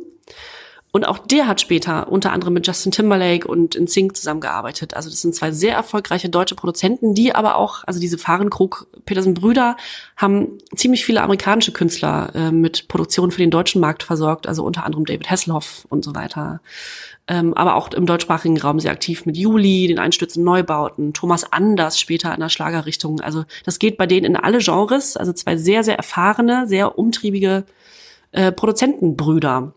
[0.93, 4.95] Und auch der hat später unter anderem mit Justin Timberlake und in Sync zusammengearbeitet.
[4.95, 9.35] Also das sind zwei sehr erfolgreiche deutsche Produzenten, die aber auch, also diese Fahrenkrug Petersen
[9.35, 9.77] Brüder
[10.17, 14.87] haben ziemlich viele amerikanische Künstler äh, mit Produktionen für den deutschen Markt versorgt, also unter
[14.87, 16.61] anderem David Hasselhoff und so weiter.
[17.29, 21.99] Ähm, aber auch im deutschsprachigen Raum sehr aktiv mit Juli, den Einstürzen Neubauten, Thomas Anders
[21.99, 23.21] später in der Schlagerrichtung.
[23.21, 27.65] Also das geht bei denen in alle Genres, also zwei sehr, sehr erfahrene, sehr umtriebige
[28.31, 29.73] äh, Produzentenbrüder.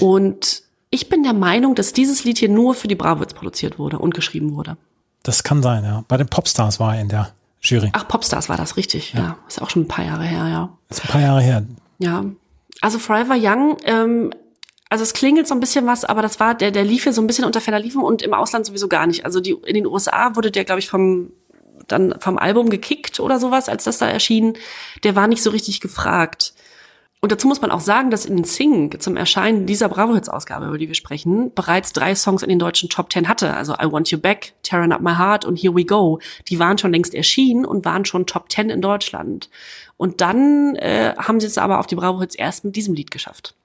[0.00, 3.98] Und ich bin der Meinung, dass dieses Lied hier nur für die Bravos produziert wurde
[3.98, 4.76] und geschrieben wurde.
[5.22, 6.04] Das kann sein, ja.
[6.08, 7.90] Bei den Popstars war er in der Jury.
[7.92, 9.12] Ach, Popstars war das, richtig.
[9.12, 9.20] Ja.
[9.20, 9.38] ja.
[9.48, 10.70] Ist auch schon ein paar Jahre her, ja.
[10.88, 11.66] Ist ein paar Jahre her.
[11.98, 12.24] Ja.
[12.80, 14.32] Also Forever Young, ähm,
[14.88, 17.20] also es klingelt so ein bisschen was, aber das war, der, der lief hier so
[17.20, 19.24] ein bisschen unter ferner Liefen und im Ausland sowieso gar nicht.
[19.24, 21.32] Also die, in den USA wurde der, glaube ich, vom,
[21.88, 24.54] dann vom Album gekickt oder sowas, als das da erschien.
[25.04, 26.54] Der war nicht so richtig gefragt.
[27.20, 30.66] Und dazu muss man auch sagen, dass in Sing zum Erscheinen dieser Bravo Hits Ausgabe,
[30.66, 33.54] über die wir sprechen, bereits drei Songs in den deutschen Top Ten hatte.
[33.54, 36.20] Also I Want You Back, Tearing Up My Heart und Here We Go.
[36.48, 39.50] Die waren schon längst erschienen und waren schon Top Ten in Deutschland.
[39.96, 43.10] Und dann äh, haben sie es aber auf die Bravo Hits erst mit diesem Lied
[43.10, 43.56] geschafft.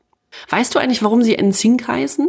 [0.50, 2.28] Weißt du eigentlich, warum sie in Sync heißen?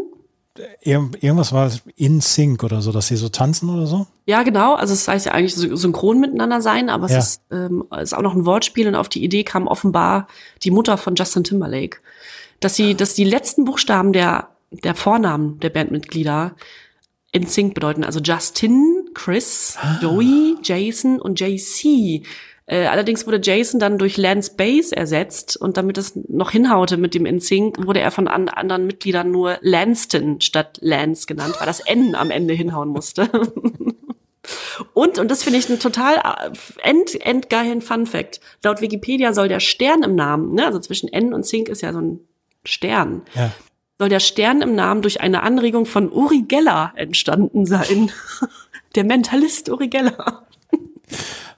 [0.82, 4.06] Irgendwas war in Sync oder so, dass sie so tanzen oder so?
[4.26, 4.74] Ja, genau.
[4.74, 7.18] Also es heißt ja eigentlich synchron miteinander sein, aber ja.
[7.18, 10.28] es ist, ähm, ist auch noch ein Wortspiel und auf die Idee kam offenbar
[10.62, 11.98] die Mutter von Justin Timberlake,
[12.60, 14.48] dass sie, dass die letzten Buchstaben der
[14.82, 16.54] der Vornamen der Bandmitglieder
[17.32, 18.04] in Sync bedeuten.
[18.04, 19.98] Also Justin, Chris, ah.
[20.00, 22.22] Joey, Jason und JC.
[22.66, 27.14] Äh, allerdings wurde Jason dann durch Lance Bass ersetzt und damit es noch hinhaute mit
[27.14, 31.80] dem InSync, wurde er von an anderen Mitgliedern nur Lanston statt Lance genannt, weil das
[31.80, 33.28] N am Ende hinhauen musste.
[34.94, 38.40] und, und das finde ich einen total äh, end, endgeilen Fun Fact.
[38.62, 41.92] Laut Wikipedia soll der Stern im Namen, ne, also zwischen N und Sync ist ja
[41.92, 42.20] so ein
[42.64, 43.22] Stern.
[43.34, 43.52] Ja.
[43.98, 48.10] Soll der Stern im Namen durch eine Anregung von Uri Geller entstanden sein?
[48.94, 50.46] der Mentalist Uri Geller.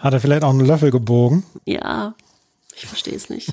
[0.07, 1.43] Hat er vielleicht auch einen Löffel gebogen?
[1.65, 2.15] Ja,
[2.77, 3.53] ich verstehe es nicht.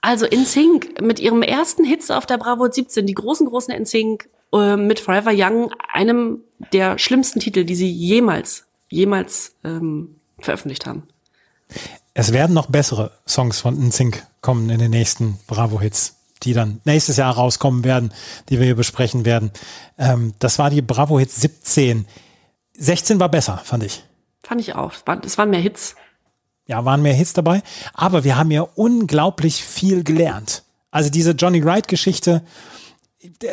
[0.00, 3.84] Also in Sync mit ihrem ersten Hits auf der Bravo 17, die großen, großen in
[3.84, 6.40] Sync äh, mit Forever Young, einem
[6.72, 11.02] der schlimmsten Titel, die sie jemals, jemals ähm, veröffentlicht haben.
[12.14, 17.18] Es werden noch bessere Songs von NSYNC kommen in den nächsten Bravo-Hits, die dann nächstes
[17.18, 18.14] Jahr rauskommen werden,
[18.48, 19.50] die wir hier besprechen werden.
[19.98, 22.06] Ähm, das war die Bravo-Hits 17.
[22.72, 24.02] 16 war besser, fand ich.
[24.42, 24.92] Fand ich auch.
[25.24, 25.96] Es waren mehr Hits.
[26.66, 27.62] Ja, waren mehr Hits dabei.
[27.94, 30.62] Aber wir haben ja unglaublich viel gelernt.
[30.90, 32.42] Also diese Johnny Wright-Geschichte,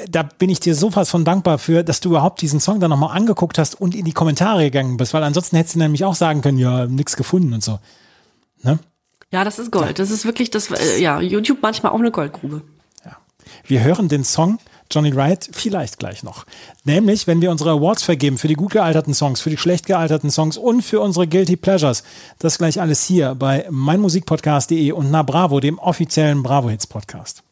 [0.09, 2.89] da bin ich dir so fast von dankbar für, dass du überhaupt diesen Song dann
[2.89, 6.15] nochmal angeguckt hast und in die Kommentare gegangen bist, weil ansonsten hättest du nämlich auch
[6.15, 7.79] sagen können, ja, nichts gefunden und so.
[8.63, 8.79] Ne?
[9.31, 9.99] Ja, das ist Gold.
[9.99, 12.63] Das ist wirklich das, äh, ja, YouTube manchmal auch eine Goldgrube.
[13.05, 13.17] Ja.
[13.65, 14.57] Wir hören den Song
[14.91, 16.45] Johnny Wright vielleicht gleich noch.
[16.83, 20.31] Nämlich, wenn wir unsere Awards vergeben für die gut gealterten Songs, für die schlecht gealterten
[20.31, 22.03] Songs und für unsere Guilty Pleasures.
[22.39, 27.43] Das gleich alles hier bei meinmusikpodcast.de und na Bravo, dem offiziellen Bravo Hits Podcast.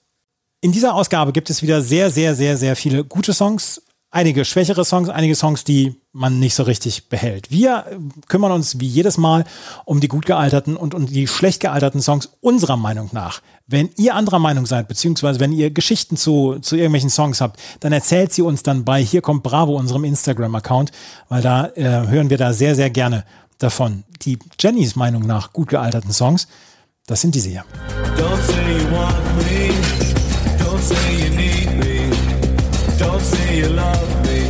[0.62, 4.86] In dieser Ausgabe gibt es wieder sehr, sehr, sehr, sehr viele gute Songs, einige schwächere
[4.86, 7.52] Songs, einige Songs, die man nicht so richtig behält.
[7.52, 7.86] Wir
[8.28, 9.44] kümmern uns wie jedes Mal
[9.86, 13.42] um die gut gealterten und um die schlecht gealterten Songs unserer Meinung nach.
[13.68, 17.92] Wenn ihr anderer Meinung seid, beziehungsweise wenn ihr Geschichten zu, zu irgendwelchen Songs habt, dann
[17.92, 20.92] erzählt sie uns dann bei Hier kommt Bravo, unserem Instagram-Account,
[21.30, 23.26] weil da äh, hören wir da sehr, sehr gerne
[23.58, 24.04] davon.
[24.22, 26.48] Die Jennys Meinung nach gut gealterten Songs,
[27.06, 27.66] das sind diese hier.
[28.18, 29.72] Don't say you want me.
[30.58, 31.47] Don't say you need me.
[33.18, 34.42] Don't say you love me.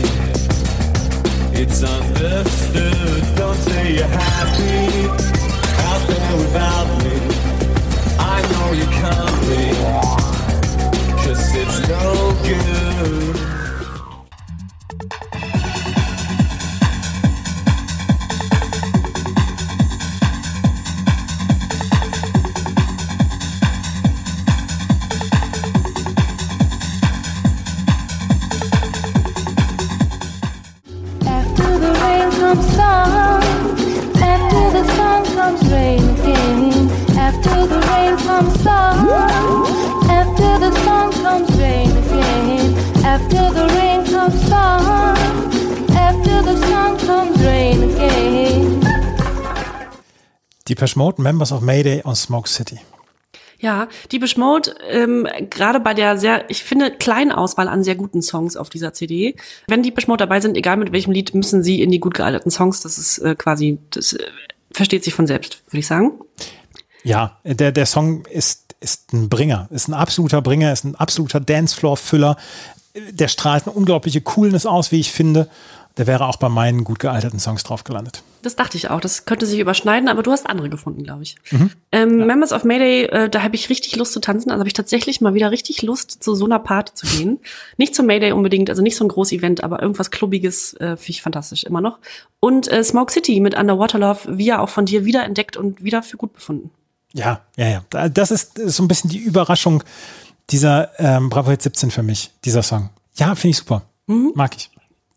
[1.54, 3.36] It's understood.
[3.38, 5.08] Don't say you're happy
[5.88, 7.16] out there without me.
[8.20, 9.64] I know you can't be.
[11.24, 13.17] Cause it's no good.
[50.70, 52.80] Depeche Mode, Members of Mayday und Smoke City.
[53.60, 58.22] Ja, die Mode, ähm, gerade bei der sehr, ich finde, kleinen Auswahl an sehr guten
[58.22, 59.36] Songs auf dieser CD.
[59.68, 62.52] Wenn die Mode dabei sind, egal mit welchem Lied, müssen sie in die gut gealterten
[62.52, 62.82] Songs.
[62.82, 64.24] Das ist äh, quasi, das äh,
[64.72, 66.20] versteht sich von selbst, würde ich sagen.
[67.04, 71.40] Ja, der, der Song ist, ist ein Bringer, ist ein absoluter Bringer, ist ein absoluter
[71.40, 72.38] Dancefloor-Füller.
[73.12, 75.50] Der strahlt eine unglaubliche Coolness aus, wie ich finde.
[75.98, 78.22] Der wäre auch bei meinen gut gealterten Songs drauf gelandet.
[78.44, 79.02] Das dachte ich auch.
[79.02, 81.36] Das könnte sich überschneiden, aber du hast andere gefunden, glaube ich.
[81.52, 81.72] Mhm.
[81.92, 82.26] Ähm, ja.
[82.26, 84.52] Members of Mayday, äh, da habe ich richtig Lust zu tanzen.
[84.52, 87.40] Also habe ich tatsächlich mal wieder richtig Lust, zu so einer Party zu gehen.
[87.78, 91.10] nicht zum Mayday unbedingt, also nicht so ein großes Event, aber irgendwas Klubbiges äh, finde
[91.10, 91.98] ich fantastisch immer noch.
[92.40, 96.04] Und äh, Smoke City mit Underwater Love, wie ja auch von dir wiederentdeckt und wieder
[96.04, 96.70] für gut befunden.
[97.14, 98.10] Ja, ja, ja.
[98.10, 99.84] Das ist so ein bisschen die Überraschung
[100.50, 102.90] dieser ähm, Bravo Hit 17 für mich, dieser Song.
[103.16, 103.84] Ja, finde ich super.
[104.06, 104.32] Mhm.
[104.36, 104.70] Mag ich.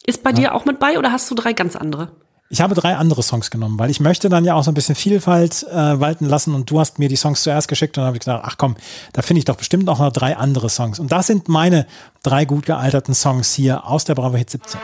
[0.06, 0.36] Ist bei ja.
[0.36, 2.10] dir auch mit bei oder hast du drei ganz andere?
[2.52, 4.96] Ich habe drei andere Songs genommen, weil ich möchte dann ja auch so ein bisschen
[4.96, 8.16] Vielfalt äh, walten lassen und du hast mir die Songs zuerst geschickt und dann habe
[8.16, 8.76] ich gesagt, ach komm,
[9.12, 10.98] da finde ich doch bestimmt auch noch drei andere Songs.
[10.98, 11.86] Und das sind meine
[12.24, 14.80] drei gut gealterten Songs hier aus der Bravo Hit 17.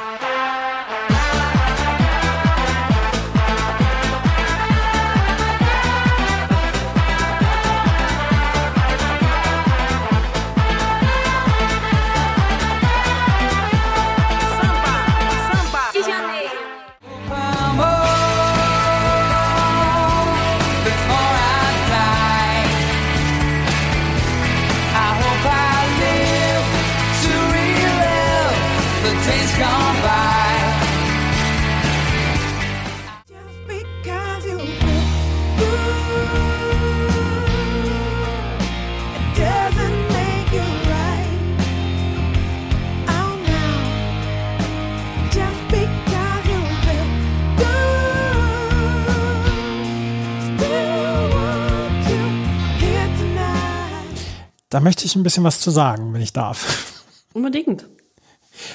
[54.68, 57.04] Da möchte ich ein bisschen was zu sagen, wenn ich darf.
[57.32, 57.86] Unbedingt.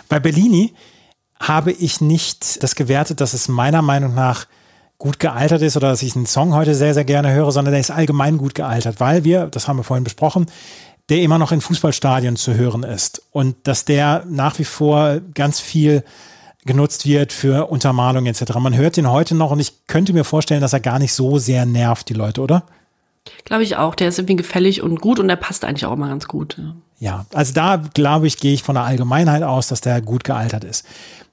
[0.07, 0.73] Bei Bellini
[1.39, 4.45] habe ich nicht das gewertet, dass es meiner Meinung nach
[4.97, 7.81] gut gealtert ist oder dass ich einen Song heute sehr, sehr gerne höre, sondern der
[7.81, 10.45] ist allgemein gut gealtert, weil wir, das haben wir vorhin besprochen,
[11.09, 15.59] der immer noch in Fußballstadien zu hören ist und dass der nach wie vor ganz
[15.59, 16.03] viel
[16.65, 18.53] genutzt wird für Untermalung etc.
[18.59, 21.39] Man hört ihn heute noch und ich könnte mir vorstellen, dass er gar nicht so
[21.39, 22.63] sehr nervt, die Leute, oder?
[23.45, 23.95] Glaube ich auch.
[23.95, 26.57] Der ist irgendwie gefällig und gut und der passt eigentlich auch mal ganz gut.
[26.57, 30.23] Ja, ja also da glaube ich, gehe ich von der Allgemeinheit aus, dass der gut
[30.23, 30.85] gealtert ist.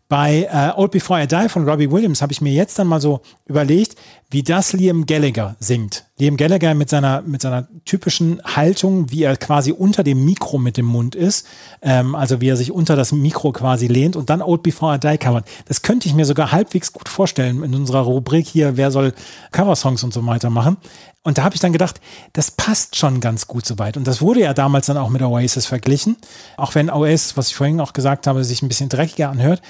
[0.09, 3.01] Bei äh, Old Before I Die von Robbie Williams habe ich mir jetzt dann mal
[3.01, 3.97] so überlegt,
[4.31, 6.05] wie das Liam Gallagher singt.
[6.19, 10.77] Liam Gallagher mit seiner, mit seiner typischen Haltung, wie er quasi unter dem Mikro mit
[10.77, 11.47] dem Mund ist,
[11.81, 14.99] ähm, also wie er sich unter das Mikro quasi lehnt und dann Old Before I
[14.99, 15.45] Die covern.
[15.67, 19.15] Das könnte ich mir sogar halbwegs gut vorstellen in unserer Rubrik hier, wer soll
[19.53, 20.77] Coversongs und so weiter machen.
[21.23, 22.01] Und da habe ich dann gedacht,
[22.33, 23.97] das passt schon ganz gut soweit.
[23.97, 26.17] Und das wurde ja damals dann auch mit Oasis verglichen.
[26.57, 29.61] Auch wenn Oasis, was ich vorhin auch gesagt habe, sich ein bisschen dreckiger anhört.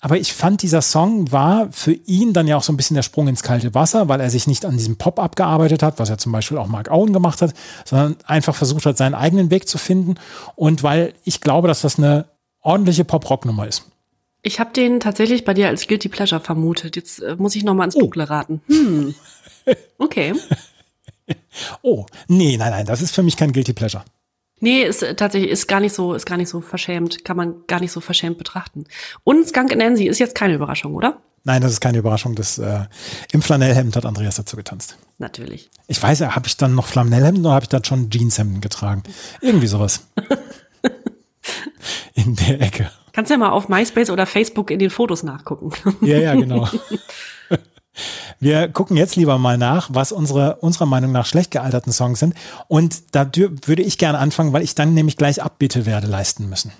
[0.00, 3.02] Aber ich fand, dieser Song war für ihn dann ja auch so ein bisschen der
[3.02, 6.16] Sprung ins kalte Wasser, weil er sich nicht an diesem Pop abgearbeitet hat, was ja
[6.16, 7.52] zum Beispiel auch Mark Owen gemacht hat,
[7.84, 10.14] sondern einfach versucht hat, seinen eigenen Weg zu finden.
[10.54, 12.26] Und weil ich glaube, dass das eine
[12.60, 13.84] ordentliche Pop-Rock-Nummer ist.
[14.42, 16.94] Ich habe den tatsächlich bei dir als Guilty Pleasure vermutet.
[16.94, 18.00] Jetzt äh, muss ich noch mal ins oh.
[18.00, 18.60] Dunkle raten.
[18.68, 19.14] Hm.
[19.98, 20.32] Okay.
[21.82, 24.02] oh, nee, nein, nein, das ist für mich kein Guilty Pleasure.
[24.60, 27.54] Nee, ist äh, tatsächlich ist gar nicht so ist gar nicht so verschämt, kann man
[27.66, 28.84] gar nicht so verschämt betrachten.
[29.24, 31.20] Und Skunk Nancy ist jetzt keine Überraschung, oder?
[31.44, 32.34] Nein, das ist keine Überraschung.
[32.34, 32.84] Das, äh,
[33.32, 34.98] Im Flanellhemd hat Andreas dazu getanzt.
[35.18, 35.70] Natürlich.
[35.86, 39.02] Ich weiß ja, habe ich dann noch Flanellhemden oder habe ich dann schon Jeanshemden getragen?
[39.40, 40.08] Irgendwie sowas.
[42.14, 42.90] in der Ecke.
[43.12, 45.72] Kannst ja mal auf MySpace oder Facebook in den Fotos nachgucken.
[46.02, 46.68] ja, ja, genau.
[48.40, 52.34] Wir gucken jetzt lieber mal nach, was unsere, unserer Meinung nach schlecht gealterten Songs sind.
[52.68, 56.72] Und da würde ich gerne anfangen, weil ich dann nämlich gleich Abbitte werde leisten müssen.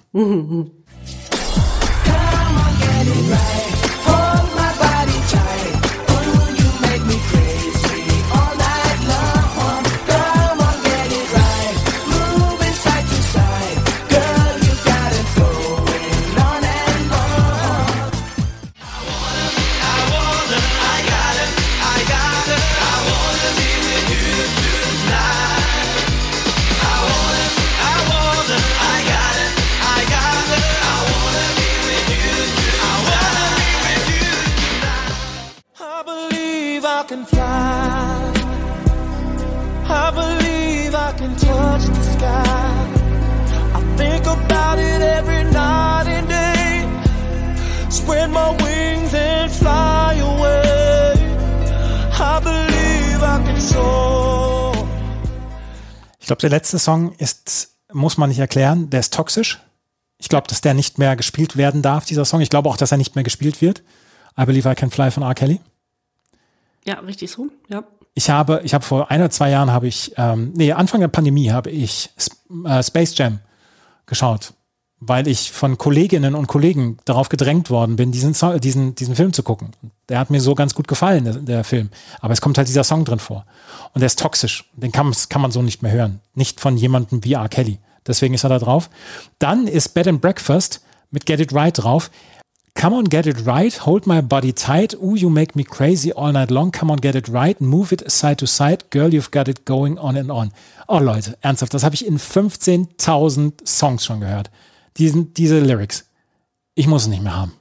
[56.28, 59.60] Glaube, der letzte Song ist, muss man nicht erklären, der ist toxisch.
[60.18, 62.40] Ich glaube, dass der nicht mehr gespielt werden darf, dieser Song.
[62.40, 63.82] Ich glaube auch, dass er nicht mehr gespielt wird.
[64.38, 65.34] I Believe I Can Fly von R.
[65.34, 65.60] Kelly.
[66.84, 67.84] Ja, richtig so, ja.
[68.14, 71.09] Ich habe, ich habe vor ein oder zwei Jahren habe ich, ähm, nee, Anfang der
[71.09, 72.10] Pandemie habe ich
[72.64, 73.40] äh, Space Jam
[74.06, 74.55] geschaut
[75.00, 79.42] weil ich von Kolleginnen und Kollegen darauf gedrängt worden bin, diesen, diesen, diesen Film zu
[79.42, 79.70] gucken.
[80.08, 81.90] Der hat mir so ganz gut gefallen, der, der, Film.
[82.20, 83.46] Aber es kommt halt dieser Song drin vor.
[83.94, 84.64] Und der ist toxisch.
[84.74, 86.20] Den kann, kann man so nicht mehr hören.
[86.34, 87.48] Nicht von jemandem wie R.
[87.48, 87.78] Kelly.
[88.06, 88.90] Deswegen ist er da drauf.
[89.38, 92.10] Dann ist Bed and Breakfast mit Get It Right drauf.
[92.74, 93.86] Come on, get it right.
[93.86, 94.94] Hold my body tight.
[95.02, 96.70] Ooh, you make me crazy all night long.
[96.70, 97.60] Come on, get it right.
[97.60, 98.84] Move it side to side.
[98.90, 100.52] Girl, you've got it going on and on.
[100.86, 104.50] Oh Leute, ernsthaft, das habe ich in 15.000 Songs schon gehört
[104.98, 106.10] diesen, diese Lyrics.
[106.74, 107.52] Ich muss es nicht mehr haben.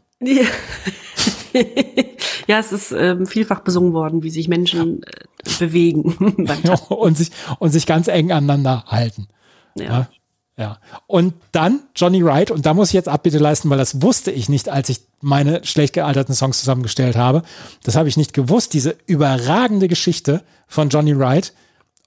[2.47, 5.11] ja, es ist ähm, vielfach besungen worden, wie sich Menschen äh,
[5.59, 6.03] bewegen.
[6.89, 9.27] und, sich, und sich ganz eng aneinander halten.
[9.75, 9.85] Ja.
[9.85, 10.09] ja.
[10.57, 10.79] ja.
[11.05, 14.49] Und dann Johnny Wright, und da muss ich jetzt Abbitte leisten, weil das wusste ich
[14.49, 17.43] nicht, als ich meine schlecht gealterten Songs zusammengestellt habe.
[17.83, 21.53] Das habe ich nicht gewusst, diese überragende Geschichte von Johnny Wright.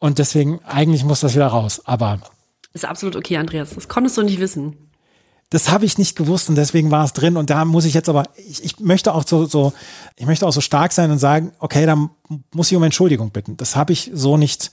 [0.01, 1.83] Und deswegen, eigentlich muss das wieder raus.
[1.85, 2.21] Aber.
[2.73, 3.75] Ist absolut okay, Andreas.
[3.75, 4.90] Das konntest du nicht wissen
[5.51, 7.37] das habe ich nicht gewusst und deswegen war es drin.
[7.37, 9.73] Und da muss ich jetzt aber, ich, ich möchte auch so, so,
[10.17, 12.09] ich möchte auch so stark sein und sagen, okay, da
[12.55, 13.57] muss ich um Entschuldigung bitten.
[13.57, 14.71] Das habe ich so nicht,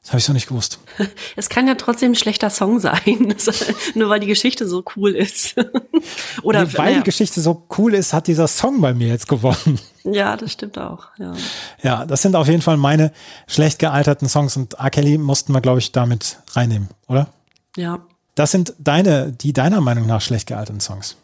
[0.00, 0.78] das habe ich so nicht gewusst.
[1.36, 3.34] Es kann ja trotzdem ein schlechter Song sein,
[3.94, 5.56] nur weil die Geschichte so cool ist.
[6.42, 6.98] Oder nee, weil naja.
[6.98, 9.78] die Geschichte so cool ist, hat dieser Song bei mir jetzt gewonnen.
[10.04, 11.08] Ja, das stimmt auch.
[11.18, 11.34] Ja.
[11.82, 13.12] ja, das sind auf jeden Fall meine
[13.46, 14.88] schlecht gealterten Songs und R.
[14.88, 17.28] Kelly mussten wir, glaube ich, damit reinnehmen, oder?
[17.76, 21.16] Ja, das sind deine, die deiner Meinung nach schlecht gealterten Songs.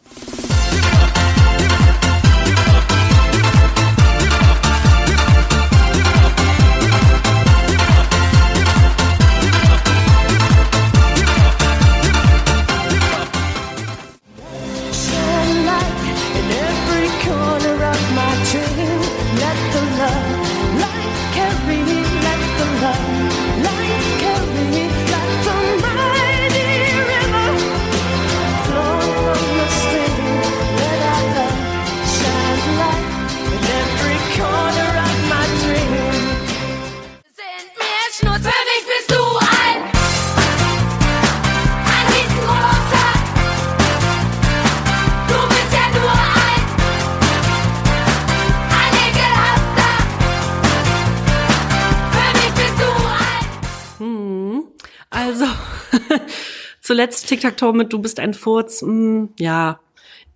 [57.01, 58.83] Zuletzt Tic-Tac-Toe mit Du bist ein Furz.
[58.83, 59.79] Mh, ja,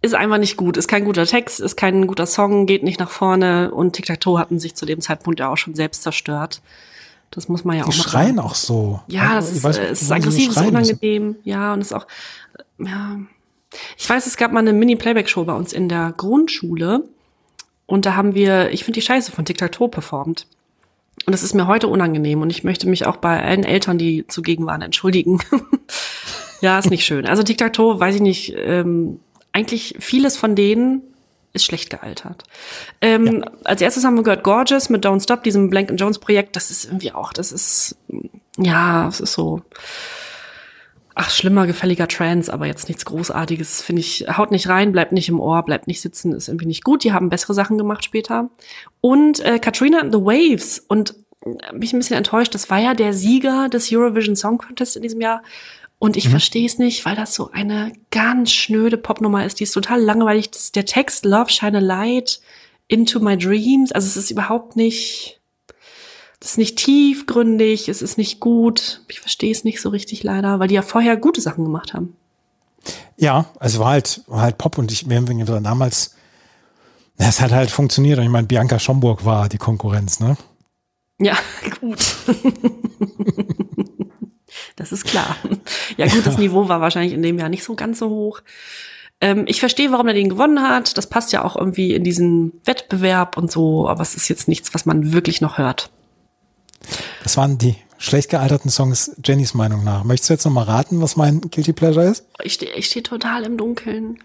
[0.01, 0.77] ist einfach nicht gut.
[0.77, 3.69] Ist kein guter Text, ist kein guter Song, geht nicht nach vorne.
[3.69, 6.63] Und Tic-Tac-Toe hatten sich zu dem Zeitpunkt ja auch schon selbst zerstört.
[7.29, 8.39] Das muss man ja Die auch mal schreien sagen.
[8.39, 8.99] auch so.
[9.05, 10.93] Ja, das ist, weiß, es ist aggressiv, es ist schreien müssen.
[10.95, 11.35] unangenehm.
[11.43, 12.07] Ja, und es ist auch,
[12.79, 13.19] ja.
[13.99, 17.03] Ich weiß, es gab mal eine Mini-Playback-Show bei uns in der Grundschule.
[17.85, 20.47] Und da haben wir, ich finde die Scheiße von Tic-Tac-Toe performt.
[21.27, 22.41] Und das ist mir heute unangenehm.
[22.41, 25.39] Und ich möchte mich auch bei allen Eltern, die zugegen waren, entschuldigen.
[26.65, 27.27] ja, ist nicht schön.
[27.27, 29.19] Also Tic-Tac-Toe, weiß ich nicht, ähm,
[29.53, 31.03] eigentlich vieles von denen
[31.53, 32.43] ist schlecht gealtert.
[33.01, 36.55] Ähm, Als erstes haben wir gehört Gorgeous mit Don't Stop, diesem Blank Jones Projekt.
[36.55, 37.97] Das ist irgendwie auch, das ist,
[38.57, 39.61] ja, es ist so,
[41.13, 45.29] ach, schlimmer, gefälliger Trance, aber jetzt nichts Großartiges, finde ich, haut nicht rein, bleibt nicht
[45.29, 47.03] im Ohr, bleibt nicht sitzen, ist irgendwie nicht gut.
[47.03, 48.49] Die haben bessere Sachen gemacht später.
[49.01, 51.13] Und äh, Katrina and the Waves und
[51.45, 55.03] äh, mich ein bisschen enttäuscht, das war ja der Sieger des Eurovision Song Contest in
[55.03, 55.43] diesem Jahr.
[55.97, 59.59] Und ich verstehe es nicht, weil das so eine ganz schnöde Popnummer ist.
[59.59, 60.51] Die ist total langweilig.
[60.73, 62.41] Der Text Love Shine a Light
[62.87, 63.91] into my dreams.
[63.91, 65.39] Also es ist überhaupt nicht,
[66.39, 69.01] das ist nicht tiefgründig, es ist nicht gut.
[69.07, 72.15] Ich verstehe es nicht so richtig leider, weil die ja vorher gute Sachen gemacht haben.
[73.17, 76.15] Ja, es war halt, war halt Pop und ich, wir haben damals,
[77.17, 78.19] es hat halt funktioniert.
[78.19, 80.37] Und ich meine, Bianca Schomburg war die Konkurrenz, ne?
[81.19, 81.37] Ja,
[81.79, 82.15] gut.
[84.75, 85.35] das ist klar.
[85.97, 88.41] Ja, gut, das Niveau war wahrscheinlich in dem Jahr nicht so ganz so hoch.
[89.21, 90.97] Ähm, ich verstehe, warum er den gewonnen hat.
[90.97, 94.73] Das passt ja auch irgendwie in diesen Wettbewerb und so, aber es ist jetzt nichts,
[94.73, 95.89] was man wirklich noch hört.
[97.23, 100.03] Das waren die schlecht gealterten Songs Jennys Meinung nach.
[100.03, 102.25] Möchtest du jetzt noch mal raten, was mein Guilty Pleasure ist?
[102.43, 104.19] Ich stehe ich steh total im Dunkeln.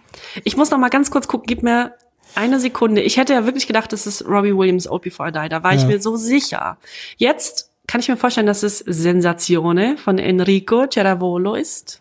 [0.45, 1.95] Ich muss noch mal ganz kurz gucken, gib mir
[2.35, 3.01] eine Sekunde.
[3.01, 5.49] Ich hätte ja wirklich gedacht, das ist Robbie Williams Old Before I Die.
[5.49, 5.89] Da war ich Ja.
[5.89, 6.79] mir so sicher.
[7.17, 12.01] Jetzt kann ich mir vorstellen, dass es Sensazione von Enrico Ceravolo ist.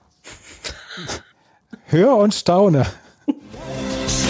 [1.85, 2.85] Hör und staune.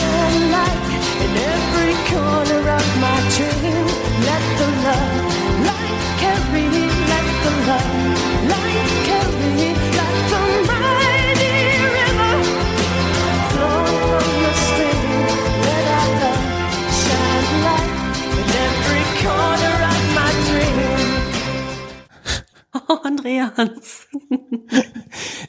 [23.03, 24.07] Andreas.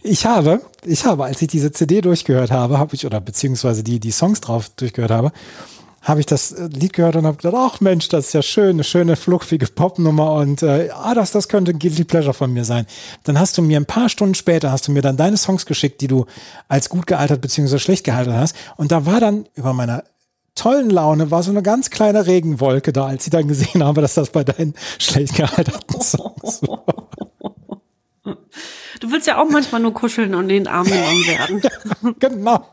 [0.02, 4.00] Ich habe, ich habe, als ich diese CD durchgehört habe, habe ich, oder beziehungsweise die,
[4.00, 5.32] die Songs drauf durchgehört habe,
[6.02, 8.70] habe ich das äh, Lied gehört und habe gedacht, ach Mensch, das ist ja schön,
[8.70, 12.64] eine schöne, fluffige Popnummer und äh, ah, das, das könnte ein Guilty Pleasure von mir
[12.64, 12.86] sein.
[13.24, 16.00] Dann hast du mir ein paar Stunden später, hast du mir dann deine Songs geschickt,
[16.00, 16.26] die du
[16.68, 20.04] als gut gealtert beziehungsweise schlecht gealtert hast und da war dann über meiner
[20.54, 24.14] tollen Laune war so eine ganz kleine Regenwolke da, als ich dann gesehen habe, dass
[24.14, 27.09] das bei deinen schlecht gealterten Songs war.
[29.00, 31.62] Du willst ja auch manchmal nur kuscheln und in den Arm genommen werden.
[32.18, 32.66] Genau.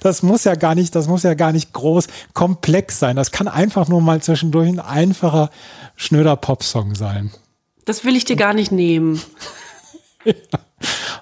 [0.00, 3.14] Das muss ja gar nicht, das muss ja gar nicht groß komplex sein.
[3.14, 5.50] Das kann einfach nur mal zwischendurch ein einfacher,
[5.94, 7.30] schnöder Popsong sein.
[7.84, 9.22] Das will ich dir gar nicht nehmen.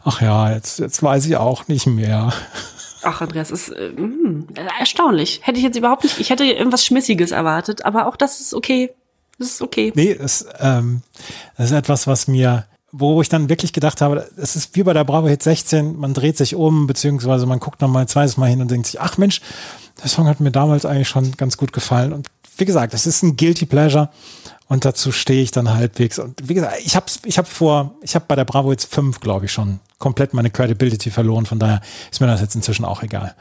[0.05, 2.33] Ach ja, jetzt, jetzt weiß ich auch nicht mehr.
[3.03, 4.49] Ach, Andreas, ist äh, mm,
[4.79, 5.41] erstaunlich.
[5.43, 6.19] Hätte ich jetzt überhaupt nicht.
[6.19, 8.91] Ich hätte irgendwas Schmissiges erwartet, aber auch das ist okay.
[9.39, 9.93] Das ist okay.
[9.95, 11.03] Nee, das, ähm,
[11.57, 12.67] das ist etwas, was mir,
[12.97, 16.15] wo ich dann wirklich gedacht habe, es ist wie bei der Bravo Hit 16, man
[16.15, 19.01] dreht sich um, beziehungsweise man guckt noch mal ein zweites Mal hin und denkt sich,
[19.01, 19.41] ach Mensch,
[20.03, 22.13] der Song hat mir damals eigentlich schon ganz gut gefallen.
[22.13, 24.11] Und wie gesagt, es ist ein Guilty Pleasure
[24.69, 26.21] und dazu stehe ich dann halbwegs.
[26.21, 29.19] Und wie gesagt, ich habe ich hab vor, ich habe bei der Bravo Hits 5,
[29.19, 31.47] glaube ich, schon komplett meine Credibility verloren.
[31.47, 31.81] Von daher
[32.13, 33.35] ist mir das jetzt inzwischen auch egal.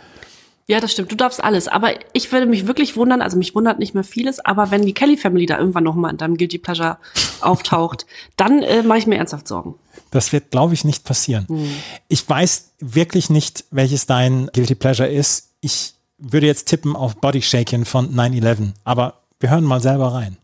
[0.67, 1.11] Ja, das stimmt.
[1.11, 1.67] Du darfst alles.
[1.67, 4.93] Aber ich würde mich wirklich wundern, also mich wundert nicht mehr vieles, aber wenn die
[4.93, 6.97] Kelly Family da irgendwann noch mal in deinem Guilty Pleasure
[7.41, 8.05] auftaucht,
[8.37, 9.75] dann äh, mache ich mir ernsthaft Sorgen.
[10.11, 11.47] Das wird, glaube ich, nicht passieren.
[12.07, 15.49] Ich weiß wirklich nicht, welches dein Guilty Pleasure ist.
[15.59, 20.37] Ich würde jetzt tippen auf Body Shaking von 9-11, aber wir hören mal selber rein.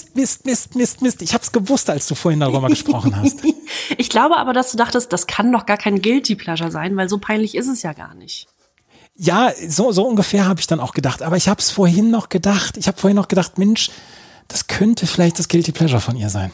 [0.00, 1.22] Mist, Mist, Mist, Mist, Mist.
[1.22, 3.40] Ich hab's gewusst, als du vorhin darüber gesprochen hast.
[3.98, 7.08] Ich glaube aber, dass du dachtest, das kann doch gar kein Guilty Pleasure sein, weil
[7.08, 8.48] so peinlich ist es ja gar nicht.
[9.14, 11.22] Ja, so, so ungefähr habe ich dann auch gedacht.
[11.22, 12.76] Aber ich habe es vorhin noch gedacht.
[12.76, 13.90] Ich habe vorhin noch gedacht, Mensch,
[14.48, 16.50] das könnte vielleicht das Guilty Pleasure von ihr sein.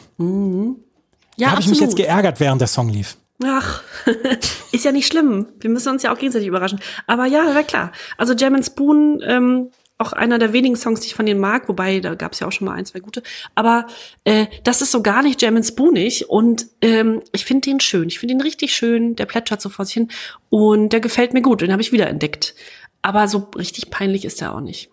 [1.37, 3.17] Ja, da habe ich mich jetzt geärgert, während der Song lief.
[3.43, 3.83] Ach,
[4.71, 5.47] ist ja nicht schlimm.
[5.59, 6.79] Wir müssen uns ja auch gegenseitig überraschen.
[7.05, 7.91] Aber ja, na klar.
[8.17, 11.67] Also Jam and Spoon, ähm, auch einer der wenigen Songs, die ich von denen mag,
[11.67, 13.23] wobei da gab es ja auch schon mal ein, zwei gute.
[13.55, 13.87] Aber
[14.25, 18.07] äh, das ist so gar nicht Jam Spoonig und ähm, ich finde den schön.
[18.07, 19.15] Ich finde ihn richtig schön.
[19.15, 20.09] Der plätschert so vor sich hin
[20.49, 21.61] und der gefällt mir gut.
[21.61, 22.53] Den habe ich wieder entdeckt.
[23.01, 24.89] Aber so richtig peinlich ist er auch nicht.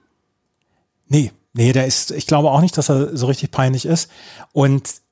[1.09, 4.11] Nee, nee, der ist, ich glaube auch nicht, dass er so richtig peinlich ist.
[4.53, 5.04] Und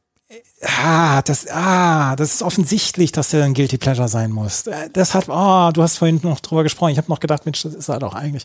[0.78, 4.66] Ah, das, ah, das ist offensichtlich, dass der ein Guilty Pleasure sein muss.
[4.66, 6.90] Äh, Das hat, oh, du hast vorhin noch drüber gesprochen.
[6.90, 8.44] Ich habe noch gedacht, Mensch, das ist er doch eigentlich.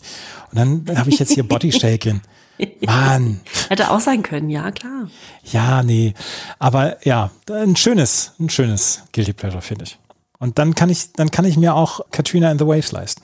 [0.52, 0.58] Und
[0.88, 2.22] dann habe ich jetzt hier Body Shaking.
[2.86, 3.40] Mann.
[3.70, 5.10] Hätte auch sein können, ja, klar.
[5.44, 6.14] Ja, nee.
[6.60, 9.98] Aber ja, ein schönes, ein schönes Guilty Pleasure, finde ich.
[10.40, 13.24] Und dann kann ich, dann kann ich mir auch Katrina and the Waves leisten.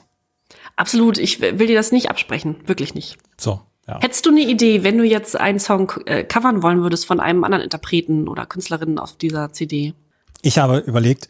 [0.76, 3.18] Absolut, ich will dir das nicht absprechen, wirklich nicht.
[3.36, 4.00] So, ja.
[4.00, 7.44] Hättest du eine Idee, wenn du jetzt einen Song äh, covern wollen würdest von einem
[7.44, 9.92] anderen Interpreten oder Künstlerin auf dieser CD?
[10.42, 11.28] Ich habe überlegt,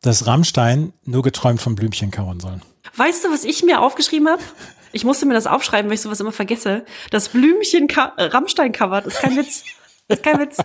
[0.00, 2.62] dass Rammstein nur geträumt von Blümchen covern sollen.
[2.96, 4.42] Weißt du, was ich mir aufgeschrieben habe?
[4.90, 6.84] Ich musste mir das aufschreiben, weil ich sowas immer vergesse.
[7.10, 9.64] Das Blümchen äh, Rammstein covert, ist kein Witz.
[10.08, 10.58] Ist kein Witz.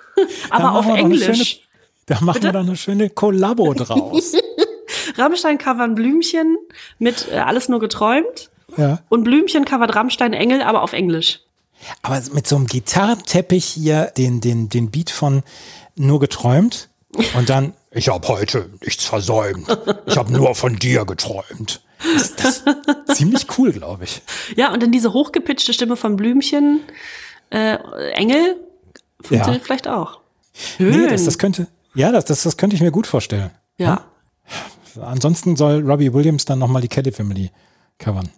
[0.50, 1.24] Aber auf Englisch.
[1.24, 1.44] Schöne,
[2.06, 4.34] da machen wir doch eine schöne Kollabo draus.
[5.16, 6.56] Rammstein covern Blümchen
[6.98, 8.50] mit äh, alles nur geträumt.
[8.76, 9.00] Ja.
[9.08, 11.40] Und Blümchen covert Rammstein Engel, aber auf Englisch.
[12.02, 15.42] Aber mit so einem Gitarrenteppich hier den, den, den Beat von
[15.94, 16.88] nur geträumt
[17.36, 19.66] und dann, ich habe heute nichts versäumt.
[20.06, 21.82] Ich habe nur von dir geträumt.
[22.14, 24.22] Das, das ist ziemlich cool, glaube ich.
[24.56, 26.80] Ja, und dann diese hochgepitchte Stimme von Blümchen,
[27.50, 27.76] äh,
[28.12, 28.56] Engel,
[29.22, 29.64] funktioniert Ja.
[29.64, 30.20] vielleicht auch.
[30.54, 30.90] Schön.
[31.02, 33.50] Nee, das, das könnte, ja, das, das, das könnte ich mir gut vorstellen.
[33.78, 34.02] ja.
[35.00, 37.50] Ansonsten soll Robbie Williams dann nochmal die Kelly Family
[37.98, 38.30] covern.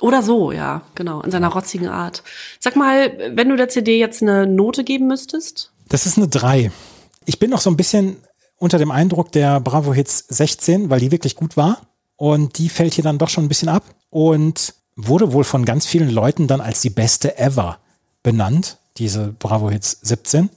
[0.00, 2.22] Oder so, ja, genau, in seiner rotzigen Art.
[2.58, 5.72] Sag mal, wenn du der CD jetzt eine Note geben müsstest?
[5.88, 6.72] Das ist eine 3.
[7.26, 8.16] Ich bin noch so ein bisschen
[8.56, 11.82] unter dem Eindruck der Bravo Hits 16, weil die wirklich gut war.
[12.16, 15.86] Und die fällt hier dann doch schon ein bisschen ab und wurde wohl von ganz
[15.86, 17.78] vielen Leuten dann als die beste ever
[18.22, 20.50] benannt, diese Bravo Hits 17.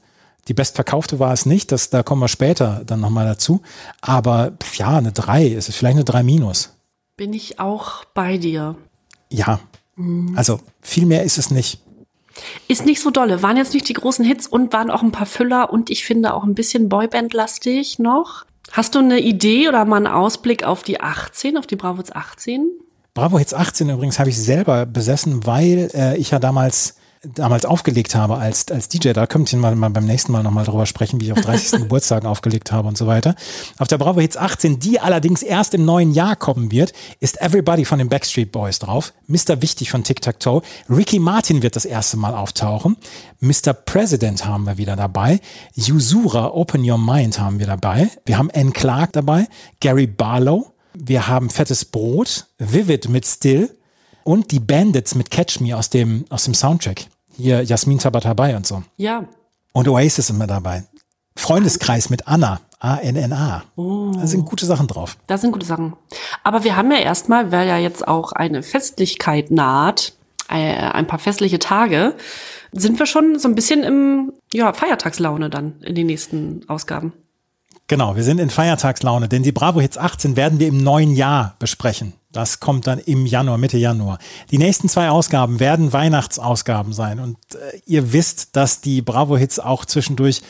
[0.48, 3.62] Die bestverkaufte war es nicht, das, da kommen wir später dann nochmal dazu.
[4.02, 6.74] Aber ja, eine 3, es ist vielleicht eine 3 minus.
[7.18, 8.76] Bin ich auch bei dir.
[9.30, 9.60] Ja,
[10.36, 11.80] also viel mehr ist es nicht.
[12.68, 15.26] Ist nicht so dolle, waren jetzt nicht die großen Hits und waren auch ein paar
[15.26, 18.46] Füller und ich finde auch ein bisschen Boyband-lastig noch.
[18.72, 22.12] Hast du eine Idee oder mal einen Ausblick auf die 18, auf die Bravo Hits
[22.12, 22.70] 18?
[23.16, 28.16] Bravo Hits 18 übrigens habe ich selber besessen, weil äh, ich ja damals damals aufgelegt
[28.16, 29.12] habe als, als DJ.
[29.12, 31.80] Da könnt ihr mal, mal beim nächsten Mal nochmal drüber sprechen, wie ich auf 30.
[31.80, 33.36] Geburtstagen aufgelegt habe und so weiter.
[33.80, 37.86] Auf der Bravo Hits 18, die allerdings erst im neuen Jahr kommen wird, ist Everybody
[37.86, 39.62] von den Backstreet Boys drauf, Mr.
[39.62, 42.98] Wichtig von Tic Tac Toe, Ricky Martin wird das erste Mal auftauchen,
[43.40, 43.74] Mr.
[43.74, 45.40] President haben wir wieder dabei,
[45.76, 49.48] Yusura Open Your Mind haben wir dabei, wir haben Ann Clark dabei,
[49.80, 53.77] Gary Barlow, wir haben Fettes Brot, Vivid mit Still
[54.28, 57.06] und die Bandits mit Catch Me aus dem, aus dem Soundtrack.
[57.38, 58.84] Hier Jasmin Tabatabai und so.
[58.98, 59.24] Ja.
[59.72, 60.84] Und Oasis sind mit dabei.
[61.38, 63.64] Freundeskreis mit Anna, A-N-N-A.
[63.78, 65.18] Da sind gute Sachen drauf.
[65.28, 65.96] Das sind gute Sachen.
[66.44, 70.12] Aber wir haben ja erstmal, weil ja jetzt auch eine Festlichkeit naht,
[70.50, 72.16] äh, ein paar festliche Tage,
[72.74, 77.14] sind wir schon so ein bisschen im ja, Feiertagslaune dann in den nächsten Ausgaben.
[77.88, 81.56] Genau, wir sind in Feiertagslaune, denn die Bravo Hits 18 werden wir im neuen Jahr
[81.60, 82.12] besprechen.
[82.38, 84.20] Das kommt dann im Januar, Mitte Januar.
[84.52, 87.20] Die nächsten zwei Ausgaben werden Weihnachtsausgaben sein.
[87.20, 90.44] Und äh, ihr wisst, dass die Bravo Hits auch zwischendurch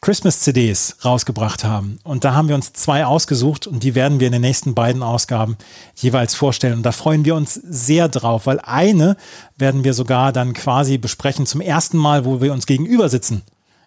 [0.00, 1.98] Christmas-CDs rausgebracht haben.
[2.04, 5.02] Und da haben wir uns zwei ausgesucht und die werden wir in den nächsten beiden
[5.02, 5.56] Ausgaben
[5.96, 6.74] jeweils vorstellen.
[6.74, 9.16] Und da freuen wir uns sehr drauf, weil eine
[9.56, 13.42] werden wir sogar dann quasi besprechen zum ersten Mal, wo wir uns gegenüber sitzen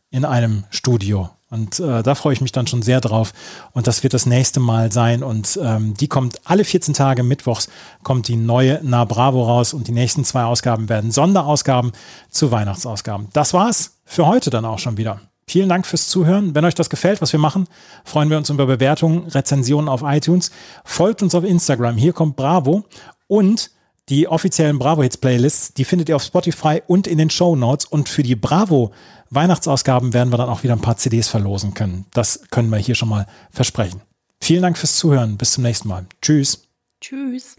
[0.09, 1.29] in einem Studio.
[1.49, 3.33] Und äh, da freue ich mich dann schon sehr drauf.
[3.71, 5.23] Und das wird das nächste Mal sein.
[5.23, 7.69] Und ähm, die kommt alle 14 Tage, mittwochs
[8.03, 9.73] kommt die neue Na Bravo raus.
[9.73, 11.93] Und die nächsten zwei Ausgaben werden Sonderausgaben
[12.29, 13.29] zu Weihnachtsausgaben.
[13.33, 15.21] Das war's für heute dann auch schon wieder.
[15.49, 16.53] Vielen Dank fürs Zuhören.
[16.55, 17.67] Wenn euch das gefällt, was wir machen,
[18.03, 20.51] freuen wir uns über Bewertungen, Rezensionen auf iTunes.
[20.83, 21.95] Folgt uns auf Instagram.
[21.95, 22.83] Hier kommt Bravo.
[23.27, 23.71] Und
[24.09, 27.85] die offiziellen Bravo Hits Playlists, die findet ihr auf Spotify und in den Show Notes.
[27.85, 28.91] Und für die Bravo
[29.29, 32.05] Weihnachtsausgaben werden wir dann auch wieder ein paar CDs verlosen können.
[32.13, 34.01] Das können wir hier schon mal versprechen.
[34.39, 35.37] Vielen Dank fürs Zuhören.
[35.37, 36.05] Bis zum nächsten Mal.
[36.21, 36.67] Tschüss.
[37.01, 37.57] Tschüss.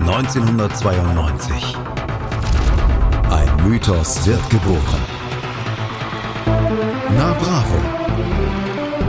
[0.00, 1.76] 1992.
[3.30, 5.00] Ein Mythos wird geboren.
[7.16, 7.76] Na Bravo.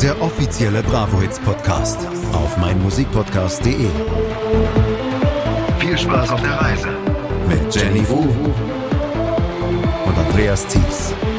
[0.01, 1.99] Der offizielle Bravo Hits Podcast
[2.33, 3.89] auf meinmusikpodcast.de.
[5.79, 6.89] Viel Spaß auf der Reise
[7.47, 8.27] mit Jenny Wu
[10.05, 11.32] und Andreas Thies.